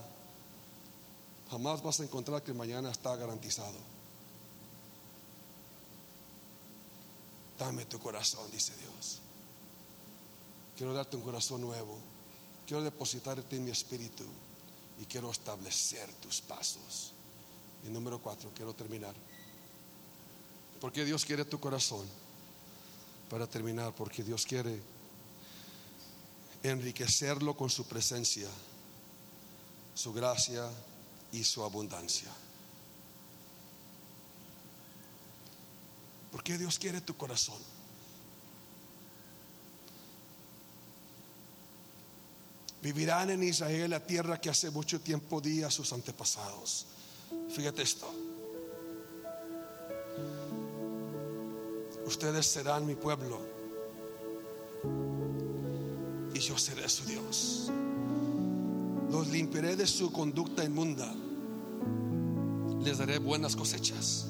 jamás 1.50 1.82
vas 1.82 1.98
a 2.00 2.04
encontrar 2.04 2.42
que 2.42 2.54
mañana 2.54 2.90
está 2.90 3.16
garantizado. 3.16 3.78
Dame 7.58 7.84
tu 7.86 7.98
corazón, 7.98 8.48
dice 8.52 8.72
Dios. 8.76 9.18
Quiero 10.76 10.94
darte 10.94 11.16
un 11.16 11.22
corazón 11.22 11.60
nuevo. 11.60 11.98
Quiero 12.66 12.82
depositarte 12.82 13.56
en 13.56 13.64
mi 13.64 13.70
espíritu 13.72 14.24
y 15.00 15.04
quiero 15.06 15.30
establecer 15.30 16.10
tus 16.14 16.40
pasos. 16.40 17.12
Y 17.84 17.88
número 17.88 18.20
cuatro, 18.22 18.50
quiero 18.54 18.72
terminar. 18.72 19.14
Porque 20.80 21.04
Dios 21.04 21.24
quiere 21.24 21.44
tu 21.44 21.58
corazón. 21.58 22.06
Para 23.28 23.46
terminar, 23.46 23.92
porque 23.94 24.22
Dios 24.22 24.46
quiere 24.46 24.80
enriquecerlo 26.62 27.56
con 27.56 27.70
su 27.70 27.86
presencia, 27.86 28.48
su 29.94 30.12
gracia 30.12 30.70
y 31.32 31.44
su 31.44 31.62
abundancia. 31.62 32.30
Porque 36.32 36.56
Dios 36.58 36.78
quiere 36.78 37.00
tu 37.00 37.16
corazón. 37.16 37.58
Vivirán 42.82 43.30
en 43.30 43.42
Israel 43.42 43.90
la 43.90 44.00
tierra 44.00 44.40
que 44.40 44.48
hace 44.48 44.70
mucho 44.70 45.00
tiempo 45.00 45.40
di 45.40 45.62
a 45.62 45.70
sus 45.70 45.92
antepasados. 45.92 46.86
Fíjate 47.50 47.82
esto. 47.82 48.10
Ustedes 52.06 52.46
serán 52.46 52.86
mi 52.86 52.94
pueblo 52.94 53.40
y 56.34 56.38
yo 56.38 56.56
seré 56.56 56.88
su 56.88 57.04
Dios. 57.04 57.70
Los 59.10 59.28
limpiaré 59.28 59.76
de 59.76 59.86
su 59.86 60.10
conducta 60.10 60.64
inmunda. 60.64 61.12
Les 62.84 62.96
daré 62.96 63.18
buenas 63.18 63.56
cosechas, 63.56 64.26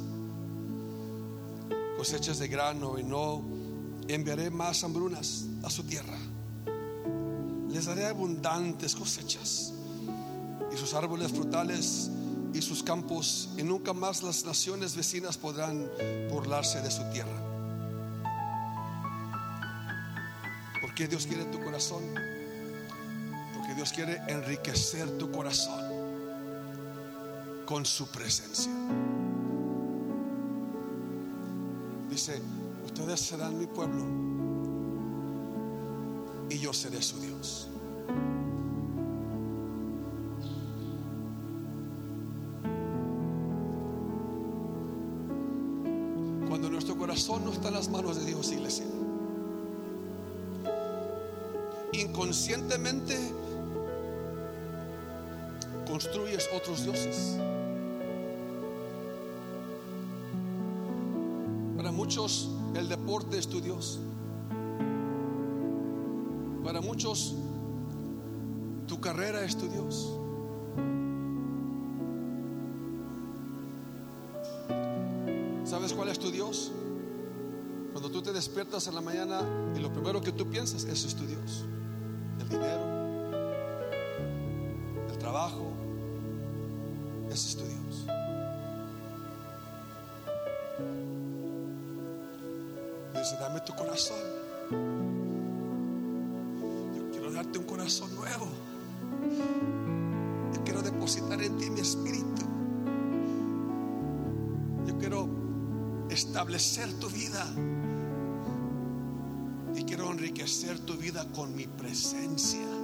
cosechas 1.97 2.41
de 2.41 2.49
grano 2.49 2.99
y 2.99 3.05
no 3.05 3.45
enviaré 4.09 4.51
más 4.51 4.83
hambrunas 4.83 5.45
a 5.63 5.71
su 5.71 5.85
tierra. 5.85 6.19
Les 7.69 7.87
daré 7.87 8.07
abundantes 8.07 8.97
cosechas 8.97 9.73
y 10.75 10.77
sus 10.77 10.95
árboles 10.95 11.31
frutales 11.31 12.11
y 12.53 12.61
sus 12.61 12.83
campos 12.83 13.51
y 13.57 13.63
nunca 13.63 13.93
más 13.93 14.25
las 14.25 14.45
naciones 14.45 14.97
vecinas 14.97 15.39
podrán 15.39 15.89
burlarse 16.29 16.81
de 16.81 16.91
su 16.91 17.05
tierra. 17.13 17.41
Porque 20.81 21.07
Dios 21.07 21.25
quiere 21.25 21.45
tu 21.45 21.63
corazón. 21.63 22.03
Porque 23.55 23.75
Dios 23.77 23.93
quiere 23.93 24.21
enriquecer 24.27 25.19
tu 25.19 25.31
corazón 25.31 25.90
con 27.71 27.87
su 27.87 28.09
presencia. 28.09 28.73
Dice, 32.11 32.43
ustedes 32.85 33.21
serán 33.21 33.57
mi 33.61 33.67
pueblo 33.69 34.05
y 36.51 36.59
yo 36.59 36.73
seré 36.73 37.01
su 37.01 37.21
Dios. 37.21 37.69
Cuando 46.49 46.71
nuestro 46.71 46.99
corazón 46.99 47.45
no 47.45 47.53
está 47.53 47.69
en 47.69 47.75
las 47.75 47.89
manos 47.89 48.17
de 48.17 48.25
Dios, 48.25 48.51
iglesia, 48.51 48.87
inconscientemente 51.93 53.40
construyes 56.01 56.49
otros 56.55 56.83
dioses. 56.83 57.37
Para 61.77 61.93
muchos 61.93 62.49
el 62.75 62.89
deporte 62.89 63.37
es 63.37 63.47
tu 63.47 63.61
Dios. 63.61 63.99
Para 66.65 66.81
muchos 66.81 67.35
tu 68.87 68.99
carrera 68.99 69.45
es 69.45 69.57
tu 69.59 69.69
Dios. 69.69 70.17
¿Sabes 75.65 75.93
cuál 75.93 76.09
es 76.09 76.19
tu 76.19 76.31
Dios? 76.31 76.73
Cuando 77.93 78.11
tú 78.11 78.23
te 78.23 78.33
despiertas 78.33 78.87
en 78.87 78.95
la 78.95 79.03
mañana 79.03 79.43
y 79.77 79.81
lo 79.81 79.93
primero 79.93 80.23
que 80.23 80.33
tú 80.33 80.49
piensas, 80.49 80.85
eso 80.85 81.09
es 81.09 81.15
tu 81.15 81.27
Dios. 81.27 81.67
El 82.41 82.49
dinero, 82.49 82.85
el 85.11 85.19
trabajo, 85.19 85.80
ese 87.33 87.49
es 87.49 87.57
tu 87.57 87.65
Dios. 87.65 88.07
Dice, 93.15 93.37
dame 93.39 93.61
tu 93.61 93.75
corazón. 93.75 94.19
Yo 96.97 97.11
quiero 97.11 97.31
darte 97.31 97.59
un 97.59 97.65
corazón 97.65 98.15
nuevo. 98.17 98.49
Yo 100.55 100.65
quiero 100.65 100.83
depositar 100.83 101.41
en 101.43 101.57
ti 101.59 101.71
mi 101.71 101.81
espíritu. 101.81 102.43
Yo 104.87 104.99
quiero 104.99 105.29
establecer 106.09 106.93
tu 106.99 107.09
vida. 107.11 107.47
Y 109.77 109.85
quiero 109.85 110.11
enriquecer 110.11 110.81
tu 110.81 110.97
vida 110.97 111.27
con 111.33 111.55
mi 111.55 111.67
presencia. 111.67 112.80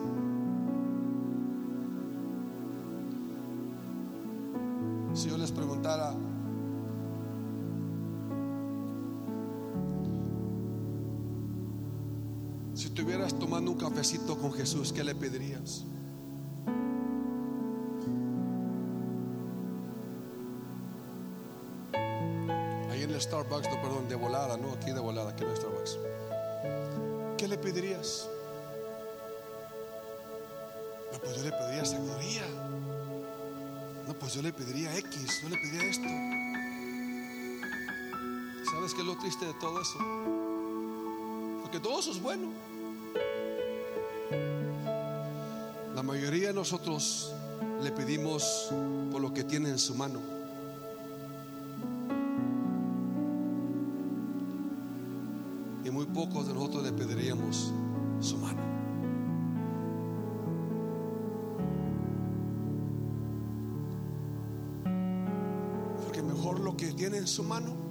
Cafecito 14.06 14.38
con 14.38 14.52
Jesús, 14.52 14.92
¿qué 14.92 15.02
le 15.02 15.16
pedirías? 15.16 15.84
Ahí 22.88 23.02
en 23.02 23.10
el 23.10 23.20
Starbucks, 23.20 23.68
no, 23.68 23.82
perdón, 23.82 24.08
de 24.08 24.14
volada, 24.14 24.56
no, 24.56 24.74
aquí 24.74 24.92
de 24.92 25.00
volada, 25.00 25.30
aquí 25.30 25.42
en 25.42 25.50
el 25.50 25.56
Starbucks. 25.56 25.98
¿Qué 27.36 27.48
le 27.48 27.58
pedirías? 27.58 28.30
No, 31.12 31.18
pues 31.18 31.36
yo 31.38 31.42
le 31.42 31.50
pediría 31.50 31.84
sabiduría. 31.84 32.46
No, 34.06 34.14
pues 34.14 34.34
yo 34.34 34.42
le 34.42 34.52
pediría 34.52 34.96
X, 34.98 35.42
yo 35.42 35.48
le 35.48 35.56
pediría 35.56 35.90
esto. 35.90 36.08
¿Sabes 38.70 38.94
qué 38.94 39.00
es 39.00 39.06
lo 39.06 39.16
triste 39.18 39.46
de 39.46 39.54
todo 39.54 39.82
eso? 39.82 39.98
Porque 41.62 41.80
todo 41.80 41.98
eso 41.98 42.12
es 42.12 42.22
bueno. 42.22 42.75
Mayoría 46.16 46.48
de 46.48 46.54
nosotros 46.54 47.34
le 47.82 47.92
pedimos 47.92 48.70
por 49.12 49.20
lo 49.20 49.34
que 49.34 49.44
tiene 49.44 49.68
en 49.68 49.78
su 49.78 49.94
mano. 49.94 50.18
Y 55.84 55.90
muy 55.90 56.06
pocos 56.06 56.48
de 56.48 56.54
nosotros 56.54 56.84
le 56.84 56.92
pediríamos 56.92 57.70
su 58.20 58.38
mano. 58.38 58.62
Porque 66.02 66.22
mejor 66.22 66.60
lo 66.60 66.74
que 66.78 66.92
tiene 66.94 67.18
en 67.18 67.26
su 67.26 67.42
mano 67.42 67.85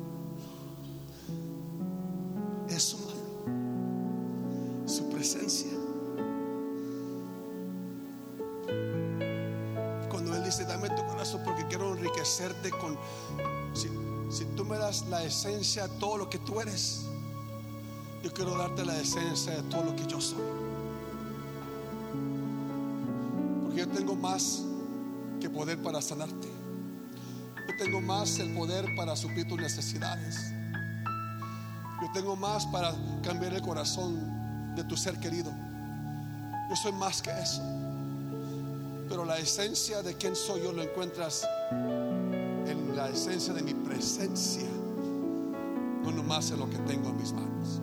la 15.15 15.23
esencia 15.23 15.87
de 15.87 15.97
todo 15.97 16.17
lo 16.17 16.29
que 16.29 16.39
tú 16.39 16.59
eres, 16.59 17.05
yo 18.21 18.33
quiero 18.33 18.57
darte 18.57 18.83
la 18.83 18.99
esencia 18.99 19.53
de 19.53 19.63
todo 19.69 19.85
lo 19.85 19.95
que 19.95 20.05
yo 20.05 20.19
soy. 20.19 20.43
Porque 23.63 23.77
yo 23.77 23.87
tengo 23.87 24.15
más 24.15 24.63
que 25.39 25.49
poder 25.49 25.81
para 25.81 26.01
sanarte. 26.01 26.49
Yo 27.65 27.77
tengo 27.77 28.01
más 28.01 28.39
el 28.39 28.53
poder 28.53 28.85
para 28.97 29.15
suplir 29.15 29.47
tus 29.47 29.57
necesidades. 29.57 30.35
Yo 32.01 32.11
tengo 32.13 32.35
más 32.35 32.65
para 32.65 32.93
cambiar 33.23 33.53
el 33.53 33.61
corazón 33.61 34.75
de 34.75 34.83
tu 34.83 34.97
ser 34.97 35.17
querido. 35.21 35.49
Yo 36.69 36.75
soy 36.75 36.91
más 36.91 37.21
que 37.21 37.31
eso. 37.31 37.61
Pero 39.07 39.23
la 39.23 39.37
esencia 39.37 40.01
de 40.01 40.15
quién 40.15 40.35
soy 40.35 40.61
yo 40.63 40.73
lo 40.73 40.83
encuentras 40.83 41.47
en 41.71 42.93
la 42.97 43.07
esencia 43.07 43.53
de 43.53 43.61
mi 43.61 43.73
presencia, 43.73 44.74
no 46.05 46.11
nomás 46.11 46.51
en 46.51 46.59
lo 46.59 46.69
que 46.69 46.77
tengo 46.79 47.09
en 47.09 47.17
mis 47.17 47.33
manos. 47.33 47.81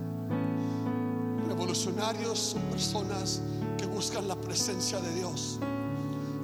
Revolucionarios 1.48 2.38
son 2.38 2.62
personas 2.62 3.42
que 3.76 3.86
buscan 3.86 4.28
la 4.28 4.36
presencia 4.36 5.00
de 5.00 5.14
Dios. 5.14 5.58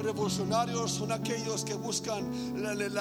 Revolucionarios 0.00 0.92
son 0.92 1.12
aquellos 1.12 1.64
que 1.64 1.74
buscan 1.74 2.24
el 2.56 2.98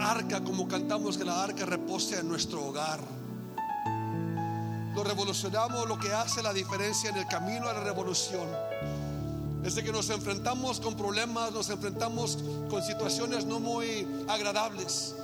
arca, 0.00 0.44
como 0.44 0.68
cantamos, 0.68 1.18
que 1.18 1.24
la 1.24 1.42
arca 1.42 1.64
repose 1.64 2.20
en 2.20 2.28
nuestro 2.28 2.66
hogar. 2.66 3.00
Lo 4.94 5.02
revolucionamos, 5.02 5.88
lo 5.88 5.98
que 5.98 6.12
hace 6.12 6.42
la 6.42 6.52
diferencia 6.52 7.10
en 7.10 7.16
el 7.16 7.26
camino 7.26 7.68
a 7.68 7.72
la 7.72 7.80
revolución. 7.80 8.46
Es 9.64 9.74
de 9.74 9.84
que 9.84 9.92
nos 9.92 10.10
enfrentamos 10.10 10.80
con 10.80 10.96
problemas, 10.96 11.52
nos 11.52 11.70
enfrentamos 11.70 12.38
con 12.68 12.82
situaciones 12.82 13.46
no 13.46 13.60
muy 13.60 14.06
agradables. 14.28 15.14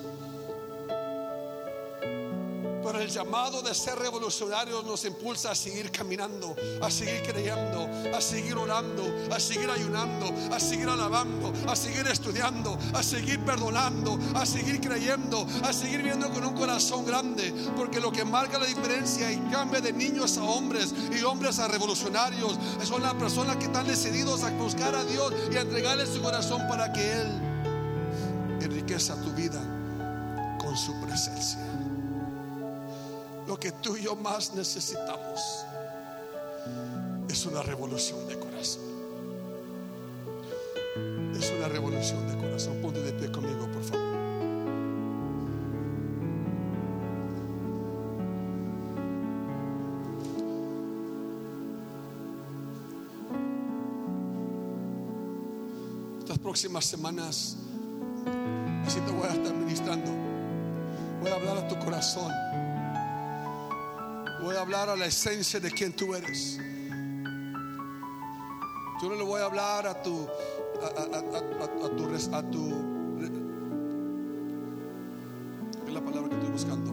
Pero 2.89 3.03
el 3.03 3.11
llamado 3.11 3.61
de 3.61 3.75
ser 3.75 3.99
revolucionarios 3.99 4.83
nos 4.83 5.05
impulsa 5.05 5.51
a 5.51 5.55
seguir 5.55 5.93
caminando, 5.93 6.57
a 6.81 6.91
seguir 6.91 7.23
creyendo, 7.23 7.87
a 8.17 8.19
seguir 8.19 8.57
orando, 8.57 9.05
a 9.31 9.39
seguir 9.39 9.69
ayunando, 9.69 10.33
a 10.51 10.59
seguir 10.59 10.89
alabando, 10.89 11.53
a 11.71 11.77
seguir 11.77 12.07
estudiando, 12.07 12.79
a 12.95 13.03
seguir 13.03 13.41
perdonando, 13.41 14.19
a 14.35 14.47
seguir 14.47 14.81
creyendo, 14.81 15.47
a 15.65 15.73
seguir 15.75 16.03
viendo 16.03 16.31
con 16.31 16.43
un 16.47 16.55
corazón 16.55 17.05
grande. 17.05 17.53
Porque 17.77 18.01
lo 18.01 18.11
que 18.11 18.25
marca 18.25 18.59
la 18.59 18.65
diferencia 18.65 19.31
y 19.31 19.37
cambia 19.51 19.83
de 19.83 19.93
niños 19.93 20.39
a 20.39 20.45
hombres 20.45 20.95
y 21.13 21.23
hombres 21.25 21.59
a 21.59 21.69
revolucionarios 21.69 22.59
son 22.85 23.03
las 23.03 23.13
personas 23.17 23.59
que 23.59 23.67
están 23.67 23.87
decididos 23.87 24.45
a 24.45 24.51
buscar 24.53 24.95
a 24.95 25.05
Dios 25.05 25.35
y 25.53 25.57
a 25.57 25.61
entregarle 25.61 26.07
su 26.07 26.23
corazón 26.23 26.67
para 26.67 26.91
que 26.91 27.13
Él 27.13 27.29
enriqueza 28.63 29.15
tu 29.21 29.31
vida 29.33 29.61
con 30.59 30.75
su 30.75 30.99
presencia 31.03 31.68
lo 33.49 33.59
que 33.59 33.73
tú 33.73 33.97
y 33.97 34.03
yo 34.03 34.15
más 34.15 34.53
necesitamos 34.53 35.65
es 37.31 37.47
una 37.47 37.63
revolución 37.63 38.29
de 38.29 38.39
corazón. 38.39 38.83
Es 41.35 41.51
una 41.57 41.69
revolución 41.69 42.29
de 42.29 42.37
corazón. 42.37 42.77
Ponte 42.83 43.01
de 43.01 43.13
pie 43.13 43.33
conmigo, 43.33 43.67
por 43.73 43.83
favor. 43.83 44.07
Estas 56.19 56.39
próximas 56.39 56.85
semanas, 56.85 57.57
así 58.85 59.01
te 59.01 59.11
voy 59.11 59.27
a 59.27 59.33
estar 59.33 59.55
ministrando. 59.55 60.11
Voy 61.23 61.31
a 61.31 61.35
hablar 61.35 61.57
a 61.57 61.69
tu 61.69 61.79
corazón. 61.79 62.31
Hablar 64.59 64.89
a 64.91 64.97
la 64.97 65.07
esencia 65.07 65.61
de 65.61 65.71
quien 65.71 65.93
tú 65.93 66.15
eres. 66.15 66.59
Yo 69.01 69.09
no 69.09 69.15
le 69.15 69.23
voy 69.23 69.41
a 69.41 69.45
hablar 69.45 69.87
a 69.87 70.03
tu 70.03 70.27
a, 70.83 70.87
a- 71.01 71.19
a- 71.19 71.97
tu 71.97 72.05
a 72.35 72.43
tu 72.51 72.69
¿qué 75.85 75.87
es 75.87 75.93
la 75.95 76.01
palabra 76.05 76.29
que 76.29 76.35
estoy 76.35 76.51
buscando? 76.51 76.93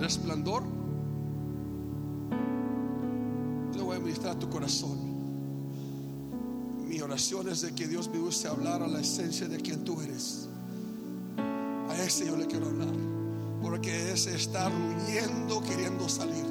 Resplandor. 0.00 0.62
Yo 3.72 3.76
le 3.78 3.82
voy 3.82 3.96
a 3.96 4.00
ministrar 4.00 4.36
a 4.36 4.38
tu 4.38 4.48
corazón. 4.48 4.98
Mi 6.88 7.00
oración 7.00 7.48
es 7.48 7.60
de 7.60 7.74
que 7.74 7.86
Dios 7.86 8.08
me 8.08 8.18
use 8.18 8.48
a 8.48 8.52
hablar 8.52 8.82
a 8.82 8.88
la 8.88 9.00
esencia 9.00 9.46
de 9.46 9.58
quien 9.58 9.84
tú 9.84 10.00
eres. 10.00 10.48
A 11.36 11.94
ese 12.02 12.26
yo 12.26 12.36
le 12.36 12.46
quiero 12.46 12.66
hablar. 12.66 13.13
Porque 13.64 14.12
ese 14.12 14.34
está 14.36 14.68
rugiendo 14.68 15.62
queriendo 15.62 16.06
salir. 16.08 16.44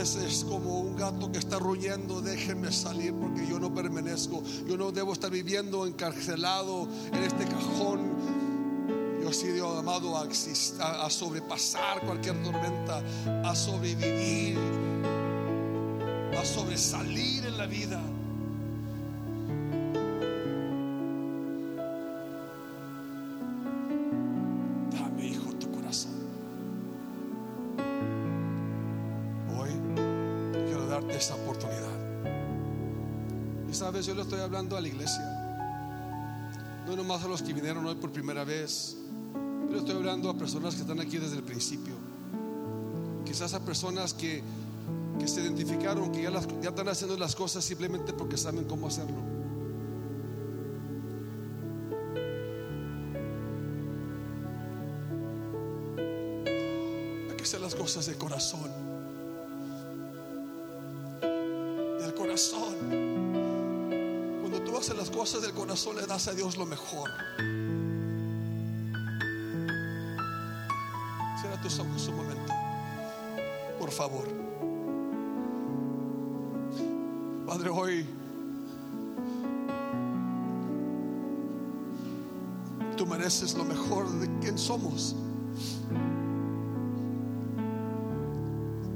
Ese 0.00 0.26
es 0.26 0.44
como 0.44 0.80
un 0.80 0.96
gato 0.96 1.30
que 1.30 1.38
está 1.38 1.58
rugiendo, 1.60 2.20
déjenme 2.20 2.72
salir 2.72 3.12
porque 3.14 3.46
yo 3.46 3.60
no 3.60 3.72
permanezco. 3.72 4.42
Yo 4.66 4.76
no 4.76 4.90
debo 4.90 5.12
estar 5.12 5.30
viviendo 5.30 5.86
encarcelado 5.86 6.88
en 7.12 7.22
este 7.22 7.44
cajón. 7.44 8.00
Yo 9.22 9.30
he 9.30 9.32
sido 9.32 9.76
llamado 9.76 10.16
a, 10.18 10.24
exist- 10.28 10.80
a- 10.80 11.06
a 11.06 11.10
sobrepasar 11.10 12.00
cualquier 12.04 12.42
tormenta, 12.42 13.00
a 13.44 13.54
sobrevivir, 13.54 14.58
a 16.36 16.44
sobresalir 16.44 17.46
en 17.46 17.56
la 17.58 17.66
vida. 17.66 18.00
Estoy 34.32 34.44
hablando 34.46 34.78
a 34.78 34.80
la 34.80 34.88
iglesia. 34.88 35.22
No 36.86 36.96
nomás 36.96 37.22
a 37.22 37.28
los 37.28 37.42
que 37.42 37.52
vinieron 37.52 37.84
hoy 37.84 37.96
por 37.96 38.10
primera 38.12 38.44
vez. 38.44 38.96
Le 39.70 39.76
estoy 39.76 39.94
hablando 39.94 40.30
a 40.30 40.34
personas 40.38 40.74
que 40.74 40.80
están 40.80 41.00
aquí 41.00 41.18
desde 41.18 41.36
el 41.36 41.42
principio. 41.42 41.92
Quizás 43.26 43.52
a 43.52 43.60
personas 43.60 44.14
que, 44.14 44.42
que 45.18 45.28
se 45.28 45.42
identificaron, 45.42 46.10
que 46.10 46.22
ya, 46.22 46.30
las- 46.30 46.48
ya 46.62 46.70
están 46.70 46.88
haciendo 46.88 47.18
las 47.18 47.36
cosas 47.36 47.62
simplemente 47.62 48.14
porque 48.14 48.38
saben 48.38 48.64
cómo 48.64 48.86
hacerlo. 48.86 49.18
Hay 57.30 57.36
que 57.36 57.42
hacer 57.42 57.60
las 57.60 57.74
cosas 57.74 58.06
de 58.06 58.14
corazón. 58.14 58.91
Cosas 65.22 65.42
del 65.42 65.52
corazón, 65.52 65.94
le 65.94 66.04
das 66.04 66.26
a 66.26 66.32
Dios 66.32 66.56
lo 66.56 66.66
mejor. 66.66 67.08
Cierra 71.40 71.60
tus 71.62 71.78
ojos 71.78 72.08
un 72.08 72.16
momento. 72.16 72.52
Por 73.78 73.92
favor. 73.92 74.26
Padre, 77.46 77.70
hoy 77.70 78.04
tú 82.96 83.06
mereces 83.06 83.54
lo 83.54 83.62
mejor 83.62 84.10
de 84.18 84.40
quien 84.40 84.58
somos. 84.58 85.14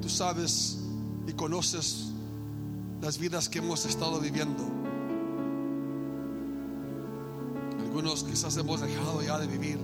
Tú 0.03 0.09
sabes 0.09 0.81
y 1.29 1.33
conoces 1.35 2.07
las 3.01 3.17
vidas 3.17 3.49
que 3.49 3.61
hemos 3.61 3.87
estado 3.87 4.19
viviendo. 4.19 4.76
Algunos 8.07 8.23
quizás 8.23 8.57
hemos 8.57 8.81
dejado 8.81 9.21
ya 9.21 9.37
de 9.37 9.49
vivir. 9.49 9.81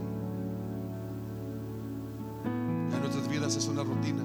Ya 2.88 2.98
nuestras 3.00 3.26
vidas 3.26 3.56
es 3.56 3.66
una 3.66 3.82
rutina. 3.82 4.22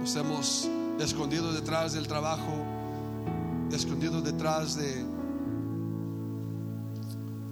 Nos 0.00 0.16
hemos 0.16 0.68
escondido 0.98 1.52
detrás 1.52 1.92
del 1.92 2.08
trabajo, 2.08 2.52
escondido 3.70 4.22
detrás 4.22 4.74
de 4.74 5.06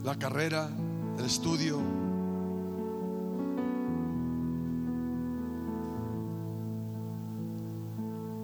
la 0.02 0.18
carrera, 0.18 0.68
el 1.20 1.24
estudio. 1.24 1.78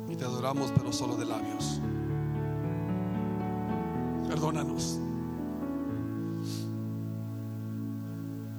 Y 0.09 0.14
te 0.14 0.24
adoramos, 0.24 0.70
pero 0.76 0.92
solo 0.92 1.16
de 1.16 1.24
labios. 1.24 1.80
Perdónanos. 4.35 4.99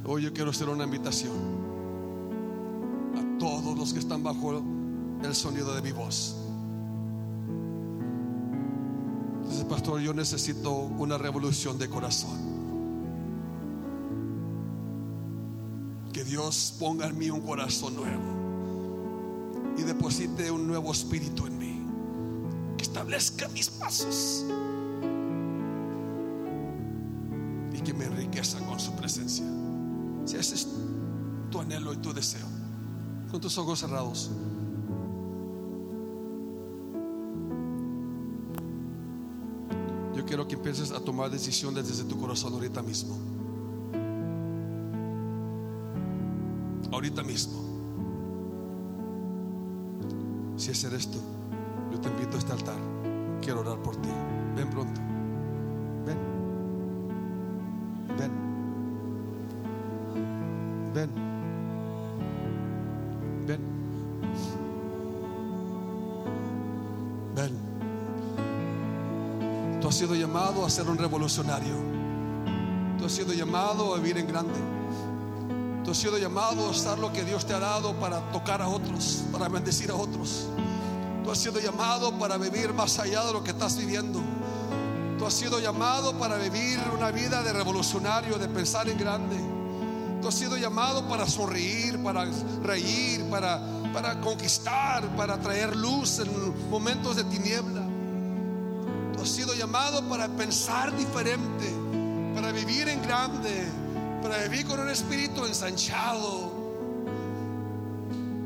Hoy 0.06 0.22
yo 0.24 0.32
quiero 0.32 0.52
hacer 0.52 0.70
una 0.70 0.86
invitación 0.86 1.34
a 3.18 3.38
todos 3.38 3.78
los 3.78 3.92
que 3.92 4.00
están 4.00 4.24
bajo 4.24 4.64
el 5.22 5.36
sonido 5.36 5.76
de 5.76 5.82
mi 5.82 5.92
voz. 5.92 6.38
Dice, 9.50 9.66
pastor, 9.66 10.00
yo 10.00 10.14
necesito 10.14 10.72
una 10.72 11.18
revolución 11.18 11.78
de 11.78 11.90
corazón. 11.90 12.40
Que 16.14 16.24
Dios 16.24 16.74
ponga 16.80 17.08
en 17.08 17.18
mí 17.18 17.30
un 17.30 17.42
corazón 17.42 17.98
nuevo 17.98 18.24
y 19.78 19.82
deposite 19.82 20.50
un 20.52 20.68
nuevo 20.68 20.94
espíritu 20.94 21.48
en 21.48 21.58
mí. 21.58 21.82
Que 22.78 22.84
establezca 22.84 23.50
mis 23.50 23.70
pasos 23.70 24.46
Si 29.16 30.36
ese 30.36 30.56
es 30.56 30.68
tu 31.50 31.60
anhelo 31.60 31.94
y 31.94 31.98
tu 31.98 32.14
deseo, 32.14 32.46
con 33.32 33.40
tus 33.40 33.58
ojos 33.58 33.80
cerrados. 33.80 34.30
Yo 40.16 40.26
quiero 40.26 40.48
que 40.48 40.56
empieces 40.56 40.92
a 40.92 41.00
tomar 41.00 41.30
decisiones 41.30 41.88
desde 41.88 42.04
tu 42.04 42.20
corazón 42.20 42.54
ahorita 42.54 42.82
mismo. 42.82 43.18
Ahorita 46.92 47.24
mismo. 47.24 47.64
Si 50.58 50.72
ese 50.72 50.88
eres 50.88 51.10
tú, 51.10 51.20
yo 51.92 52.00
te 52.00 52.10
invito 52.10 52.36
a 52.36 52.40
este 52.40 52.52
altar. 52.52 52.78
Quiero 53.42 53.62
orar 53.62 53.82
por 53.82 53.96
ti. 53.98 54.10
Ven 54.56 54.70
pronto. 54.70 55.15
Ven. 60.96 61.12
Ven. 63.46 63.60
Ven. 67.36 67.52
Tú 69.82 69.90
has 69.90 69.96
sido 69.96 70.16
llamado 70.16 70.66
a 70.66 70.70
ser 70.70 70.88
un 70.90 70.98
revolucionario. 70.98 71.76
Tú 72.98 73.04
has 73.06 73.12
sido 73.12 73.34
llamado 73.34 73.94
a 73.94 73.98
vivir 73.98 74.20
en 74.20 74.28
grande. 74.28 74.58
Tú 75.84 75.92
has 75.92 75.98
sido 75.98 76.18
llamado 76.18 76.66
a 76.66 76.70
usar 76.70 76.98
lo 76.98 77.12
que 77.12 77.26
Dios 77.26 77.46
te 77.46 77.54
ha 77.54 77.60
dado 77.60 77.94
para 78.00 78.32
tocar 78.32 78.62
a 78.62 78.70
otros, 78.70 79.26
para 79.34 79.50
bendecir 79.50 79.92
a 79.92 79.96
otros. 79.96 80.48
Tú 81.26 81.30
has 81.32 81.38
sido 81.38 81.60
llamado 81.60 82.18
para 82.18 82.38
vivir 82.38 82.74
más 82.74 83.00
allá 83.00 83.22
de 83.26 83.34
lo 83.34 83.44
que 83.44 83.52
estás 83.52 83.76
viviendo. 83.76 84.22
Tú 85.20 85.26
has 85.26 85.34
sido 85.34 85.60
llamado 85.60 86.18
para 86.18 86.38
vivir 86.38 86.80
una 86.98 87.12
vida 87.12 87.44
de 87.44 87.52
revolucionario, 87.52 88.38
de 88.38 88.48
pensar 88.48 88.88
en 88.88 88.98
grande. 88.98 89.55
Tú 90.26 90.30
has 90.30 90.36
sido 90.40 90.58
llamado 90.58 91.08
para 91.08 91.28
sonreír, 91.28 92.02
para 92.02 92.26
reír, 92.64 93.24
para, 93.30 93.62
para 93.94 94.20
conquistar, 94.22 95.08
para 95.16 95.40
traer 95.40 95.76
luz 95.76 96.18
en 96.18 96.72
momentos 96.72 97.16
de 97.16 97.26
tiniebla. 97.26 97.84
Tú 99.14 99.22
has 99.22 99.30
sido 99.30 99.54
llamado 99.54 100.02
para 100.10 100.28
pensar 100.30 100.98
diferente, 100.98 101.72
para 102.34 102.52
vivir 102.52 102.90
en 102.90 103.04
grande, 103.04 103.68
para 104.24 104.40
vivir 104.48 104.66
con 104.66 104.80
un 104.80 104.90
espíritu 104.90 105.46
ensanchado, 105.46 106.52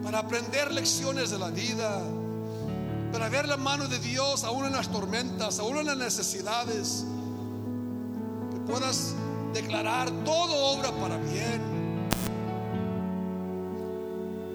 para 0.03 0.19
aprender 0.19 0.73
lecciones 0.73 1.29
de 1.29 1.39
la 1.39 1.49
vida, 1.49 2.01
para 3.13 3.29
ver 3.29 3.47
la 3.47 3.55
mano 3.55 3.87
de 3.87 3.99
Dios 3.99 4.43
aún 4.43 4.65
en 4.65 4.73
las 4.73 4.89
tormentas, 4.89 5.59
aún 5.59 5.77
en 5.77 5.85
las 5.85 5.95
necesidades, 5.95 7.05
que 8.51 8.59
puedas 8.69 9.13
declarar 9.69 10.09
todo 10.25 10.55
obra 10.73 10.91
para 10.93 11.15
bien 11.17 11.61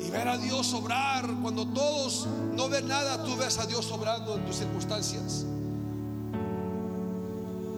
y 0.05 0.11
ver 0.11 0.27
a 0.27 0.37
Dios 0.37 0.75
obrar 0.75 1.25
cuando 1.41 1.65
todos 1.69 2.27
no 2.57 2.69
ven 2.69 2.89
nada, 2.89 3.23
tú 3.23 3.37
ves 3.37 3.59
a 3.59 3.67
Dios 3.67 3.93
obrando 3.93 4.35
en 4.35 4.45
tus 4.45 4.57
circunstancias, 4.57 5.47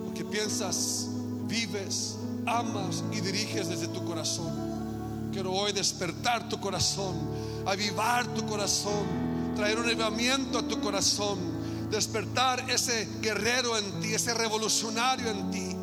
porque 0.06 0.24
piensas, 0.24 1.08
vives, 1.46 2.16
amas 2.46 3.04
y 3.12 3.20
diriges 3.20 3.68
desde 3.68 3.88
tu 3.88 4.02
corazón. 4.06 5.30
Quiero 5.30 5.52
hoy 5.52 5.72
despertar 5.72 6.48
tu 6.48 6.58
corazón, 6.58 7.16
avivar 7.66 8.26
tu 8.28 8.46
corazón, 8.46 9.54
traer 9.54 9.78
un 9.78 9.84
avivamiento 9.84 10.60
a 10.60 10.62
tu 10.62 10.80
corazón, 10.80 11.38
despertar 11.90 12.70
ese 12.70 13.06
guerrero 13.20 13.76
en 13.76 14.00
ti, 14.00 14.14
ese 14.14 14.32
revolucionario 14.32 15.28
en 15.28 15.50
ti. 15.50 15.76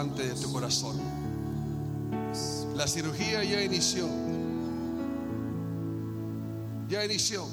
Trasplante 0.00 0.28
de 0.28 0.34
tu 0.40 0.52
corazón. 0.52 0.96
La 2.74 2.86
cirugía 2.86 3.44
ya 3.44 3.62
inició. 3.62 4.06
Ya 6.88 7.04
inició. 7.04 7.46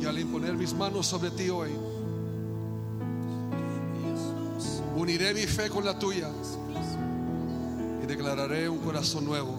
Y 0.00 0.04
al 0.04 0.18
imponer 0.18 0.54
mis 0.54 0.72
manos 0.74 1.06
sobre 1.06 1.30
ti 1.30 1.50
hoy, 1.50 1.70
uniré 4.96 5.34
mi 5.34 5.42
fe 5.42 5.68
con 5.68 5.84
la 5.84 5.98
tuya 5.98 6.30
y 8.02 8.06
declararé 8.06 8.68
un 8.68 8.78
corazón 8.78 9.24
nuevo, 9.24 9.58